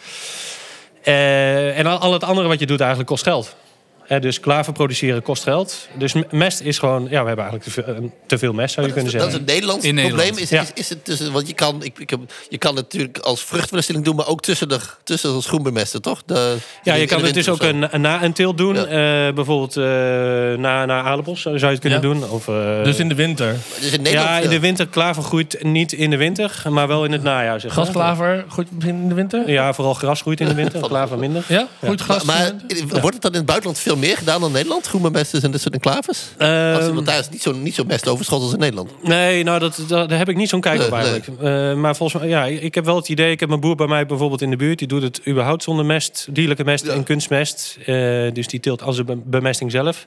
Eh, 1.03 1.79
en 1.79 1.87
al, 1.87 1.99
al 1.99 2.13
het 2.13 2.25
andere 2.25 2.49
wat 2.49 2.59
je 2.59 2.67
doet 2.67 2.81
eigenlijk 2.81 3.11
kost 3.11 3.23
geld. 3.23 3.57
Hè, 4.09 4.21
dus 4.21 4.41
klaver 4.41 4.73
produceren 4.73 5.23
kost 5.23 5.43
geld. 5.43 5.89
Dus 5.99 6.15
mest 6.31 6.61
is 6.61 6.79
gewoon... 6.79 7.03
Ja, 7.03 7.21
we 7.23 7.27
hebben 7.29 7.45
eigenlijk 7.47 7.65
te 7.65 7.71
veel, 7.71 7.85
eh, 7.95 8.01
te 8.27 8.39
veel 8.39 8.53
mest, 8.53 8.75
zou 8.75 8.87
je 8.87 8.93
kunnen 8.93 9.13
Dat 9.13 9.21
is 9.23 9.29
zeggen. 9.31 9.47
een 9.49 9.55
Nederlands 9.55 9.85
In 9.85 9.95
probleem. 9.95 10.17
Nederland. 10.17 10.41
Is, 10.43 10.51
Ja. 10.51 10.63
is, 10.63 10.71
is 10.75 10.89
het 10.89 11.05
tussen, 11.05 11.33
want 11.33 11.49
je 11.49 11.55
kan, 11.55 11.83
ik, 11.83 11.99
ik 11.99 12.11
heb, 12.11 12.21
je 12.49 12.59
kan 12.59 12.75
het 12.77 12.85
natuurlijk 12.85 13.19
als 13.19 13.43
vruchtverwisseling 13.45 14.05
doen, 14.05 14.17
maar 14.17 14.27
ook 14.27 14.41
tussen, 14.43 14.69
de, 14.69 14.79
tussen 15.05 15.31
als 15.33 15.47
groenbemesten, 15.47 16.03
toch? 16.03 16.23
De, 16.27 16.57
Ja, 16.83 16.95
je 16.95 17.01
de 17.01 17.07
kan 17.07 17.25
het 17.25 17.35
dus 17.35 17.49
ook 17.49 17.63
zo. 17.63 17.69
een, 17.69 18.01
na 18.01 18.23
een 18.23 18.33
teelt 18.33 18.59
doen. 18.59 18.75
Ja. 18.75 18.85
Eh, 19.29 19.35
bijvoorbeeld 19.35 19.77
eh, 19.77 19.85
na, 20.59 20.85
na 20.85 21.03
aardappels 21.03 21.43
zou 21.43 21.59
je 21.59 21.67
het 21.67 21.79
kunnen 21.81 22.03
Ja. 22.03 22.09
doen. 22.15 22.29
Of, 22.31 22.45
dus 22.85 22.99
in 22.99 23.09
de 23.09 23.15
winter. 23.15 23.57
Dus 23.81 23.93
in 23.93 24.03
Nederland, 24.03 24.29
ja, 24.31 24.39
in 24.39 24.51
de 24.51 24.61
winter 24.61 24.87
klaver 24.89 25.23
groeit 25.23 25.63
niet 25.63 25.93
in 25.93 26.11
de 26.11 26.17
winter, 26.17 26.63
maar 26.69 26.89
wel 26.89 27.05
in 27.05 27.13
het 27.13 27.23
najaar. 27.23 27.61
Zeg 27.61 27.77
maar. 27.77 27.85
Gasklaver 27.85 28.45
groeit 28.49 28.69
misschien 28.73 28.95
in 29.03 29.09
de 29.09 29.15
winter? 29.15 29.51
Ja, 29.51 29.73
vooral 29.73 29.95
gras 29.95 30.21
groeit 30.21 30.41
in 30.41 30.49
de 30.49 30.55
winter, 30.55 30.81
klaver 30.89 31.19
minder. 31.19 31.45
Ja? 31.49 31.69
Groeit 31.83 32.01
gras 32.01 32.25
Maar, 32.25 32.47
in 32.47 32.59
de 32.59 32.65
winter? 32.67 32.87
maar 32.93 33.01
wordt 33.01 33.15
het 33.15 33.23
dan 33.23 33.33
in 33.33 33.39
het 33.39 33.47
buitenland 33.47 33.79
veel 33.81 33.97
meer 33.99 34.17
gedaan 34.17 34.41
dan 34.41 34.53
Nederland? 34.53 34.87
Groenbemesten 34.87 35.43
en 35.43 35.51
dit 35.51 35.61
soort 35.61 35.75
enclaves? 35.75 36.29
Als, 36.39 36.49
Ehm, 36.49 36.95
want 36.95 37.07
daar 37.07 37.19
is 37.19 37.29
niet 37.29 37.43
zo, 37.43 37.53
niet 37.53 37.75
zo 37.75 37.85
mestoverschot 37.85 38.43
als 38.43 38.53
in 38.53 38.59
Nederland. 38.59 38.91
Nee, 39.03 39.43
nou, 39.45 39.59
dat, 39.59 39.81
dat, 39.89 40.09
daar 40.09 40.19
heb 40.19 40.29
ik 40.29 40.37
niet 40.37 40.49
zo'n 40.49 40.61
kijk 40.61 40.83
op 40.83 40.91
Nee, 40.91 41.01
nee. 41.03 41.11
eigenlijk. 41.11 41.43
Eh, 41.43 41.75
maar 41.75 41.97
volgens 41.97 42.21
mij, 42.23 42.31
ja, 42.31 42.45
ik 42.45 42.75
heb 42.75 42.85
wel 42.85 42.97
het 42.97 43.09
idee... 43.09 43.31
Ik 43.31 43.41
heb 43.41 43.51
een 43.51 43.61
boer 43.61 43.75
bij 43.77 43.87
mij 43.87 44.07
bijvoorbeeld 44.07 44.43
in 44.43 44.51
de 44.51 44.57
buurt... 44.57 44.79
die 44.79 44.89
doet 44.89 45.03
het 45.03 45.21
überhaupt 45.27 45.63
zonder 45.63 45.85
mest, 45.85 46.27
dierlijke 46.31 46.65
mest 46.65 46.85
Ja. 46.87 46.93
en 46.93 47.03
kunstmest. 47.05 47.77
Eh, 47.87 47.95
dus 48.33 48.47
die 48.47 48.61
teelt 48.61 48.83
als 48.83 48.97
de 48.97 49.05
bemesting 49.25 49.71
zelf. 49.71 50.07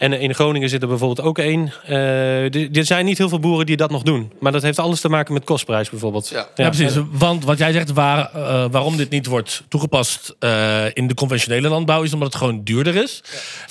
En 0.00 0.12
in 0.12 0.34
Groningen 0.34 0.68
zit 0.68 0.82
er 0.82 0.88
bijvoorbeeld 0.88 1.26
ook 1.26 1.38
één. 1.38 1.72
Eh, 1.86 2.54
er 2.54 2.68
er 2.72 2.84
zijn 2.84 3.04
niet 3.04 3.18
heel 3.18 3.28
veel 3.28 3.38
boeren 3.38 3.66
die 3.66 3.76
dat 3.76 3.90
nog 3.90 4.02
doen. 4.02 4.32
Maar 4.38 4.52
dat 4.52 4.62
heeft 4.62 4.78
alles 4.78 5.00
te 5.00 5.08
maken 5.08 5.34
met 5.34 5.44
kostprijs 5.44 5.90
bijvoorbeeld. 5.90 6.28
Ja. 6.28 6.48
Ja, 6.54 6.68
precies. 6.68 6.98
Want 7.10 7.44
wat 7.44 7.58
jij 7.58 7.72
zegt, 7.72 7.92
waar, 7.92 8.30
eh, 8.34 8.64
waarom 8.70 8.96
dit 8.96 9.10
niet 9.10 9.26
wordt 9.26 9.62
toegepast 9.68 10.34
eh, 10.38 10.84
in 10.92 11.06
de 11.06 11.14
conventionele 11.14 11.68
landbouw, 11.68 12.02
is 12.02 12.12
omdat 12.12 12.28
het 12.28 12.42
gewoon 12.42 12.64
duurder 12.64 12.96
is. 12.96 13.22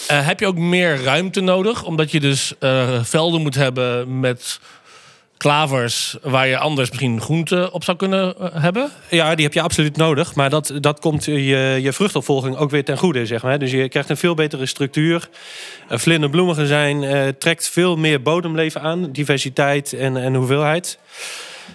Eh, 0.07 0.25
heb 0.25 0.39
je 0.39 0.47
ook 0.47 0.57
meer 0.57 1.03
ruimte 1.03 1.41
nodig, 1.41 1.83
omdat 1.83 2.11
je 2.11 2.19
dus 2.19 2.53
eh, 2.59 3.03
velden 3.03 3.41
moet 3.41 3.55
hebben 3.55 4.19
met 4.19 4.59
klavers 5.39 6.17
waar 6.21 6.47
je 6.47 6.57
anders 6.57 6.89
misschien 6.89 7.21
groente 7.21 7.69
op 7.71 7.83
zou 7.83 7.97
kunnen 7.97 8.35
eh, 8.37 8.61
hebben? 8.61 8.89
Ja, 9.09 9.35
die 9.35 9.45
heb 9.45 9.53
je 9.53 9.61
absoluut 9.61 9.97
nodig. 9.97 10.35
Maar 10.35 10.49
dat, 10.49 10.73
dat 10.79 10.99
komt 10.99 11.25
je, 11.25 11.41
je 11.81 11.93
vruchtopvolging 11.93 12.57
ook 12.57 12.69
weer 12.69 12.83
ten 12.83 12.97
goede, 12.97 13.25
zeg 13.25 13.43
maar. 13.43 13.59
Dus 13.59 13.71
je 13.71 13.89
krijgt 13.89 14.09
een 14.09 14.17
veel 14.17 14.33
betere 14.33 14.65
structuur. 14.65 15.29
Uh, 15.91 15.97
vlinderbloemige 15.97 16.67
zijn 16.67 17.03
eh, 17.03 17.27
trekt 17.27 17.69
veel 17.69 17.97
meer 17.97 18.21
bodemleven 18.21 18.81
aan. 18.81 19.11
Diversiteit 19.11 19.93
en, 19.93 20.17
en 20.17 20.35
hoeveelheid. 20.35 20.99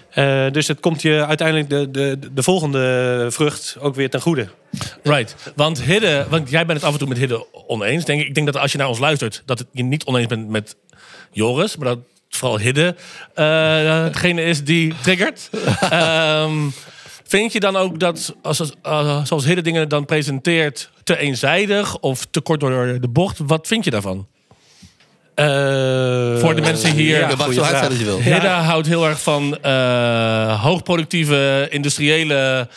Eh, 0.09 0.51
dus 0.51 0.67
het 0.67 0.79
komt 0.79 1.01
je 1.01 1.25
uiteindelijk 1.25 1.69
de, 1.69 1.91
de, 1.91 2.19
de 2.33 2.43
volgende 2.43 3.27
vrucht 3.29 3.77
ook 3.79 3.95
weer 3.95 4.09
ten 4.09 4.21
goede. 4.21 4.47
Right. 5.03 5.35
Want 5.55 5.81
Hidde, 5.81 6.25
want 6.29 6.49
jij 6.49 6.65
bent 6.65 6.77
het 6.77 6.87
af 6.87 6.93
en 6.93 6.99
toe 6.99 7.07
met 7.07 7.17
Hidde 7.17 7.45
oneens. 7.67 8.05
Denk 8.05 8.21
ik. 8.21 8.27
ik 8.27 8.35
denk 8.35 8.45
dat 8.45 8.57
als 8.57 8.71
je 8.71 8.77
naar 8.77 8.87
ons 8.87 8.99
luistert, 8.99 9.43
dat 9.45 9.65
je 9.71 9.83
niet 9.83 10.03
oneens 10.03 10.27
bent 10.27 10.49
met 10.49 10.75
Joris, 11.31 11.77
maar 11.77 11.87
dat 11.87 11.99
vooral 12.35 12.59
Hidde 12.59 12.95
eh, 13.33 14.05
degene 14.05 14.43
is 14.43 14.63
die 14.63 14.93
triggert. 15.01 15.49
Ehm, 15.89 16.69
vind 17.23 17.53
je 17.53 17.59
dan 17.59 17.75
ook 17.75 17.99
dat, 17.99 18.35
als, 18.41 18.59
uh, 18.59 19.25
zoals 19.25 19.45
Hidde 19.45 19.61
dingen 19.61 19.89
dan 19.89 20.05
presenteert, 20.05 20.89
te 21.03 21.17
eenzijdig 21.17 21.97
of 21.97 22.25
te 22.25 22.41
kort 22.41 22.59
door 22.59 22.99
de 22.99 23.09
bocht? 23.09 23.39
Wat 23.43 23.67
vind 23.67 23.83
je 23.83 23.91
daarvan? 23.91 24.27
Uh, 25.39 26.37
Voor 26.37 26.55
de 26.55 26.61
mensen 26.61 26.91
hier. 26.91 27.19
Ja, 27.19 27.35
mag 27.35 27.53
zo 27.53 27.61
hard 27.61 27.77
zijn 27.77 27.89
als 27.89 27.99
je 27.99 28.05
wil. 28.05 28.21
Houdt 28.49 28.87
heel 28.87 29.07
erg 29.07 29.21
van 29.21 29.57
uh, 29.65 30.63
hoogproductieve, 30.63 31.67
industriële, 31.69 32.67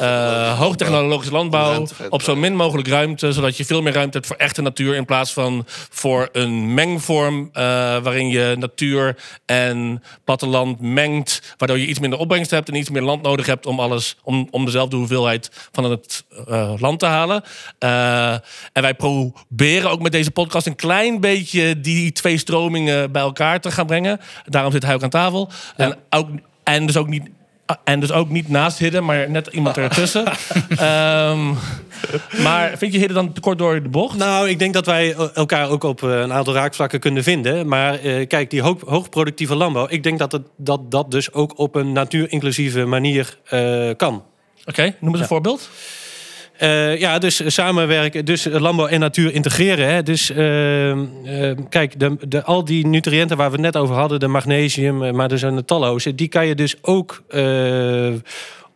uh, 0.00 0.58
hoogtechnologische 0.58 1.32
landbouw. 1.32 1.86
Op 2.08 2.22
zo 2.22 2.36
min 2.36 2.56
mogelijk 2.56 2.88
ruimte, 2.88 3.32
zodat 3.32 3.56
je 3.56 3.64
veel 3.64 3.82
meer 3.82 3.92
ruimte 3.92 4.16
hebt 4.16 4.26
voor 4.28 4.36
echte 4.36 4.62
natuur. 4.62 4.94
In 4.94 5.04
plaats 5.04 5.32
van 5.32 5.66
voor 5.90 6.28
een 6.32 6.74
mengvorm 6.74 7.40
uh, 7.40 7.62
waarin 8.02 8.28
je 8.28 8.56
natuur 8.58 9.16
en 9.46 10.02
platteland 10.24 10.80
mengt. 10.80 11.54
Waardoor 11.56 11.78
je 11.78 11.86
iets 11.86 11.98
minder 11.98 12.18
opbrengst 12.18 12.50
hebt 12.50 12.68
en 12.68 12.74
iets 12.74 12.90
meer 12.90 13.02
land 13.02 13.22
nodig 13.22 13.46
hebt 13.46 13.66
om 13.66 13.80
alles, 13.80 14.16
om, 14.22 14.48
om 14.50 14.64
dezelfde 14.64 14.96
hoeveelheid 14.96 15.50
van 15.72 15.84
het 15.84 16.24
uh, 16.48 16.72
land 16.78 16.98
te 16.98 17.06
halen. 17.06 17.42
Uh, 17.84 18.32
en 18.72 18.82
wij 18.82 18.94
proberen 18.94 19.90
ook 19.90 20.02
met 20.02 20.12
deze 20.12 20.30
podcast 20.30 20.66
een 20.66 20.76
klein 20.76 21.20
beetje 21.20 21.80
die 21.80 22.07
twee 22.12 22.38
stromingen 22.38 23.12
bij 23.12 23.22
elkaar 23.22 23.60
te 23.60 23.70
gaan 23.70 23.86
brengen. 23.86 24.20
Daarom 24.44 24.72
zit 24.72 24.84
hij 24.84 24.94
ook 24.94 25.02
aan 25.02 25.10
tafel. 25.10 25.50
Ja. 25.76 25.84
En, 25.84 25.96
ook, 26.10 26.28
en, 26.64 26.86
dus 26.86 26.96
ook 26.96 27.08
niet, 27.08 27.22
en 27.84 28.00
dus 28.00 28.12
ook 28.12 28.28
niet 28.28 28.48
naast 28.48 28.78
Hidden, 28.78 29.04
maar 29.04 29.30
net 29.30 29.46
iemand 29.46 29.76
ertussen. 29.88 30.26
um, 30.70 31.56
maar 32.42 32.72
vind 32.76 32.92
je 32.92 32.98
Hidden 32.98 33.16
dan 33.16 33.32
te 33.32 33.40
kort 33.40 33.58
door 33.58 33.82
de 33.82 33.88
bocht? 33.88 34.16
Nou, 34.16 34.48
ik 34.48 34.58
denk 34.58 34.74
dat 34.74 34.86
wij 34.86 35.14
elkaar 35.34 35.70
ook 35.70 35.82
op 35.82 36.02
een 36.02 36.32
aantal 36.32 36.54
raakvlakken 36.54 37.00
kunnen 37.00 37.22
vinden. 37.22 37.68
Maar 37.68 38.04
uh, 38.04 38.26
kijk, 38.26 38.50
die 38.50 38.62
hoog, 38.62 38.80
hoogproductieve 38.86 39.54
landbouw... 39.54 39.86
ik 39.88 40.02
denk 40.02 40.18
dat, 40.18 40.32
het, 40.32 40.42
dat 40.56 40.90
dat 40.90 41.10
dus 41.10 41.32
ook 41.32 41.58
op 41.58 41.74
een 41.74 41.92
natuurinclusieve 41.92 42.84
manier 42.84 43.38
uh, 43.52 43.90
kan. 43.96 44.14
Oké, 44.14 44.80
okay, 44.80 44.96
noem 45.00 45.10
eens 45.10 45.16
ja. 45.16 45.22
een 45.22 45.28
voorbeeld. 45.28 45.70
Eh, 46.58 46.98
ja, 46.98 47.18
dus 47.18 47.54
samenwerken, 47.54 48.24
dus 48.24 48.44
landbouw 48.44 48.86
en 48.86 49.00
natuur 49.00 49.32
integreren. 49.32 49.88
Hè. 49.88 50.02
Dus 50.02 50.30
eh, 50.30 50.90
eh, 50.90 51.58
kijk, 51.68 52.00
de, 52.00 52.16
de, 52.28 52.44
al 52.44 52.64
die 52.64 52.86
nutriënten 52.86 53.36
waar 53.36 53.50
we 53.50 53.52
het 53.52 53.64
net 53.64 53.76
over 53.76 53.94
hadden, 53.94 54.20
de 54.20 54.26
magnesium, 54.26 55.16
maar 55.16 55.30
er 55.30 55.38
zijn 55.38 55.56
de 55.56 55.64
talloze, 55.64 56.14
die 56.14 56.28
kan 56.28 56.46
je 56.46 56.54
dus 56.54 56.76
ook 56.82 57.22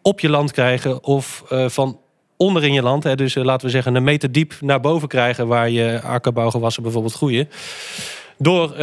op 0.03 0.21
je 0.21 0.29
land 0.29 0.53
krijgen 0.53 1.05
of 1.05 1.45
van 1.67 1.99
onder 2.37 2.65
in 2.65 2.73
je 2.73 2.83
land. 2.83 3.05
Hè. 3.05 3.15
Dus 3.15 3.35
laten 3.35 3.67
we 3.67 3.73
zeggen 3.73 3.95
een 3.95 4.05
meter 4.05 4.33
diep 4.33 4.55
naar 4.61 4.81
boven 4.81 5.09
krijgen 5.09 5.47
waar 5.47 5.71
je 5.71 6.01
akkerbouwgewassen 6.03 6.83
bijvoorbeeld 6.83 7.15
groeien. 7.15 7.49
Door 8.39 8.75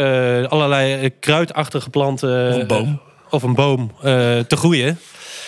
allerlei 0.48 1.10
kruidachtige 1.20 1.90
planten. 1.90 2.48
Of 2.48 2.56
een 2.56 2.66
boom. 2.66 3.00
of 3.30 3.42
een 3.42 3.54
boom 3.54 3.92
te 4.46 4.56
groeien. 4.56 4.98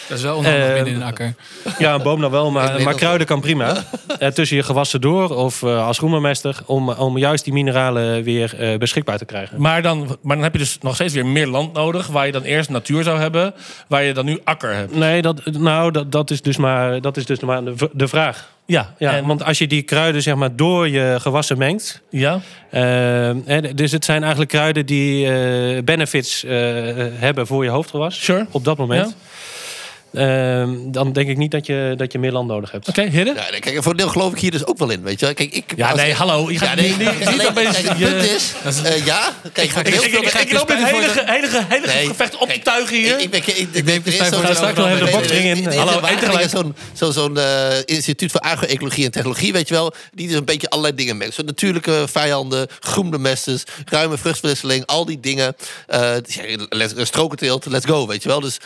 Dat 0.08 0.18
is 0.18 0.24
wel 0.24 0.36
onhandig 0.36 0.66
Eh, 0.66 0.72
binnen 0.72 0.92
in 0.92 1.00
een 1.00 1.06
akker. 1.06 1.34
Ja, 1.78 1.94
een 1.94 2.02
boom 2.02 2.20
dan 2.20 2.30
wel, 2.30 2.50
maar, 2.50 2.82
maar 2.82 2.94
kruiden 2.94 3.26
kan 3.26 3.40
prima. 3.40 3.84
Eh, 4.18 4.28
tussen 4.28 4.56
je 4.56 4.62
gewassen 4.62 5.00
door 5.00 5.36
of 5.36 5.62
eh, 5.62 5.86
als 5.86 5.98
groenbemester. 5.98 6.56
Om, 6.66 6.88
om 6.88 7.18
juist 7.18 7.44
die 7.44 7.52
mineralen 7.52 8.22
weer 8.22 8.54
eh, 8.58 8.78
beschikbaar 8.78 9.18
te 9.18 9.24
krijgen. 9.24 9.60
Maar 9.60 9.82
dan, 9.82 10.18
maar 10.22 10.36
dan 10.36 10.44
heb 10.44 10.52
je 10.52 10.58
dus 10.58 10.78
nog 10.80 10.94
steeds 10.94 11.14
weer 11.14 11.26
meer 11.26 11.46
land 11.46 11.72
nodig. 11.72 12.06
Waar 12.06 12.26
je 12.26 12.32
dan 12.32 12.42
eerst 12.42 12.70
natuur 12.70 13.02
zou 13.02 13.18
hebben. 13.18 13.54
Waar 13.88 14.02
je 14.02 14.12
dan 14.12 14.24
nu 14.24 14.40
akker 14.44 14.74
hebt. 14.74 14.94
Nee, 14.94 15.22
dat, 15.22 15.44
nou, 15.44 15.90
dat, 15.90 16.12
dat 16.12 16.30
is 16.30 16.42
dus 16.42 16.56
maar, 16.56 17.00
dat 17.00 17.16
is 17.16 17.26
dus 17.26 17.40
maar 17.40 17.64
de, 17.64 17.90
de 17.92 18.08
vraag. 18.08 18.50
Ja, 18.66 18.94
Ja, 18.98 19.16
en, 19.16 19.26
Want 19.26 19.44
als 19.44 19.58
je 19.58 19.66
die 19.66 19.82
kruiden 19.82 20.22
zeg 20.22 20.34
maar, 20.34 20.56
door 20.56 20.88
je 20.88 21.16
gewassen 21.20 21.58
mengt. 21.58 22.00
ja? 22.10 22.40
eh, 22.70 22.80
hè, 23.44 23.74
dus 23.74 23.92
het 23.92 24.04
zijn 24.04 24.20
eigenlijk 24.20 24.50
kruiden 24.50 24.86
die 24.86 25.26
eh, 25.26 25.82
benefits 25.82 26.44
eh, 26.44 26.50
hebben 27.12 27.46
voor 27.46 27.64
je 27.64 27.70
hoofdgewas. 27.70 28.24
Sure. 28.24 28.46
Op 28.50 28.64
dat 28.64 28.76
moment. 28.78 29.16
Eh, 30.12 30.68
dan 30.84 31.12
denk 31.12 31.28
ik 31.28 31.36
niet 31.36 31.50
dat 31.50 31.66
je, 31.66 31.94
dat 31.96 32.12
je 32.12 32.18
meer 32.18 32.32
land 32.32 32.48
nodig 32.48 32.70
hebt. 32.70 32.88
Oké, 32.88 33.02
Hidde? 33.02 33.32
Ja, 33.34 33.50
nee, 33.50 33.60
kijk, 33.60 33.82
voor 33.82 33.90
een 33.90 33.96
deel 33.96 34.08
geloof 34.08 34.32
ik 34.32 34.38
hier 34.38 34.50
dus 34.50 34.66
ook 34.66 34.78
wel 34.78 34.90
in, 34.90 35.02
weet 35.02 35.20
je. 35.20 35.24
wel. 35.26 35.34
Kijk, 35.34 35.52
ik, 35.54 35.72
Ja, 35.76 35.94
nee, 35.94 36.12
hallo. 36.14 36.50
Je 36.50 36.58
gaat 36.58 36.68
Ja, 36.68 36.74
nee, 36.74 36.96
niet, 36.96 37.30
niet, 37.30 37.46
opeens 37.46 37.80
kijk, 37.80 37.86
het 37.88 37.98
punt 37.98 38.22
is, 38.30 38.52
eh, 38.82 39.06
ja, 39.06 39.32
kijk, 39.52 39.70
ga- 39.70 39.80
Ik, 39.80 39.86
heel 39.86 40.04
ik, 40.04 40.10
veel- 40.10 40.22
ik, 40.22 40.32
ik, 40.34 40.52
loop 40.52 40.68
met 40.68 40.76
Crispijn 40.76 40.82
heilige, 40.82 41.22
heilige, 41.24 41.62
heilige 41.68 41.94
Nee, 41.96 42.06
gevechten 42.06 42.40
op 42.40 42.48
te 42.48 42.60
tuigen 42.62 42.96
hier. 42.96 43.20
Ik, 43.20 43.34
ik, 43.34 43.46
ik, 43.46 43.56
ik, 43.56 43.68
ik, 43.72 43.84
neem 43.84 44.02
straks 44.04 44.30
nog 44.30 44.48
even 44.48 44.74
de 45.26 45.34
nee, 45.34 45.50
in. 45.54 45.78
Hallo, 45.78 46.00
één 46.00 46.18
tegelijk. 46.18 46.50
Zo'n 46.92 47.12
zo'n 47.12 47.38
eh, 47.38 47.68
instituut 47.84 48.30
voor 48.30 48.40
agro-ecologie 48.40 49.04
en 49.04 49.10
technologie, 49.10 49.52
weet 49.52 49.68
je 49.68 49.74
wel. 49.74 49.94
Die 50.14 50.28
dus 50.28 50.36
een 50.36 50.44
beetje 50.44 50.68
allerlei 50.70 50.94
dingen 50.94 51.16
mengt. 51.16 51.34
Zo 51.34 51.42
natuurlijke 51.42 52.04
vijanden, 52.10 52.66
groenbemesters, 52.80 53.62
ruime 53.84 54.18
vruchtwisseling, 54.18 54.86
al 54.86 55.04
die 55.04 55.20
dingen. 55.20 55.56
eh 55.86 56.00
ja, 56.26 56.42
let's- 56.68 56.94
strokenteelt, 57.06 57.66
let's 57.66 57.86
go, 57.86 58.06
weet 58.06 58.22
je 58.22 58.28
wel. 58.28 58.40
Dus 58.40 58.56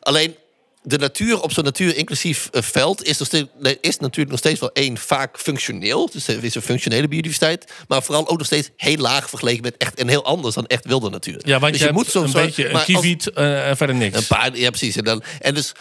alleen 0.00 0.34
de 0.82 0.98
natuur 0.98 1.40
op 1.40 1.52
zo'n 1.52 1.64
natuur 1.64 1.96
inclusief 1.96 2.48
eh, 2.52 2.62
veld 2.62 3.04
is, 3.04 3.18
nog 3.18 3.28
steeds, 3.28 3.48
nee, 3.58 3.78
is 3.80 3.98
natuurlijk 3.98 4.30
nog 4.30 4.38
steeds 4.38 4.60
wel 4.60 4.70
één 4.72 4.96
vaak 4.98 5.38
functioneel. 5.38 6.10
Dus 6.12 6.28
er 6.28 6.44
is 6.44 6.54
een 6.54 6.62
functionele 6.62 7.08
biodiversiteit. 7.08 7.72
Maar 7.88 8.02
vooral 8.02 8.28
ook 8.28 8.38
nog 8.38 8.46
steeds 8.46 8.70
heel 8.76 8.96
laag 8.96 9.28
vergeleken 9.28 9.62
met 9.62 9.76
echt 9.76 9.94
en 9.94 10.08
heel 10.08 10.24
anders 10.24 10.54
dan 10.54 10.66
echt 10.66 10.84
wilde 10.84 11.10
natuur. 11.10 11.40
Ja, 11.44 11.58
want 11.58 11.72
dus 11.72 11.82
je, 11.82 11.92
hebt 11.92 12.10
zo'n 12.10 12.22
een 12.22 12.28
soort- 12.28 12.44
beetje 12.44 12.68
een 12.68 12.84
kieviet 12.84 13.30
eh, 13.30 13.68
en 13.68 13.76
verder 13.76 13.96
niks. 13.96 14.16
een 14.16 14.26
paar, 14.26 14.56
ja 14.56 14.68
precies. 14.68 14.96
En, 14.96 15.04
dan, 15.04 15.22
en 15.40 15.54
dus, 15.54 15.72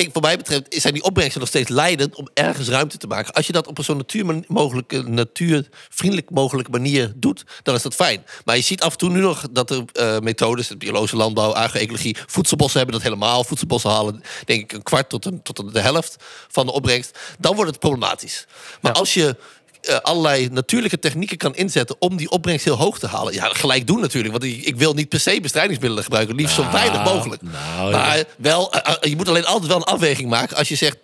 ik, 0.00 0.12
voor 0.12 0.22
mij 0.22 0.36
betreft, 0.36 0.62
zijn 0.68 0.94
die 0.94 1.02
opbrengsten 1.02 1.40
nog 1.40 1.48
steeds 1.48 1.68
leidend 1.68 2.14
om 2.14 2.28
ergens 2.34 2.68
ruimte 2.68 2.96
te 2.96 3.06
maken. 3.06 3.32
Als 3.32 3.46
je 3.46 3.52
dat 3.52 3.66
op 3.66 3.78
een 3.78 3.84
zo 3.84 3.94
natuur 3.94 4.44
mogelijke, 4.46 5.02
natuurvriendelijk 5.02 6.30
mogelijke 6.30 6.70
manier 6.70 7.12
doet, 7.16 7.44
dan 7.62 7.74
is 7.74 7.82
dat 7.82 7.94
fijn. 7.94 8.24
Maar 8.44 8.56
je 8.56 8.62
ziet 8.62 8.82
af 8.82 8.92
en 8.92 8.98
toe 8.98 9.10
nu 9.10 9.20
nog 9.20 9.44
dat 9.50 9.70
er 9.70 9.84
eh, 9.92 10.18
methodes, 10.18 10.68
het 10.68 10.78
biologische 10.78 11.16
landbouw, 11.16 11.54
agro-ecologie, 11.54 12.16
voedselbossen 12.26 12.78
hebben 12.78 12.96
dat 12.96 13.04
helemaal. 13.04 13.44
Voedselbossen 13.44 13.90
halen, 13.90 14.22
denk 14.44 14.60
ik, 14.60 14.72
een 14.72 14.82
kwart 14.82 15.08
tot, 15.08 15.24
een, 15.24 15.42
tot 15.42 15.72
de 15.72 15.80
helft 15.80 16.16
van 16.48 16.66
de 16.66 16.72
opbrengst. 16.72 17.18
Dan 17.38 17.54
wordt 17.54 17.70
het 17.70 17.80
problematisch. 17.80 18.46
Maar 18.80 18.92
als 18.92 19.14
je 19.14 19.36
eh, 19.82 19.96
allerlei 19.96 20.48
natuurlijke 20.48 20.98
technieken 20.98 21.36
kan 21.36 21.54
inzetten 21.54 21.96
om 21.98 22.16
die 22.16 22.30
opbrengst 22.30 22.64
heel 22.64 22.76
hoog 22.76 22.98
te 22.98 23.06
halen. 23.06 23.32
Ja, 23.32 23.48
gelijk 23.48 23.86
doen 23.86 24.00
natuurlijk. 24.00 24.32
Want 24.32 24.44
ik, 24.44 24.64
ik 24.64 24.76
wil 24.76 24.94
niet 24.94 25.08
per 25.08 25.20
se 25.20 25.40
bestrijdingsmiddelen 25.40 26.04
gebruiken. 26.04 26.34
Liefst 26.34 26.54
zo 26.54 26.70
weinig 26.70 27.04
mogelijk. 27.04 27.42
nou, 27.42 27.90
maar 27.90 28.24
wel, 28.36 28.72
eh, 28.72 28.92
eh, 28.92 29.10
je 29.10 29.16
moet 29.16 29.28
alleen 29.28 29.46
altijd 29.46 29.66
wel 29.66 29.76
een 29.76 29.82
afweging 29.82 30.30
maken. 30.30 30.56
Als 30.56 30.68
je 30.68 30.74
zegt, 30.74 30.96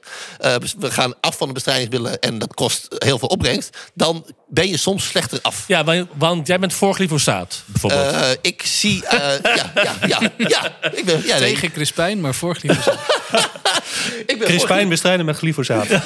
we 0.78 0.90
gaan 0.90 1.14
af 1.20 1.36
van 1.36 1.48
de 1.48 1.54
bestrijdingsmiddelen 1.54 2.20
en 2.20 2.38
dat 2.38 2.54
kost 2.54 2.86
heel 2.98 3.18
veel 3.18 3.28
opbrengst. 3.28 3.76
Dan 3.94 4.24
ben 4.48 4.68
je 4.68 4.76
soms 4.76 5.06
slechter 5.06 5.38
af. 5.42 5.64
Ja, 5.66 5.84
want, 6.16 6.46
jij 6.46 6.58
bent 6.58 6.74
voor 6.74 6.94
glyfosaat, 6.94 7.62
bijvoorbeeld. 7.66 8.12
Eh, 8.12 8.28
ik 8.40 8.62
zie, 8.64 9.06
eh, 9.06 9.18
ja, 9.42 9.72
ja, 9.74 9.96
ja, 10.06 10.20
ja. 10.36 10.88
Ik 10.92 11.04
ben, 11.04 11.22
ja, 11.26 11.38
nee, 11.38 11.52
Tegen 11.54 11.72
Crispijn, 11.72 12.20
maar 12.20 12.34
voor 12.34 12.54
glyfosaat. 12.56 12.98
ik 14.26 14.38
ben 14.38 14.48
Crispijn 14.48 14.88
bestrijden 14.88 15.26
met 15.26 15.36
glyfosaat. 15.36 15.86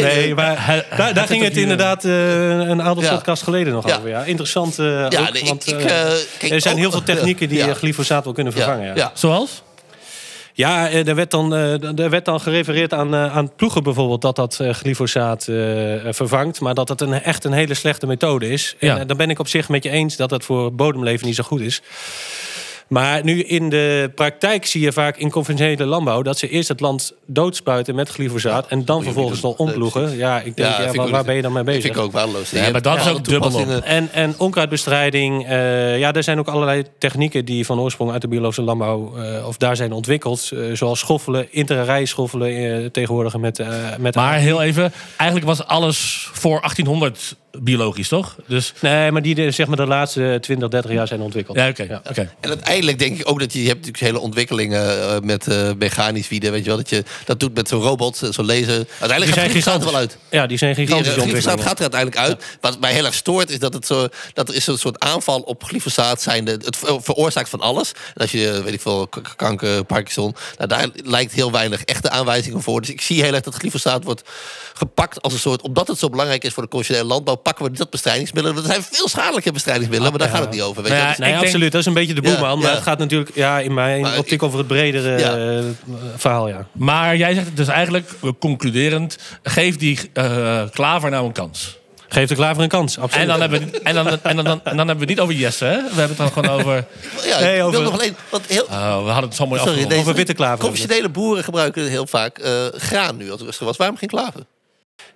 Nee, 0.00 0.34
maar 0.34 0.84
daar, 0.96 1.14
daar 1.14 1.26
ging 1.26 1.42
het 1.42 1.56
inderdaad 1.56 2.04
eh, 2.04 2.48
een 2.48 2.82
aantal 2.82 3.02
Ja. 3.04 3.14
podcasts 3.14 3.44
geleden 3.44 3.72
nog 3.72 3.88
Ja. 3.88 3.96
over. 3.96 4.08
Ja. 4.08 4.24
Interessant. 4.24 4.78
eh, 4.78 4.86
Ja, 4.86 5.04
ook, 5.04 5.32
nee, 5.32 5.42
ik- 5.42 5.48
want, 5.48 5.66
ik, 5.66 5.80
eh, 5.80 6.00
eh, 6.12 6.12
kijk, 6.38 6.52
er 6.52 6.60
zijn 6.60 6.74
ook- 6.74 6.80
heel 6.80 6.90
veel 6.90 7.02
technieken 7.02 7.48
die 7.48 7.58
Ja. 7.58 7.74
glyfosaat 7.74 8.24
wel 8.24 8.32
kunnen 8.32 8.52
vervangen. 8.52 8.80
Ja, 8.86 8.88
ja, 8.88 8.94
ja. 8.94 9.10
Zoals? 9.14 9.62
Ja, 10.58 10.88
eh, 10.88 11.08
er 11.08 11.14
werd 11.14 11.30
dan, 11.30 11.54
eh, 11.54 11.98
er 11.98 12.10
werd 12.10 12.24
dan 12.24 12.40
gerefereerd 12.40 12.92
aan, 12.92 13.14
eh, 13.14 13.36
aan 13.36 13.54
ploegen 13.56 13.82
bijvoorbeeld 13.82 14.22
dat 14.22 14.36
dat 14.36 14.60
glyfosaat 14.70 15.44
vervangt. 16.10 16.60
Maar 16.60 16.74
dat 16.74 16.88
het 16.88 17.00
een, 17.00 17.12
echt 17.12 17.44
een 17.44 17.52
hele 17.52 17.74
slechte 17.74 18.06
methode 18.06 18.48
is. 18.48 18.76
Ja. 18.78 18.94
En 18.94 19.00
eh, 19.00 19.06
dan 19.06 19.16
ben 19.16 19.30
ik 19.30 19.38
op 19.38 19.48
zich 19.48 19.68
met 19.68 19.82
je 19.82 19.90
eens 19.90 20.16
dat 20.16 20.30
het 20.30 20.44
voor 20.44 20.74
bodemleven 20.74 21.26
niet 21.26 21.34
zo 21.34 21.42
goed 21.42 21.60
is. 21.60 21.82
Maar 22.88 23.24
nu 23.24 23.42
in 23.42 23.68
de 23.68 24.10
praktijk 24.14 24.66
zie 24.66 24.80
je 24.80 24.92
vaak 24.92 25.16
in 25.16 25.30
conventionele 25.30 25.84
landbouw 25.84 26.22
dat 26.22 26.38
ze 26.38 26.48
eerst 26.48 26.68
het 26.68 26.80
land 26.80 27.12
doodspuiten 27.26 27.94
met 27.94 28.08
glyfosaat 28.08 28.66
en 28.68 28.84
dan 28.84 29.02
vervolgens 29.02 29.40
nog 29.40 29.56
omploegen. 29.56 30.16
Ja, 30.16 30.40
ik 30.40 30.56
denk, 30.56 30.76
ja, 30.94 31.10
waar, 31.10 31.24
ben 31.24 31.34
je 31.34 31.42
dan 31.42 31.52
mee 31.52 31.64
Dat 31.64 31.74
bezig? 31.74 31.82
vind 31.82 31.96
ik 31.96 32.02
ook 32.02 32.12
waardeloos. 32.12 32.50
Ja, 32.50 32.70
maar 32.70 32.82
dat 32.82 32.96
is 32.96 33.08
ook 33.08 33.24
dubbelop. 33.24 33.42
toepassingen. 33.42 33.82
En, 33.84 34.08
en 34.12 34.34
onkruidbestrijding. 34.38 35.46
eh, 35.46 35.98
ja, 35.98 36.12
er 36.12 36.22
zijn 36.22 36.38
ook 36.38 36.48
allerlei 36.48 36.84
technieken 36.98 37.44
die 37.44 37.66
van 37.66 37.80
oorsprong 37.80 38.12
uit 38.12 38.20
de 38.22 38.28
biologische 38.28 38.62
landbouw 38.62 39.16
eh, 39.16 39.46
of 39.46 39.56
daar 39.56 39.76
zijn 39.76 39.92
ontwikkeld. 39.92 40.50
eh, 40.52 40.60
zoals 40.72 40.98
schoffelen, 40.98 41.46
interrij 41.50 42.04
schoffelen 42.04 42.92
tegenwoordig 42.92 43.36
met, 43.36 43.58
eh 43.58 43.66
met 43.98 44.14
Maar 44.14 44.34
heel 44.38 44.62
even, 44.62 44.92
eigenlijk 45.16 45.48
was 45.48 45.64
alles 45.66 46.28
voor 46.32 46.60
1800 46.60 47.36
biologisch, 47.58 48.08
toch? 48.08 48.36
Dus, 48.46 48.72
Nee, 48.80 49.10
maar 49.10 49.22
die 49.22 49.34
de, 49.34 49.50
zeg 49.50 49.66
maar 49.66 49.76
de 49.76 49.86
laatste 49.86 50.38
20, 50.40 50.68
30 50.68 50.90
jaar 50.92 51.06
zijn 51.06 51.20
ontwikkeld. 51.20 51.56
ja, 51.56 51.68
oké. 51.68 51.82
Ja. 51.82 52.00
En 52.40 52.48
uiteindelijk 52.48 52.98
denk 52.98 53.18
ik 53.18 53.28
ook 53.30 53.38
dat 53.40 53.52
je, 53.52 53.58
je 53.62 53.66
hebt 53.68 53.78
natuurlijk 53.78 54.04
hele 54.04 54.18
ontwikkelingen 54.18 55.00
eh, 55.00 55.20
met 55.20 55.46
eh, 55.46 55.70
mechanisch 55.78 56.28
wieden, 56.28 56.50
weet 56.52 56.60
je 56.62 56.66
wel, 56.68 56.76
dat 56.76 56.90
je 56.90 57.04
dat 57.24 57.40
doet 57.40 57.54
met 57.54 57.68
zo'n 57.68 57.80
robot, 57.82 58.22
eh, 58.22 58.30
zo'n 58.32 58.46
laser. 58.46 58.86
Uiteindelijk 58.98 59.08
Die 59.24 59.32
gaat 59.32 59.34
zijn 59.34 59.54
het 59.54 59.64
er 59.64 59.70
wel 59.70 59.78
gigantisch. 59.80 59.94
uit. 59.94 60.18
Ja, 60.30 60.46
die 60.46 60.58
zijn 60.58 60.70
eh, 60.70 60.76
glyfosaat 60.76 61.06
ontwikkelingen. 61.18 61.64
gaat 61.64 61.76
er 61.76 61.80
uiteindelijk 61.92 62.20
uit. 62.20 62.44
Wat 62.60 62.80
mij 62.80 62.92
heel 62.92 63.04
erg 63.04 63.14
stoort 63.14 63.50
is 63.50 63.58
dat, 63.58 63.72
het 63.72 63.86
zo, 63.86 64.08
dat 64.32 64.48
er 64.48 64.54
is 64.54 64.66
een 64.66 64.78
soort 64.78 64.98
aanval 64.98 65.40
op 65.40 65.64
glyfosaat 65.64 66.22
zijnde. 66.22 66.50
Het 66.50 66.76
ver- 66.76 67.02
veroorzaakt 67.02 67.48
van 67.48 67.60
alles. 67.60 67.92
En 67.92 68.20
als 68.20 68.30
je, 68.30 68.60
weet 68.64 68.72
ik 68.74 68.80
veel, 68.80 69.08
kanker, 69.36 69.84
Parkinson. 69.84 70.34
Nou, 70.56 70.68
daar 70.68 70.88
lijkt 71.04 71.32
heel 71.32 71.52
weinig 71.52 71.84
echte 71.84 72.10
aanwijzingen 72.10 72.62
voor. 72.62 72.80
Dus 72.80 72.90
ik 72.90 73.00
zie 73.00 73.22
heel 73.22 73.32
erg 73.34 73.42
dat 73.42 73.54
glyfosaat 73.54 74.04
wordt 74.04 74.22
gepakt 74.74 75.22
als 75.22 75.32
een 75.32 75.38
soort... 75.38 75.62
Omdat 75.62 75.88
het 75.88 75.98
zo 75.98 76.08
belangrijk 76.08 76.44
is 76.44 76.52
voor 76.52 76.62
de 76.62 76.68
conventionele 76.68 77.08
landbouw... 77.12 77.36
pakken 77.42 77.64
we 77.64 77.70
dat 77.70 77.90
bestrijdingsmiddelen. 77.90 78.56
Dat 78.62 78.70
zijn 78.70 78.82
veel 78.90 79.08
schadelijke 79.08 79.52
bestrijdingsmiddelen. 79.52 80.18
Maar 80.18 80.26
daar 80.28 80.36
gaat 80.36 80.44
het 80.46 80.54
niet 80.54 80.62
over. 80.62 80.82
Weet 80.82 80.92
Nou 80.92 81.02
je? 81.02 81.08
Dus- 81.08 81.18
Nee, 81.18 81.36
absoluut. 81.36 81.72
Dat 81.72 81.80
is 81.80 81.86
een 81.86 81.92
beetje 81.94 82.14
de 82.14 82.22
boeman. 82.22 82.48
Ja, 82.50 82.54
Maar 82.54 82.68
ja. 82.68 82.74
het 82.74 82.82
gaat 82.82 82.98
natuurlijk 82.98 83.30
ja, 83.34 83.60
in 83.60 83.74
mijn 83.74 84.00
Maar 84.00 84.18
optiek 84.18 84.32
ik- 84.32 84.42
over 84.42 84.58
het 84.58 84.66
bredere 84.66 85.18
Ja. 85.18 85.36
eh, 85.58 85.64
verhaal. 86.16 86.48
Ja. 86.48 86.66
Maar 86.72 87.16
jij 87.16 87.34
zegt 87.34 87.56
dus 87.56 87.68
eigenlijk, 87.68 88.10
eh, 88.22 88.30
concluderend, 88.40 89.18
geef 89.42 89.76
die 89.76 89.98
eh, 90.12 90.62
klaver 90.72 91.10
nou 91.10 91.26
een 91.26 91.32
kans. 91.32 91.76
Geef 92.10 92.28
de 92.28 92.34
klaver 92.34 92.62
een 92.62 92.68
kans. 92.68 92.98
Absoluut. 92.98 93.22
En 93.22 93.30
dan 93.30 93.40
hebben 93.40 93.58
we, 93.60 93.64
het- 93.76 93.82
en 93.82 93.94
dan, 93.94 94.06
en 94.22 94.36
dan, 94.36 94.46
en 94.46 94.60
dan 94.64 94.76
hebben 94.76 94.94
we 94.94 95.00
het 95.00 95.08
niet 95.08 95.20
over 95.20 95.34
Jesse, 95.34 95.64
hè? 95.64 95.76
We 95.76 95.82
hebben 95.88 96.08
het 96.08 96.16
dan 96.16 96.30
gewoon 96.32 96.50
over... 96.60 96.74
ja, 97.28 97.40
Nee, 97.40 97.56
ik 97.56 97.62
over- 97.62 97.72
wil 97.80 97.82
nog 97.90 97.92
alleen... 98.00 98.16
Want 98.30 98.46
heel, 98.46 98.62
Oh, 98.64 99.04
we 99.04 99.10
hadden 99.10 99.28
het 99.28 99.34
zo 99.34 99.46
mooi 99.46 99.60
Sorry, 99.60 99.98
Over 99.98 100.14
witte 100.14 100.32
klaver. 100.34 100.58
Conventionele 100.58 101.08
boeren 101.08 101.44
gebruiken 101.44 101.88
heel 101.88 102.06
vaak 102.06 102.38
eh, 102.38 102.52
graan 102.72 103.16
nu 103.16 103.30
als 103.30 103.40
rustig 103.40 103.66
was. 103.66 103.76
Waarom 103.76 103.96
geen 103.96 104.08
klaver? 104.08 104.40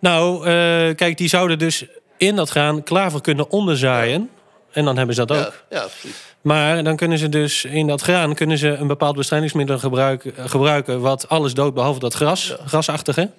Nou, 0.01 0.39
eh, 0.47 0.95
kijk, 0.95 1.17
die 1.17 1.29
zouden 1.29 1.59
dus 1.59 1.85
in 2.23 2.37
dat 2.37 2.51
graan 2.51 2.83
klaver 2.83 3.21
kunnen 3.21 3.51
onderzaaien. 3.51 4.31
En 4.73 4.85
dan 4.85 4.97
hebben 4.97 5.15
ze 5.15 5.25
dat 5.25 5.39
ook. 5.39 5.63
Ja, 5.71 5.79
ja, 5.81 5.87
precies. 5.87 6.17
Maar 6.41 6.85
dan 6.85 6.97
kunnen 6.97 7.19
ze 7.19 7.29
dus 7.29 7.65
in 7.65 7.87
dat 7.87 8.01
graan 8.03 8.35
kunnen 8.35 8.59
ze 8.59 8.69
een 8.69 8.87
bepaald 8.87 9.17
bestrijdingsmiddel 9.17 9.79
gebruiken, 9.79 10.37
eh, 10.37 10.49
gebruiken 10.49 11.01
wat 11.01 11.29
alles 11.29 11.55
doodt 11.55 11.75
behalve 11.75 11.99
dat 12.01 12.15
gras, 12.15 12.55
grasachtige. 12.67 13.31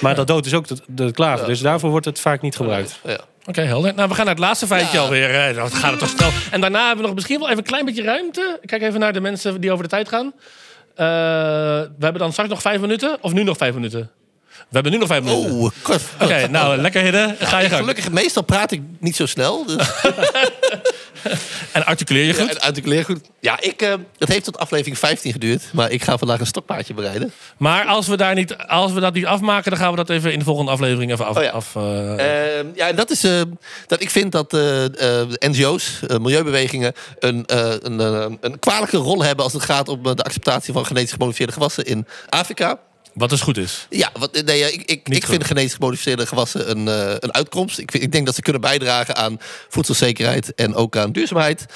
Maar 0.00 0.14
dat 0.14 0.26
doodt 0.26 0.44
dus 0.44 0.54
ook 0.54 0.66
de, 0.66 0.76
de 0.86 1.12
klaver. 1.12 1.46
Dus 1.46 1.60
daarvoor 1.60 1.90
wordt 1.90 2.06
het 2.06 2.20
vaak 2.20 2.40
niet 2.40 2.56
gebruikt. 2.56 3.00
Ja. 3.04 3.18
Oké, 3.46 3.60
helder. 3.60 3.94
Nou, 3.94 4.08
we 4.08 4.14
gaan 4.14 4.24
naar 4.24 4.34
het 4.34 4.44
laatste 4.44 4.66
feitje 4.66 4.96
Ja. 4.96 5.02
alweer. 5.02 5.54
Dan 5.54 5.70
gaat 5.70 5.90
het 5.90 6.00
toch 6.00 6.08
snel. 6.08 6.30
En 6.50 6.60
daarna 6.60 6.78
hebben 6.78 6.98
we 6.98 7.06
nog 7.06 7.14
misschien 7.14 7.38
wel 7.38 7.46
even 7.46 7.58
een 7.58 7.64
klein 7.64 7.84
beetje 7.84 8.02
ruimte. 8.02 8.58
Ik 8.60 8.68
Kijk 8.68 8.82
even 8.82 9.00
naar 9.00 9.12
de 9.12 9.20
mensen 9.20 9.60
die 9.60 9.72
over 9.72 9.82
de 9.84 9.90
tijd 9.90 10.08
gaan. 10.08 10.32
Eh, 10.94 11.06
we 11.98 12.00
hebben 12.00 12.18
dan 12.18 12.32
straks 12.32 12.48
nog 12.50 12.60
vijf 12.60 12.80
minuten. 12.80 13.18
Of 13.20 13.32
nu 13.32 13.42
nog 13.42 13.56
vijf 13.56 13.74
minuten? 13.74 14.10
We 14.58 14.74
hebben 14.74 14.92
nu 14.92 14.98
nog 14.98 15.08
vijf 15.08 15.22
minuten. 15.22 15.52
Oh, 15.52 15.70
kort. 15.82 16.02
Oké, 16.20 16.48
nou, 16.48 16.76
lekker 16.80 17.02
hidden. 17.02 17.36
Ga 17.38 17.58
je 17.58 17.68
gang. 17.68 17.80
Gelukkig, 17.80 18.10
meestal 18.10 18.42
praat 18.42 18.70
ik 18.70 18.80
niet 18.98 19.16
zo 19.16 19.26
snel. 19.26 19.66
Dus. 19.66 19.76
En 21.72 21.86
articuleer 21.86 22.24
je 22.24 22.32
Ja, 22.34 22.40
goed. 22.40 22.50
en 22.50 22.60
articuleer 22.60 23.04
goed. 23.04 23.20
Ja, 23.40 23.60
ik, 23.60 23.82
eh, 23.82 23.94
het 24.18 24.28
heeft 24.28 24.44
tot 24.44 24.58
aflevering 24.58 24.98
15 24.98 25.32
geduurd. 25.32 25.62
Maar 25.72 25.90
ik 25.90 26.02
ga 26.02 26.18
vandaag 26.18 26.40
een 26.40 26.46
stokpaardje 26.46 26.94
bereiden. 26.94 27.32
Maar 27.56 27.84
als 27.84 28.06
we, 28.06 28.16
daar 28.16 28.34
niet, 28.34 28.56
als 28.56 28.92
we 28.92 29.00
dat 29.00 29.14
niet 29.14 29.26
afmaken, 29.26 29.70
dan 29.70 29.80
gaan 29.80 29.90
we 29.90 29.96
dat 29.96 30.10
even 30.10 30.32
in 30.32 30.38
de 30.38 30.44
volgende 30.44 30.70
aflevering 30.70 31.12
even 31.12 31.26
af. 31.26 31.36
Oh 31.36 31.42
ja. 31.42 31.50
af 31.50 31.76
eh, 31.76 32.56
Ehm, 32.58 32.66
ja, 32.74 32.88
en 32.88 32.96
dat 32.96 33.10
is 33.10 33.24
uh, 33.24 33.40
dat 33.86 34.00
ik 34.00 34.10
vind 34.10 34.32
dat 34.32 34.54
uh, 34.54 34.84
uh, 34.84 34.88
NGO's, 35.38 36.00
milieubewegingen, 36.20 36.92
een, 37.18 37.42
een, 37.46 38.38
een 38.40 38.58
kwalijke 38.58 38.96
rol 38.96 39.24
hebben 39.24 39.44
als 39.44 39.52
het 39.52 39.62
gaat 39.62 39.88
om 39.88 40.02
de 40.02 40.22
acceptatie 40.22 40.72
van 40.72 40.86
genetisch 40.86 41.12
gemodificeerde 41.12 41.52
gewassen 41.52 41.84
in 41.84 42.06
Afrika. 42.28 42.78
Wat 43.18 43.30
dus 43.30 43.40
goed 43.40 43.56
is. 43.56 43.86
Ja, 43.90 44.10
wat, 44.18 44.42
nee, 44.44 44.72
ik, 44.72 44.82
ik, 44.90 45.08
ik 45.08 45.26
vind 45.26 45.44
genetisch 45.44 45.74
gemodificeerde 45.74 46.26
gewassen 46.26 46.70
een, 46.70 46.86
uh, 46.86 47.14
een 47.18 47.34
uitkomst. 47.34 47.78
Ik, 47.78 47.90
vind, 47.90 48.02
ik 48.02 48.12
denk 48.12 48.26
dat 48.26 48.34
ze 48.34 48.42
kunnen 48.42 48.60
bijdragen 48.60 49.16
aan 49.16 49.40
voedselzekerheid 49.68 50.54
en 50.54 50.74
ook 50.74 50.96
aan 50.96 51.12
duurzaamheid. 51.12 51.66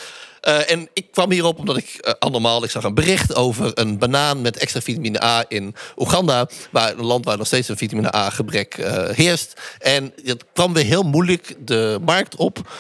Uh, 0.48 0.70
en 0.70 0.88
ik 0.92 1.06
kwam 1.10 1.30
hierop 1.30 1.58
omdat 1.58 1.76
ik 1.76 1.98
uh, 2.00 2.12
andermaal, 2.18 2.64
ik 2.64 2.70
zag 2.70 2.84
een 2.84 2.94
bericht 2.94 3.34
over 3.34 3.70
een 3.74 3.98
banaan 3.98 4.40
met 4.40 4.56
extra 4.56 4.80
vitamine 4.80 5.24
A 5.24 5.44
in 5.48 5.74
Oeganda. 5.96 6.48
Waar 6.70 6.92
een 6.92 7.04
land 7.04 7.24
waar 7.24 7.36
nog 7.36 7.46
steeds 7.46 7.68
een 7.68 7.76
vitamine 7.76 8.14
A 8.14 8.30
gebrek 8.30 8.78
uh, 8.78 9.08
heerst. 9.08 9.60
En 9.78 10.12
het 10.24 10.44
kwam 10.52 10.72
weer 10.72 10.84
heel 10.84 11.02
moeilijk 11.02 11.54
de 11.58 11.98
markt 12.04 12.36
op 12.36 12.72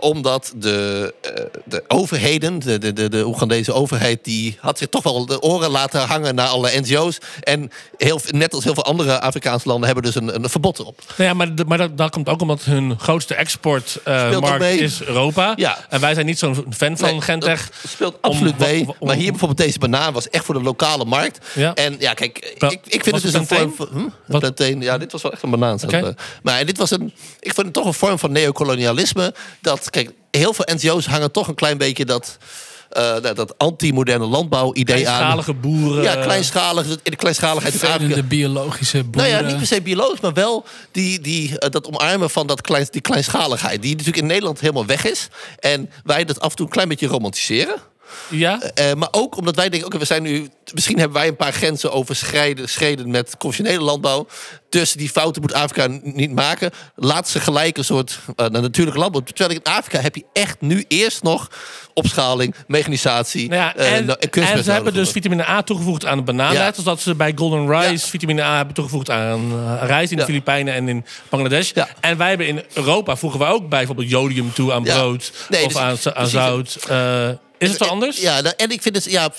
omdat 0.00 0.52
de, 0.56 1.14
uh, 1.38 1.44
de 1.64 1.84
overheden, 1.88 2.58
de, 2.58 2.78
de, 2.78 2.92
de, 2.92 3.08
de 3.08 3.26
Oegandese 3.26 3.72
overheid, 3.72 4.24
die 4.24 4.56
had 4.60 4.78
zich 4.78 4.88
toch 4.88 5.02
wel 5.02 5.26
de 5.26 5.40
oren 5.40 5.70
laten 5.70 6.00
hangen 6.00 6.34
naar 6.34 6.48
alle 6.48 6.80
NGO's. 6.80 7.18
En 7.42 7.70
heel, 7.96 8.20
net 8.30 8.54
als 8.54 8.64
heel 8.64 8.74
veel 8.74 8.84
andere 8.84 9.20
Afrikaanse 9.20 9.68
landen 9.68 9.86
hebben 9.86 10.04
dus 10.04 10.14
een, 10.14 10.34
een 10.34 10.50
verbod 10.50 10.78
erop. 10.78 11.02
Nou 11.16 11.28
ja, 11.30 11.34
maar, 11.34 11.48
maar 11.66 11.78
dat, 11.78 11.96
dat, 11.98 12.10
komt 12.10 12.28
ook 12.28 12.40
omdat 12.40 12.64
hun 12.64 12.98
grootste 12.98 13.34
exportmarkt 13.34 14.64
uh, 14.64 14.80
is 14.80 15.02
Europa. 15.02 15.52
Ja. 15.56 15.78
En 15.88 16.00
wij 16.00 16.14
zijn 16.14 16.26
niet 16.26 16.38
zo'n 16.38 16.54
fan 16.76 16.96
van 16.96 17.10
Nee, 17.10 17.20
Gentech. 17.20 17.70
dat 17.82 17.90
speelt 17.90 18.18
absoluut 18.20 18.52
Om- 18.52 18.58
mee. 18.58 18.80
om- 18.80 18.94
om- 18.98 19.06
maar 19.06 19.16
hier 19.16 19.30
bijvoorbeeld 19.30 19.60
deze 19.60 19.78
banaan 19.78 20.12
was 20.12 20.28
echt 20.28 20.44
voor 20.44 20.54
de 20.54 20.62
lokale 20.62 21.04
markt. 21.04 21.46
Ja. 21.54 21.74
En 21.74 21.96
ja, 21.98 22.14
kijk, 22.14 22.38
ik, 22.58 22.80
ik 22.86 23.02
vind 23.02 23.14
het 23.14 23.24
dus 23.24 23.32
een 23.32 23.46
vorm 23.46 23.74
van... 23.76 23.88
Hm? 23.92 24.08
Wat? 24.26 24.40
plantain, 24.40 24.80
ja, 24.80 24.98
dit 24.98 25.12
was 25.12 25.22
wel 25.22 25.32
echt 25.32 25.42
een 25.42 25.50
banaan. 25.50 25.78
Uh, 25.90 26.06
Maar 26.42 26.64
dit 26.64 26.78
was 26.78 26.90
een... 26.90 27.12
Ik 27.40 27.54
vind 27.54 27.66
het 27.66 27.72
toch 27.72 27.84
een 27.86 27.94
vorm 27.94 28.18
van 28.18 28.32
neocolonialisme. 28.32 29.34
Dat, 29.60 29.75
kijk, 29.90 30.10
heel 30.30 30.52
veel 30.54 30.64
NGO's 30.74 31.06
hangen 31.06 31.32
toch 31.32 31.48
een 31.48 31.54
klein 31.54 31.78
beetje 31.78 32.04
dat... 32.04 32.36
eh, 32.90 33.02
nou, 33.02 33.34
dat 33.34 33.58
anti-moderne 33.58 34.26
landbouw-idee 34.26 35.08
aan. 35.08 35.16
Kleinschalige 35.16 35.54
boeren. 35.54 36.02
Ja, 36.02 36.14
kleinschalig, 36.14 36.86
in 36.86 36.98
de 37.02 37.16
kleinschaligheid 37.16 37.74
in 37.74 37.80
Afrika. 37.80 37.98
Vervelende 37.98 38.28
biologische 38.28 38.96
Nou 38.96 39.10
boeren. 39.10 39.30
ja, 39.30 39.40
niet 39.40 39.56
per 39.56 39.66
se 39.66 39.82
biologisch, 39.82 40.20
maar 40.20 40.32
wel 40.32 40.64
die, 40.92 41.20
die, 41.20 41.58
eh, 41.58 41.70
dat 41.70 41.86
omarmen 41.86 42.30
van 42.30 42.46
dat 42.46 42.60
klein, 42.60 42.86
die 42.90 43.00
kleinschaligheid. 43.00 43.82
Die 43.82 43.90
natuurlijk 43.90 44.18
in 44.22 44.26
Nederland 44.26 44.60
helemaal 44.60 44.86
weg 44.86 45.04
is. 45.04 45.28
En 45.58 45.90
wij 46.04 46.24
dat 46.24 46.40
af 46.40 46.50
en 46.50 46.56
toe 46.56 46.66
een 46.66 46.72
klein 46.72 46.88
beetje 46.88 47.06
romantiseren. 47.06 47.76
Ja? 48.28 48.60
Eh, 48.60 48.92
maar 48.92 49.08
ook 49.10 49.36
omdat 49.36 49.56
wij 49.56 49.68
denken, 49.68 49.88
oké, 49.88 49.98
we 49.98 50.04
zijn 50.04 50.22
nu. 50.22 50.48
Misschien 50.74 50.98
hebben 50.98 51.16
wij 51.16 51.28
een 51.28 51.36
paar 51.36 51.52
grenzen 51.52 51.92
overschreden 51.92 52.68
schreden 52.68 53.10
met 53.10 53.36
conventionele 53.36 53.84
landbouw. 53.84 54.26
Dus 54.68 54.92
die 54.92 55.08
fouten 55.08 55.42
moet 55.42 55.52
Afrika 55.52 55.98
niet 56.02 56.32
maken. 56.34 56.70
Laat 56.94 57.28
ze 57.28 57.40
gelijk 57.40 57.78
een 57.78 57.84
soort 57.84 58.18
uh, 58.36 58.46
natuurlijke 58.46 59.00
landbouw. 59.00 59.20
Terwijl 59.22 59.60
in 59.64 59.72
Afrika 59.72 59.98
heb 60.00 60.14
je 60.16 60.24
echt 60.32 60.60
nu 60.60 60.84
eerst 60.88 61.22
nog 61.22 61.50
opschaling, 61.94 62.54
mechanisatie. 62.66 63.48
Nou 63.48 63.60
ja, 63.60 63.76
eh, 63.76 63.92
en, 63.96 64.08
en 64.08 64.28
ze 64.32 64.40
hebben 64.40 64.74
nodig 64.74 64.92
dus 64.92 65.10
vitamine 65.10 65.48
A 65.48 65.62
toegevoegd 65.62 66.06
aan 66.06 66.16
de 66.16 66.24
banaan. 66.24 66.52
Ja. 66.52 66.64
Net 66.64 66.76
als 66.76 66.84
dat 66.84 67.00
ze 67.00 67.14
bij 67.14 67.32
Golden 67.34 67.70
Rice 67.70 67.92
Ja. 67.92 67.98
vitamine 67.98 68.42
A 68.42 68.56
hebben 68.56 68.74
toegevoegd 68.74 69.10
aan 69.10 69.52
eh, 69.52 69.86
rijst 69.86 70.10
in 70.10 70.16
de. 70.16 70.24
Filipijnen 70.24 70.74
en 70.74 70.88
in 70.88 71.04
Bangladesh. 71.28 71.72
En 72.00 72.16
wij 72.16 72.28
hebben 72.28 72.46
in 72.46 72.62
Europa 72.74 73.16
voegen 73.16 73.40
we 73.40 73.46
ook 73.46 73.60
bij 73.60 73.68
bijvoorbeeld 73.68 74.10
jodium 74.10 74.52
toe 74.52 74.72
aan 74.72 74.82
brood 74.82 75.32
Nee, 75.48 75.64
of 75.64 75.72
dus- 75.72 75.80
aan, 75.82 75.88
aan 75.88 76.12
precies. 76.12 76.32
zout. 76.32 76.78
Is 77.58 77.70
het 77.70 77.80
En- 77.80 77.88
anders? 77.88 78.20
Ja, 78.20 78.40
nou, 78.40 78.54
en 78.56 78.70
ik 78.70 78.82
vind 78.82 78.94
het, 78.94 79.04
ja, 79.04 79.30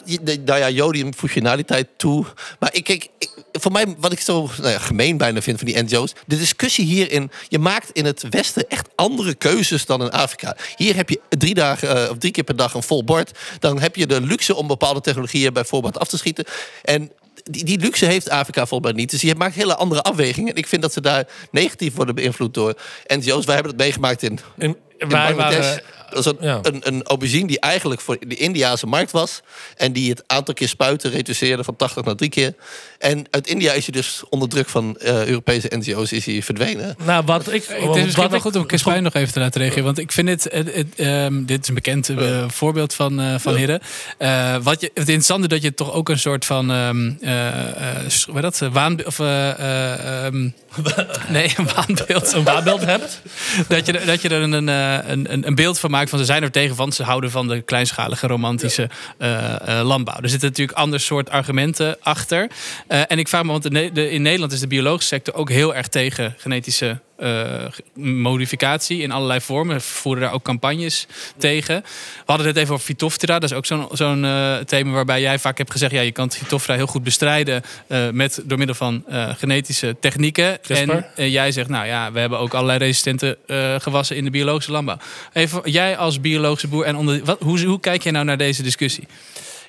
nou 0.45 0.59
ja, 0.59 0.69
jodium 0.69 1.13
functionaliteit 1.13 1.87
toe. 1.97 2.25
Maar 2.59 2.69
ik, 2.73 2.89
ik, 2.89 3.07
ik- 3.19 3.29
voor 3.51 3.71
mij, 3.71 3.95
wat 3.97 4.11
ik 4.11 4.19
zo 4.19 4.49
nou 4.57 4.69
ja, 4.69 4.79
gemeen 4.79 5.17
bijna 5.17 5.41
vind 5.41 5.57
van 5.59 5.67
die 5.67 5.83
NGO's, 5.83 6.13
de 6.25 6.37
discussie 6.37 6.85
hierin, 6.85 7.31
je 7.47 7.59
maakt 7.59 7.89
in 7.91 8.05
het 8.05 8.23
Westen 8.29 8.65
echt 8.69 8.87
andere 8.95 9.35
keuzes 9.35 9.85
dan 9.85 10.01
in 10.01 10.11
Afrika. 10.11 10.55
Hier 10.75 10.95
heb 10.95 11.09
je 11.09 11.19
drie 11.29 11.53
dagen 11.53 12.03
eh, 12.03 12.09
of 12.09 12.17
drie 12.17 12.31
keer 12.31 12.43
per 12.43 12.55
dag 12.55 12.73
een 12.73 12.83
vol 12.83 13.03
bord. 13.03 13.31
Dan 13.59 13.79
heb 13.79 13.95
je 13.95 14.07
de 14.07 14.21
luxe 14.21 14.55
om 14.55 14.67
bepaalde 14.67 15.01
technologieën 15.01 15.53
bijvoorbeeld 15.53 15.99
af 15.99 16.07
te 16.07 16.17
schieten. 16.17 16.45
En 16.83 17.11
die, 17.43 17.63
die 17.63 17.79
luxe 17.79 18.05
heeft 18.05 18.29
Afrika 18.29 18.65
volgens 18.65 18.91
mij 18.91 18.99
niet. 19.01 19.11
Dus 19.11 19.21
je 19.21 19.35
maakt 19.35 19.55
hele 19.55 19.75
andere 19.75 20.01
afwegingen. 20.01 20.49
En 20.53 20.57
ik 20.57 20.67
vind 20.67 20.81
dat 20.81 20.93
ze 20.93 21.01
daar 21.01 21.27
negatief 21.51 21.93
worden 21.95 22.15
beïnvloed 22.15 22.53
door 22.53 22.73
NGO's. 23.07 23.45
Wij 23.45 23.53
hebben 23.55 23.71
het 23.73 23.81
meegemaakt 23.81 24.23
in 24.23 24.39
in 24.57 24.75
wij 24.97 25.07
Bangladesh. 25.07 25.59
waren, 25.59 25.81
Dat 26.09 26.25
was 26.25 26.25
een, 26.25 26.37
ja. 26.47 26.59
een, 26.61 26.79
een 26.83 27.03
aubergine 27.03 27.47
die 27.47 27.59
eigenlijk 27.59 28.01
voor 28.01 28.17
de 28.27 28.35
Indiase 28.35 28.85
markt 28.87 29.11
was. 29.11 29.41
En 29.75 29.91
die 29.91 30.09
het 30.09 30.23
aantal 30.27 30.53
keer 30.53 30.67
spuiten 30.67 31.11
reduceerde 31.11 31.63
van 31.63 31.75
80 31.75 32.03
naar 32.03 32.15
3 32.15 32.29
keer. 32.29 32.53
En 32.99 33.25
uit 33.31 33.47
India 33.47 33.71
is 33.73 33.85
hij 33.85 33.93
dus 34.01 34.23
onder 34.29 34.49
druk 34.49 34.69
van 34.69 34.97
eh, 34.97 35.25
Europese 35.25 35.71
NGO's 35.77 36.11
is 36.11 36.25
hij 36.25 36.41
verdwenen. 36.43 36.95
nou, 37.05 37.23
wat 37.25 37.51
ik, 37.51 37.65
Het 37.67 37.95
is 37.95 38.03
misschien 38.03 38.21
wat 38.21 38.31
wel 38.31 38.39
goed 38.39 38.55
om 38.55 38.65
Caspijn 38.65 39.03
nog 39.03 39.13
even 39.13 39.33
te 39.33 39.39
laten 39.39 39.61
reageren. 39.61 39.83
Want 39.83 39.97
ik 39.99 40.11
vind 40.11 40.29
het, 40.29 40.43
het, 40.51 40.73
het, 40.73 40.87
ehm, 40.95 41.45
dit 41.45 41.61
is 41.61 41.67
een 41.67 41.73
bekend 41.73 42.09
eh, 42.09 42.43
voorbeeld 42.49 42.93
van, 42.93 43.19
eh 43.21 43.35
van 43.39 43.53
Ja. 43.53 43.57
Hidde. 43.59 43.81
Eh, 44.17 44.55
wat 44.63 44.81
je, 44.81 44.87
het 44.87 44.97
interessante 45.07 45.47
dat 45.47 45.61
je 45.61 45.73
toch 45.73 45.93
ook 45.93 46.09
een 46.09 46.19
soort 46.19 46.45
van, 46.45 46.71
ehm 46.71 47.11
eh, 47.21 47.47
eh, 47.49 47.97
s- 48.07 48.25
hoe 48.25 48.33
heet 48.33 48.43
dat, 48.59 48.69
waanbeeld, 48.71 49.07
of 49.07 49.19
eh, 49.19 49.49
eh, 49.49 50.25
ehm, 50.25 50.49
nee, 51.29 51.53
een 51.57 51.67
waanbeeld. 51.75 52.33
een 52.33 52.43
waarbeeld 52.43 52.85
hebt. 52.85 53.21
dat 53.67 53.85
je, 53.85 53.91
er- 53.99 54.05
dat 54.05 54.21
je 54.21 54.29
er 54.29 54.41
een, 54.41 54.51
een, 54.51 54.69
eh, 54.69 55.09
een, 55.11 55.33
een- 55.33 55.47
een 55.47 55.55
beeld 55.55 55.79
van 55.79 55.91
maakt 55.91 55.96
van 56.05 56.19
ze 56.19 56.25
zijn 56.25 56.43
er 56.43 56.51
tegen, 56.51 56.75
want 56.75 56.95
ze 56.95 57.03
houden 57.03 57.31
van 57.31 57.47
de 57.47 57.61
kleinschalige 57.61 58.27
romantische 58.27 58.89
eh, 59.17 59.79
eh, 59.79 59.85
landbouw. 59.87 60.17
Er 60.21 60.29
zitten 60.29 60.49
natuurlijk 60.49 60.77
ander 60.77 60.99
soort 60.99 61.29
argumenten 61.29 61.97
achter. 62.01 62.47
Eh, 62.87 63.01
en 63.07 63.19
ik 63.19 63.27
vraag 63.27 63.43
me, 63.43 63.51
want 63.51 63.63
de- 63.93 64.11
in 64.11 64.21
Nederland 64.21 64.51
is 64.51 64.59
de 64.59 64.67
biologische 64.67 65.07
sector 65.15 65.33
ook 65.33 65.49
heel 65.49 65.75
erg 65.75 65.87
tegen 65.87 66.33
genetische 66.37 66.99
eh, 67.17 67.65
modificatie 68.03 69.01
in 69.01 69.11
allerlei 69.11 69.41
vormen. 69.41 69.75
We 69.75 69.81
voeren 69.81 70.23
daar 70.23 70.33
ook 70.33 70.43
campagnes 70.43 71.07
tegen. 71.37 71.75
We 71.83 72.23
hadden 72.25 72.47
het 72.47 72.57
even 72.57 72.73
over 72.73 72.85
Phytophthora. 72.85 73.39
Dat 73.39 73.51
is 73.51 73.55
ook 73.55 73.65
zo'n 73.65 73.87
zo'n 73.91 74.25
eh, 74.25 74.55
thema 74.57 74.91
waarbij 74.91 75.21
jij 75.21 75.39
vaak 75.39 75.57
hebt 75.57 75.71
gezegd... 75.71 75.91
ja, 75.91 76.01
je 76.01 76.11
kan 76.11 76.31
Phytophthora 76.31 76.77
heel 76.77 76.87
goed 76.87 77.03
bestrijden 77.03 77.61
eh, 77.87 78.09
met, 78.09 78.41
door 78.43 78.57
middel 78.57 78.75
van 78.75 79.03
genetische 79.37 79.95
technieken. 79.99 80.59
CRISPR. 80.61 81.05
En 81.15 81.29
jij 81.31 81.51
zegt, 81.51 81.69
nou 81.69 81.85
ja, 81.85 82.11
we 82.11 82.19
hebben 82.19 82.39
ook 82.39 82.53
allerlei 82.53 82.79
resistente 82.79 83.37
gewassen 83.81 84.15
in 84.15 84.23
de 84.23 84.29
biologische 84.29 84.71
landbouw. 84.71 84.97
Even, 85.33 85.71
jij 85.71 85.97
als 85.97 86.21
biologische 86.21 86.67
boer, 86.67 86.85
en 86.85 86.95
onder, 86.95 87.23
wat, 87.23 87.39
hoe, 87.39 87.63
hoe 87.63 87.79
kijk 87.79 88.03
jij 88.03 88.11
nou 88.11 88.25
naar 88.25 88.37
deze 88.37 88.63
discussie? 88.63 89.07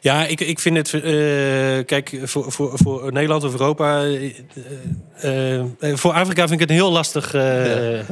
Ja, 0.01 0.26
ik, 0.26 0.40
ik 0.40 0.59
vind 0.59 0.76
het. 0.76 0.94
eh, 0.94 1.01
kijk, 1.86 2.18
voor, 2.22 2.53
voor, 2.53 2.70
voor 2.74 3.12
Nederland 3.12 3.44
of 3.44 3.53
Europa. 3.53 4.03
eh, 4.05 5.59
eh, 5.59 5.64
voor 5.94 6.12
Afrika 6.12 6.40
vind 6.49 6.53
ik 6.53 6.61
het 6.61 6.70
een 6.70 6.74
heel 6.84 6.92
lastig 6.92 7.34
eh, 7.34 8.01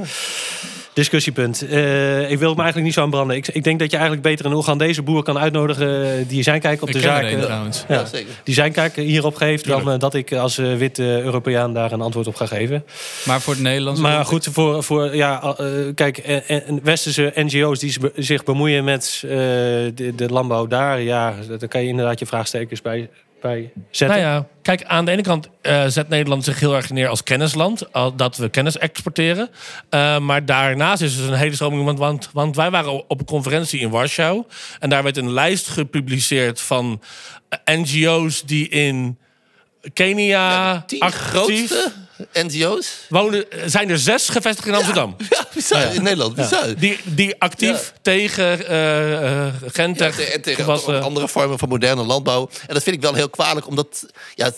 discussiepunt. 0.97 1.69
Eh, 1.69 2.31
ik 2.31 2.39
wil 2.39 2.51
me 2.51 2.63
eigenlijk 2.63 2.85
niet 2.85 2.95
zo 2.95 3.03
aan 3.03 3.11
branden. 3.11 3.37
Ik, 3.37 3.49
ik 3.49 3.65
denk 3.65 3.79
dat 3.79 3.91
je 3.91 3.97
eigenlijk 3.97 4.27
beter 4.27 4.47
een 4.47 4.53
Oegandese 4.53 5.03
boer 5.03 5.23
kan 5.23 5.39
uitnodigen. 5.39 6.19
eh, 6.19 6.29
die 6.29 6.43
zijn 6.43 6.61
kijk 6.61 6.83
op 6.83 6.89
Ik 6.89 6.95
de 6.95 7.01
zaak. 7.01 7.23
een 7.23 7.39
eh, 7.39 7.43
trouwens. 7.43 7.85
Ja, 7.89 7.95
ja, 7.95 8.05
zeker. 8.05 8.33
die 8.45 8.55
zijn 8.55 8.73
kijk 8.73 8.97
hierop 8.97 9.35
geeft. 9.35 9.67
Dan 9.67 9.79
Tuurlijk. 9.79 10.01
dat 10.01 10.15
ik 10.15 10.33
als 10.33 10.57
witte 10.57 11.03
Europeaan 11.03 11.75
daar 11.75 11.93
een 11.93 12.01
antwoord 12.01 12.27
op 12.27 12.35
ga 12.35 12.47
geven. 12.47 12.85
Maar 13.25 13.41
voor 13.41 13.53
het 13.53 13.63
Nederlands... 13.63 14.01
Maar 14.01 14.25
goed, 14.25 14.49
voor, 14.53 14.83
voor 14.83 15.17
ja, 15.17 15.43
eh, 15.43 15.67
kijk, 15.95 16.19
eh, 16.19 16.57
westerse 16.83 17.33
NGO's 17.35 17.79
die 17.79 17.97
zich 18.17 18.45
bemoeien 18.45 18.85
met 18.85 19.21
eh, 19.23 19.31
de, 19.31 20.13
de 20.17 20.29
landbouw 20.29 20.67
daar, 20.67 21.01
ja, 21.01 21.35
daar 21.59 21.69
kan 21.69 21.83
je 21.83 21.89
inderdaad 21.89 22.19
je 22.19 22.27
vraagtekens 22.27 22.83
bij, 22.83 23.09
bij 23.41 23.73
zetten. 23.91 24.19
Nou 24.21 24.31
ja, 24.31 24.47
kijk, 24.63 24.85
aan 24.85 25.05
de 25.05 25.11
ene 25.11 25.23
kant 25.23 25.49
eh, 25.63 25.85
zet 25.87 26.09
Nederland 26.09 26.45
zich 26.45 26.61
heel 26.61 26.75
erg 26.77 26.91
neer 26.91 27.09
als 27.09 27.23
kennisland. 27.23 27.93
al- 27.93 28.17
Dat 28.17 28.37
we 28.37 28.49
kennis 28.49 28.79
exporteren. 28.79 29.51
Eh, 29.91 30.19
maar 30.19 30.45
daarnaast 30.45 31.03
is 31.03 31.19
er 31.19 31.29
een 31.33 31.39
hele 31.39 31.55
stroming. 31.55 31.85
Want, 31.85 31.99
want, 31.99 32.31
want 32.33 32.57
wij 32.57 32.71
waren 32.71 33.09
op 33.11 33.21
een 33.21 33.27
conferentie 33.27 33.81
in 33.81 33.91
Warschau. 33.91 34.45
En 34.81 34.91
daar 34.91 35.03
werd 35.03 35.17
een 35.17 35.33
lijst 35.33 35.69
gepubliceerd 35.69 36.61
van 36.61 37.03
eh, 37.49 37.77
NGO's 37.77 38.43
die 38.43 38.69
in 38.69 39.19
Kenia 39.93 40.75
De 40.75 40.85
tien 40.87 41.01
actief 41.01 41.21
grootste 41.21 41.93
NGO's. 42.33 42.89
wonen. 43.09 43.51
Er 43.53 43.71
zijn 43.71 43.91
er 43.91 43.99
zes 43.99 44.29
gevestigd 44.29 44.69
in 44.69 44.75
Amsterdam. 44.75 45.17
Ja, 45.31 45.45
bizar. 45.55 45.95
In 45.95 46.03
Nederland, 46.03 46.35
bizar. 46.35 46.75
Die, 46.79 46.99
die 47.05 47.35
actief 47.39 47.93
tegen 48.03 48.69
eh 48.69 49.47
eh 49.47 49.53
Gentech 49.67 50.21
en 50.21 50.43
tegen 50.43 50.65
gewassen- 50.65 51.03
andere 51.03 51.29
vormen 51.29 51.59
van 51.59 51.69
moderne 51.69 52.03
landbouw. 52.05 52.49
En 52.67 52.75
dat 52.75 52.83
vind 52.83 52.97
ik 52.97 53.03
wel 53.03 53.15
heel 53.15 53.29
kwalijk, 53.29 53.67
omdat 53.69 54.07
ja, 54.35 54.51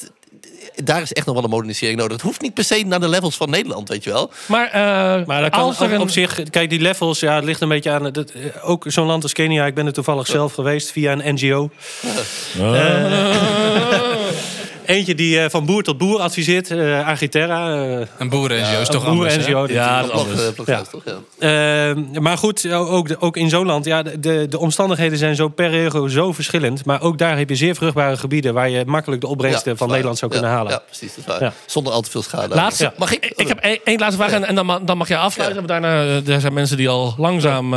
daar 0.84 1.02
is 1.02 1.12
echt 1.12 1.26
nog 1.26 1.34
wel 1.34 1.44
een 1.44 1.50
modernisering 1.50 1.98
nodig. 1.98 2.12
Het 2.16 2.22
hoeft 2.26 2.40
niet 2.40 2.54
per 2.54 2.64
se 2.64 2.82
naar 2.86 3.00
de 3.00 3.09
levels 3.09 3.36
van 3.36 3.50
Nederland, 3.50 3.88
weet 3.88 4.04
je 4.04 4.11
wel. 4.11 4.30
Maar, 4.46 4.66
eh, 4.66 5.26
Maar 5.26 5.40
dat 5.42 5.50
kan 5.50 5.61
als 5.61 5.78
er 5.78 5.84
op, 5.86 5.90
een, 5.90 6.00
op 6.00 6.11
zich, 6.11 6.42
kijk, 6.50 6.70
die 6.70 6.80
levels, 6.80 7.20
ja, 7.20 7.34
het 7.34 7.44
ligt 7.44 7.61
een 7.61 7.68
beetje 7.68 7.90
aan. 7.90 8.12
Dat, 8.12 8.30
eh, 8.30 8.68
ook 8.70 8.84
zo'n 8.88 9.06
land 9.06 9.22
als 9.22 9.32
Kenia, 9.32 9.66
ik 9.66 9.74
ben 9.74 9.86
er 9.86 9.92
toevallig 9.92 10.26
zelf 10.26 10.52
geweest 10.52 10.90
via 10.92 11.12
een 11.12 11.34
NGO. 11.34 11.70
Eentje 14.89 15.14
die 15.14 15.41
eh, 15.41 15.51
van 15.51 15.66
boer 15.66 15.82
tot 15.82 15.99
boer 15.99 16.20
adviseert, 16.20 16.70
eh 16.70 17.09
Agiterra. 17.09 17.82
eh, 17.84 18.07
Een 18.18 18.28
boeren-NGO 18.28 18.80
is 18.80 18.89
toch 18.89 19.03
een 19.03 19.09
anders, 19.11 19.34
die- 19.45 19.57
Ja, 19.74 20.03
dat 20.03 20.26
is 20.66 20.89
toch? 20.91 21.03
Ja. 21.39 21.95
Maar 22.20 22.39
goed, 22.39 22.72
ook, 22.72 23.09
ook 23.18 23.36
in 23.36 23.49
zo'n 23.49 23.66
land, 23.66 23.84
ja, 23.84 24.03
de, 24.03 24.20
de, 24.20 24.47
de 24.49 24.59
omstandigheden 24.59 25.18
zijn 25.18 25.34
zo 25.36 25.49
per 25.49 25.70
regio 25.70 26.09
zo 26.09 26.32
verschillend. 26.32 26.84
Maar 26.84 27.03
ook 27.03 27.18
daar 27.18 27.39
heb 27.39 27.49
je 27.49 27.55
zeer 27.57 27.74
vruchtbare 27.74 28.16
gebieden 28.16 28.55
waar 28.55 28.68
je 28.70 28.84
makkelijk 28.86 29.20
de 29.20 29.26
opbrengsten 29.26 29.72
Ja, 29.72 29.76
van. 29.78 29.89
Nederland 29.89 30.18
zou 30.18 30.30
kunnen 30.30 30.51
Ja, 30.51 30.57
halen. 30.57 30.72
Ja, 30.72 30.78
precies. 30.86 31.09
Dat 31.14 31.18
is 31.18 31.24
waar. 31.32 31.43
Ja. 31.43 31.53
Zonder 31.66 31.93
al 31.93 32.01
te 32.01 32.11
veel 32.11 32.22
schade. 32.22 32.55
Laatste. 32.55 32.84
Ja. 32.84 32.93
Mag 32.99 33.12
ik? 33.14 33.24
Ik, 33.24 33.32
ik 33.36 33.49
heb 33.49 33.59
één, 33.84 33.99
laatste 33.99 34.22
vraag 34.22 34.32
en, 34.32 34.45
en 34.45 34.55
dan, 34.55 34.80
dan 34.84 34.97
mag 34.97 35.09
jij 35.09 35.18
afsluiten. 35.18 35.66
Daarna 35.66 36.03
er 36.26 36.41
zijn 36.41 36.53
mensen 36.53 36.76
die 36.76 36.89
al 36.89 37.14
langzaam 37.16 37.72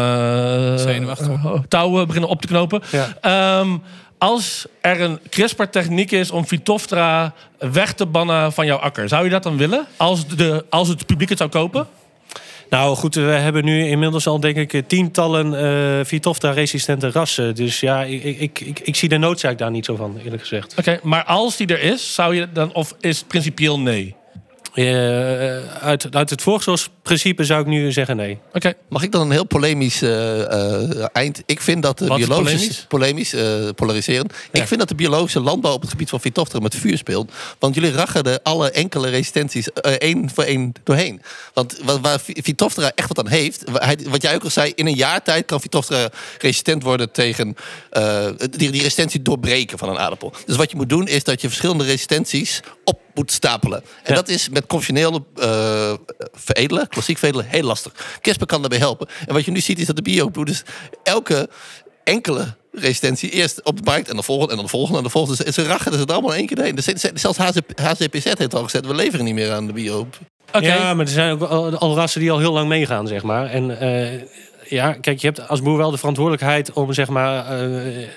Zenuwachtig 0.78 1.28
touwen 1.68 2.06
beginnen 2.08 2.30
op 2.30 2.42
te 2.42 2.48
knopen. 2.48 2.82
Ja. 2.92 3.08
Ehm, 3.22 3.78
als 4.22 4.66
er 4.82 5.02
een 5.02 5.20
CRISPR-techniek 5.30 6.12
is 6.12 6.32
om 6.32 6.46
Phytophthora 6.46 7.34
weg 7.58 7.94
te 7.94 8.06
bannen 8.06 8.54
van 8.54 8.66
jouw 8.66 8.78
akker, 8.78 9.08
zou 9.08 9.24
je 9.24 9.30
dat 9.30 9.44
dan 9.44 9.58
willen? 9.58 9.88
Als, 9.98 10.28
de, 10.28 10.66
als 10.70 10.88
het 10.88 11.06
publiek 11.06 11.30
het 11.30 11.38
zou 11.38 11.50
kopen? 11.50 11.88
Nou 12.70 12.96
goed, 12.96 13.16
we 13.16 13.22
hebben 13.22 13.66
nu 13.66 13.88
inmiddels 13.88 14.28
al 14.28 14.40
denk 14.40 14.56
ik 14.56 14.84
tientallen 14.88 15.56
eh 15.56 16.06
Phytophthora-resistente 16.06 17.12
rassen. 17.12 17.56
Dus 17.56 17.80
ja, 17.80 18.04
ik, 18.04 18.24
ik, 18.24 18.60
ik, 18.60 18.80
ik 18.80 18.96
zie 18.96 19.10
de 19.10 19.18
noodzaak 19.18 19.58
daar 19.58 19.72
niet 19.72 19.86
zo 19.86 19.96
van, 19.96 20.20
eerlijk 20.24 20.42
gezegd. 20.42 20.76
Oké, 20.78 21.00
maar 21.04 21.24
als 21.24 21.58
die 21.58 21.68
er 21.68 21.82
is, 21.82 22.14
zou 22.14 22.36
je 22.36 22.52
dan, 22.52 22.74
of 22.74 22.96
is 23.00 23.18
het 23.18 23.28
principieel 23.28 23.80
nee? 23.80 24.16
Eh, 24.74 24.86
uit, 25.82 26.16
uit 26.16 26.30
het 26.30 26.42
voorzorgsprincipe 26.42 27.44
zou 27.44 27.62
ik 27.62 27.68
nu 27.68 27.92
zeggen 27.92 28.16
nee. 28.16 28.38
Oké, 28.54 28.74
Mag 28.90 29.04
ik 29.04 29.12
dan 29.12 29.22
een 29.22 29.32
heel 29.32 29.44
polemisch 29.46 30.02
eh, 30.02 30.42
eh, 31.02 31.06
eind? 31.14 31.42
Ik 31.46 31.62
vind 31.62 31.84
dat 31.84 31.98
de 31.98 32.08
Wat 32.08 32.20
is 32.20 32.26
biologische... 32.28 32.88
polemisch? 32.88 33.34
eh, 33.34 33.70
polariserend. 33.76 34.34
Ik 34.52 34.68
vind 34.68 34.80
dat 34.80 34.90
de 34.90 34.96
biologische 34.96 35.40
landbouw 35.40 35.74
op 35.74 35.82
het 35.82 35.90
gebied 35.90 36.10
van 36.10 36.20
Phytophthora 36.20 36.64
met 36.64 36.76
vuur 36.76 36.98
speelt. 36.98 37.32
Want 37.60 37.76
jullie 37.76 37.92
raggerden 37.92 38.40
alle 38.44 38.72
enkele 38.72 39.10
resistenties 39.10 39.72
eh, 39.74 39.92
één 39.92 40.30
voor 40.34 40.44
één 40.44 40.74
doorheen. 40.84 41.22
Want 41.54 41.78
wa- 41.84 42.00
waar 42.00 42.20
Phytophthora 42.20 42.92
echt 42.96 43.08
wat 43.08 43.20
aan 43.20 43.28
heeft... 43.32 43.64
Wat 44.10 44.22
jij 44.22 44.36
ook 44.36 44.44
al 44.44 44.50
zei, 44.50 44.72
in 44.76 44.88
een 44.88 44.96
jaar 44.96 45.24
tijd 45.24 45.46
kan 45.46 45.60
Phytophthora 45.62 46.10
resistent 46.40 46.84
worden 46.84 47.12
tegen... 47.12 47.56
eh, 47.90 48.26
die, 48.38 48.72
die 48.72 48.82
resistentie 48.82 49.22
doorbreken 49.22 49.78
van 49.78 49.90
een 49.90 50.00
aardappel. 50.00 50.34
Dus 50.46 50.56
wat 50.56 50.72
je 50.72 50.78
moet 50.78 50.90
doen 50.90 51.08
is 51.08 51.24
dat 51.24 51.42
je 51.42 51.48
verschillende 51.48 51.84
resistenties 51.84 52.60
op 52.84 53.00
moet 53.14 53.32
stapelen. 53.32 53.78
En 54.04 54.14
Ja. 54.14 54.16
dat 54.16 54.28
is 54.30 54.50
met 54.50 54.66
conventionele 54.66 55.24
eh, 55.36 55.94
veredelen, 56.34 56.88
klassiek 56.88 57.18
veredelen, 57.18 57.46
heel 57.48 57.64
lastig. 57.64 57.94
CRISPR 58.22 58.46
kan 58.46 58.60
daarbij 58.62 58.80
helpen. 58.80 59.08
En 59.28 59.34
wat 59.34 59.46
je 59.46 59.52
nu 59.52 59.60
ziet 59.60 59.80
is 59.80 59.86
dat 59.86 59.96
de 59.96 60.02
biobroeders 60.02 60.64
elke 61.04 61.50
enkele 62.04 62.54
resistentie 62.72 63.30
eerst 63.30 63.64
op 63.64 63.78
de 63.78 63.84
markt 63.84 64.10
en 64.10 64.16
de 64.16 64.24
volgende 64.24 64.50
en 64.52 64.56
dan 64.56 64.66
de 64.66 64.72
volgende 64.72 64.98
en 64.98 65.04
de 65.04 65.10
volgende. 65.10 65.44
Dus 65.44 65.56
ze 65.56 65.64
rachen 65.64 66.00
het 66.00 66.12
allemaal 66.12 66.32
in 66.32 66.38
één 66.38 66.48
keer 66.48 66.64
heen. 66.64 66.76
Dus 66.76 66.86
zelfs 67.14 67.38
HCP, 67.38 67.80
HCPZ 67.80 68.24
heeft 68.24 68.56
al 68.56 68.64
gezegd, 68.64 68.86
we 68.86 68.96
leveren 68.96 69.26
niet 69.26 69.34
meer 69.34 69.52
aan 69.52 69.68
de 69.68 69.74
bio. 69.74 70.08
Ja, 70.60 70.94
maar 70.94 71.06
er 71.06 71.12
zijn 71.12 71.32
ook 71.32 71.42
al, 71.42 71.78
al 71.78 71.96
rassen 71.96 72.22
die 72.22 72.32
al 72.32 72.40
heel 72.40 72.52
lang 72.54 72.68
meegaan, 72.68 73.08
zeg 73.08 73.24
maar. 73.24 73.50
En 73.50 73.80
eh, 73.80 74.22
ja, 74.70 74.94
kijk, 74.94 75.20
je 75.20 75.28
hebt 75.28 75.48
als 75.48 75.62
boer 75.62 75.78
wel 75.78 75.92
de 75.92 75.98
verantwoordelijkheid 75.98 76.72
om, 76.74 76.94
zeg 76.94 77.08
maar... 77.10 77.60
eh, 77.62 78.08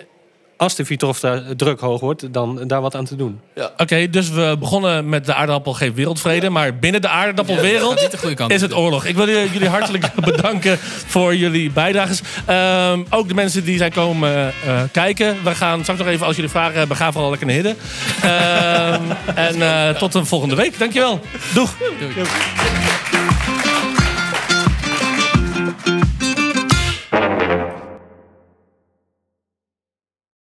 als 0.65 0.75
de 0.75 0.85
Phytophthora 0.85 1.43
druk 1.57 1.81
hoog 1.81 2.01
wordt, 2.01 2.33
dan 2.33 2.67
daar 2.67 2.81
wat 2.81 2.95
aan 2.95 3.05
te 3.05 3.17
doen. 3.17 3.41
Oké, 3.77 4.11
dus 4.11 4.31
we 4.31 4.57
begonnen 4.59 5.09
met 5.09 5.27
de 5.27 5.35
aardappel 5.35 5.73
geeft 5.73 5.95
wereldvrede. 5.95 6.51
Maar 6.51 6.79
binnen 6.79 7.01
de 7.01 7.09
aardappelwereld 7.09 7.93
Gaat 7.93 8.03
niet 8.03 8.11
de 8.11 8.19
goede 8.19 8.35
kant 8.35 8.53
is 8.53 8.61
het 8.61 8.75
oorlog. 8.75 9.05
Ik 9.05 9.17
wil 9.17 9.29
jullie 9.29 9.69
hartelijk 9.69 10.15
bedanken 10.31 10.79
voor 11.07 11.37
jullie 11.37 11.71
bijdrages. 11.71 12.23
Ehm, 12.47 13.03
ook 13.11 13.29
de 13.29 13.35
mensen 13.35 13.65
die 13.65 13.79
zijn 13.79 13.93
komen 13.93 14.53
eh, 14.67 14.83
kijken. 14.93 15.37
We 15.45 15.55
gaan 15.55 15.81
straks 15.81 15.99
nog 15.99 16.09
even, 16.09 16.27
als 16.27 16.37
jullie 16.37 16.51
vragen 16.51 16.79
hebben, 16.79 16.97
ga 16.97 17.13
vooral 17.13 17.31
lekker 17.31 17.47
naar 17.47 17.57
hidden. 17.57 17.77
Ehm, 18.23 19.03
en 19.49 19.63
eh, 19.63 19.99
tot 19.99 20.15
een 20.15 20.27
volgende 20.27 20.55
week. 20.55 20.79
Dankjewel. 20.79 21.21
Doeg. 21.55 21.77
Doei. 21.99 22.94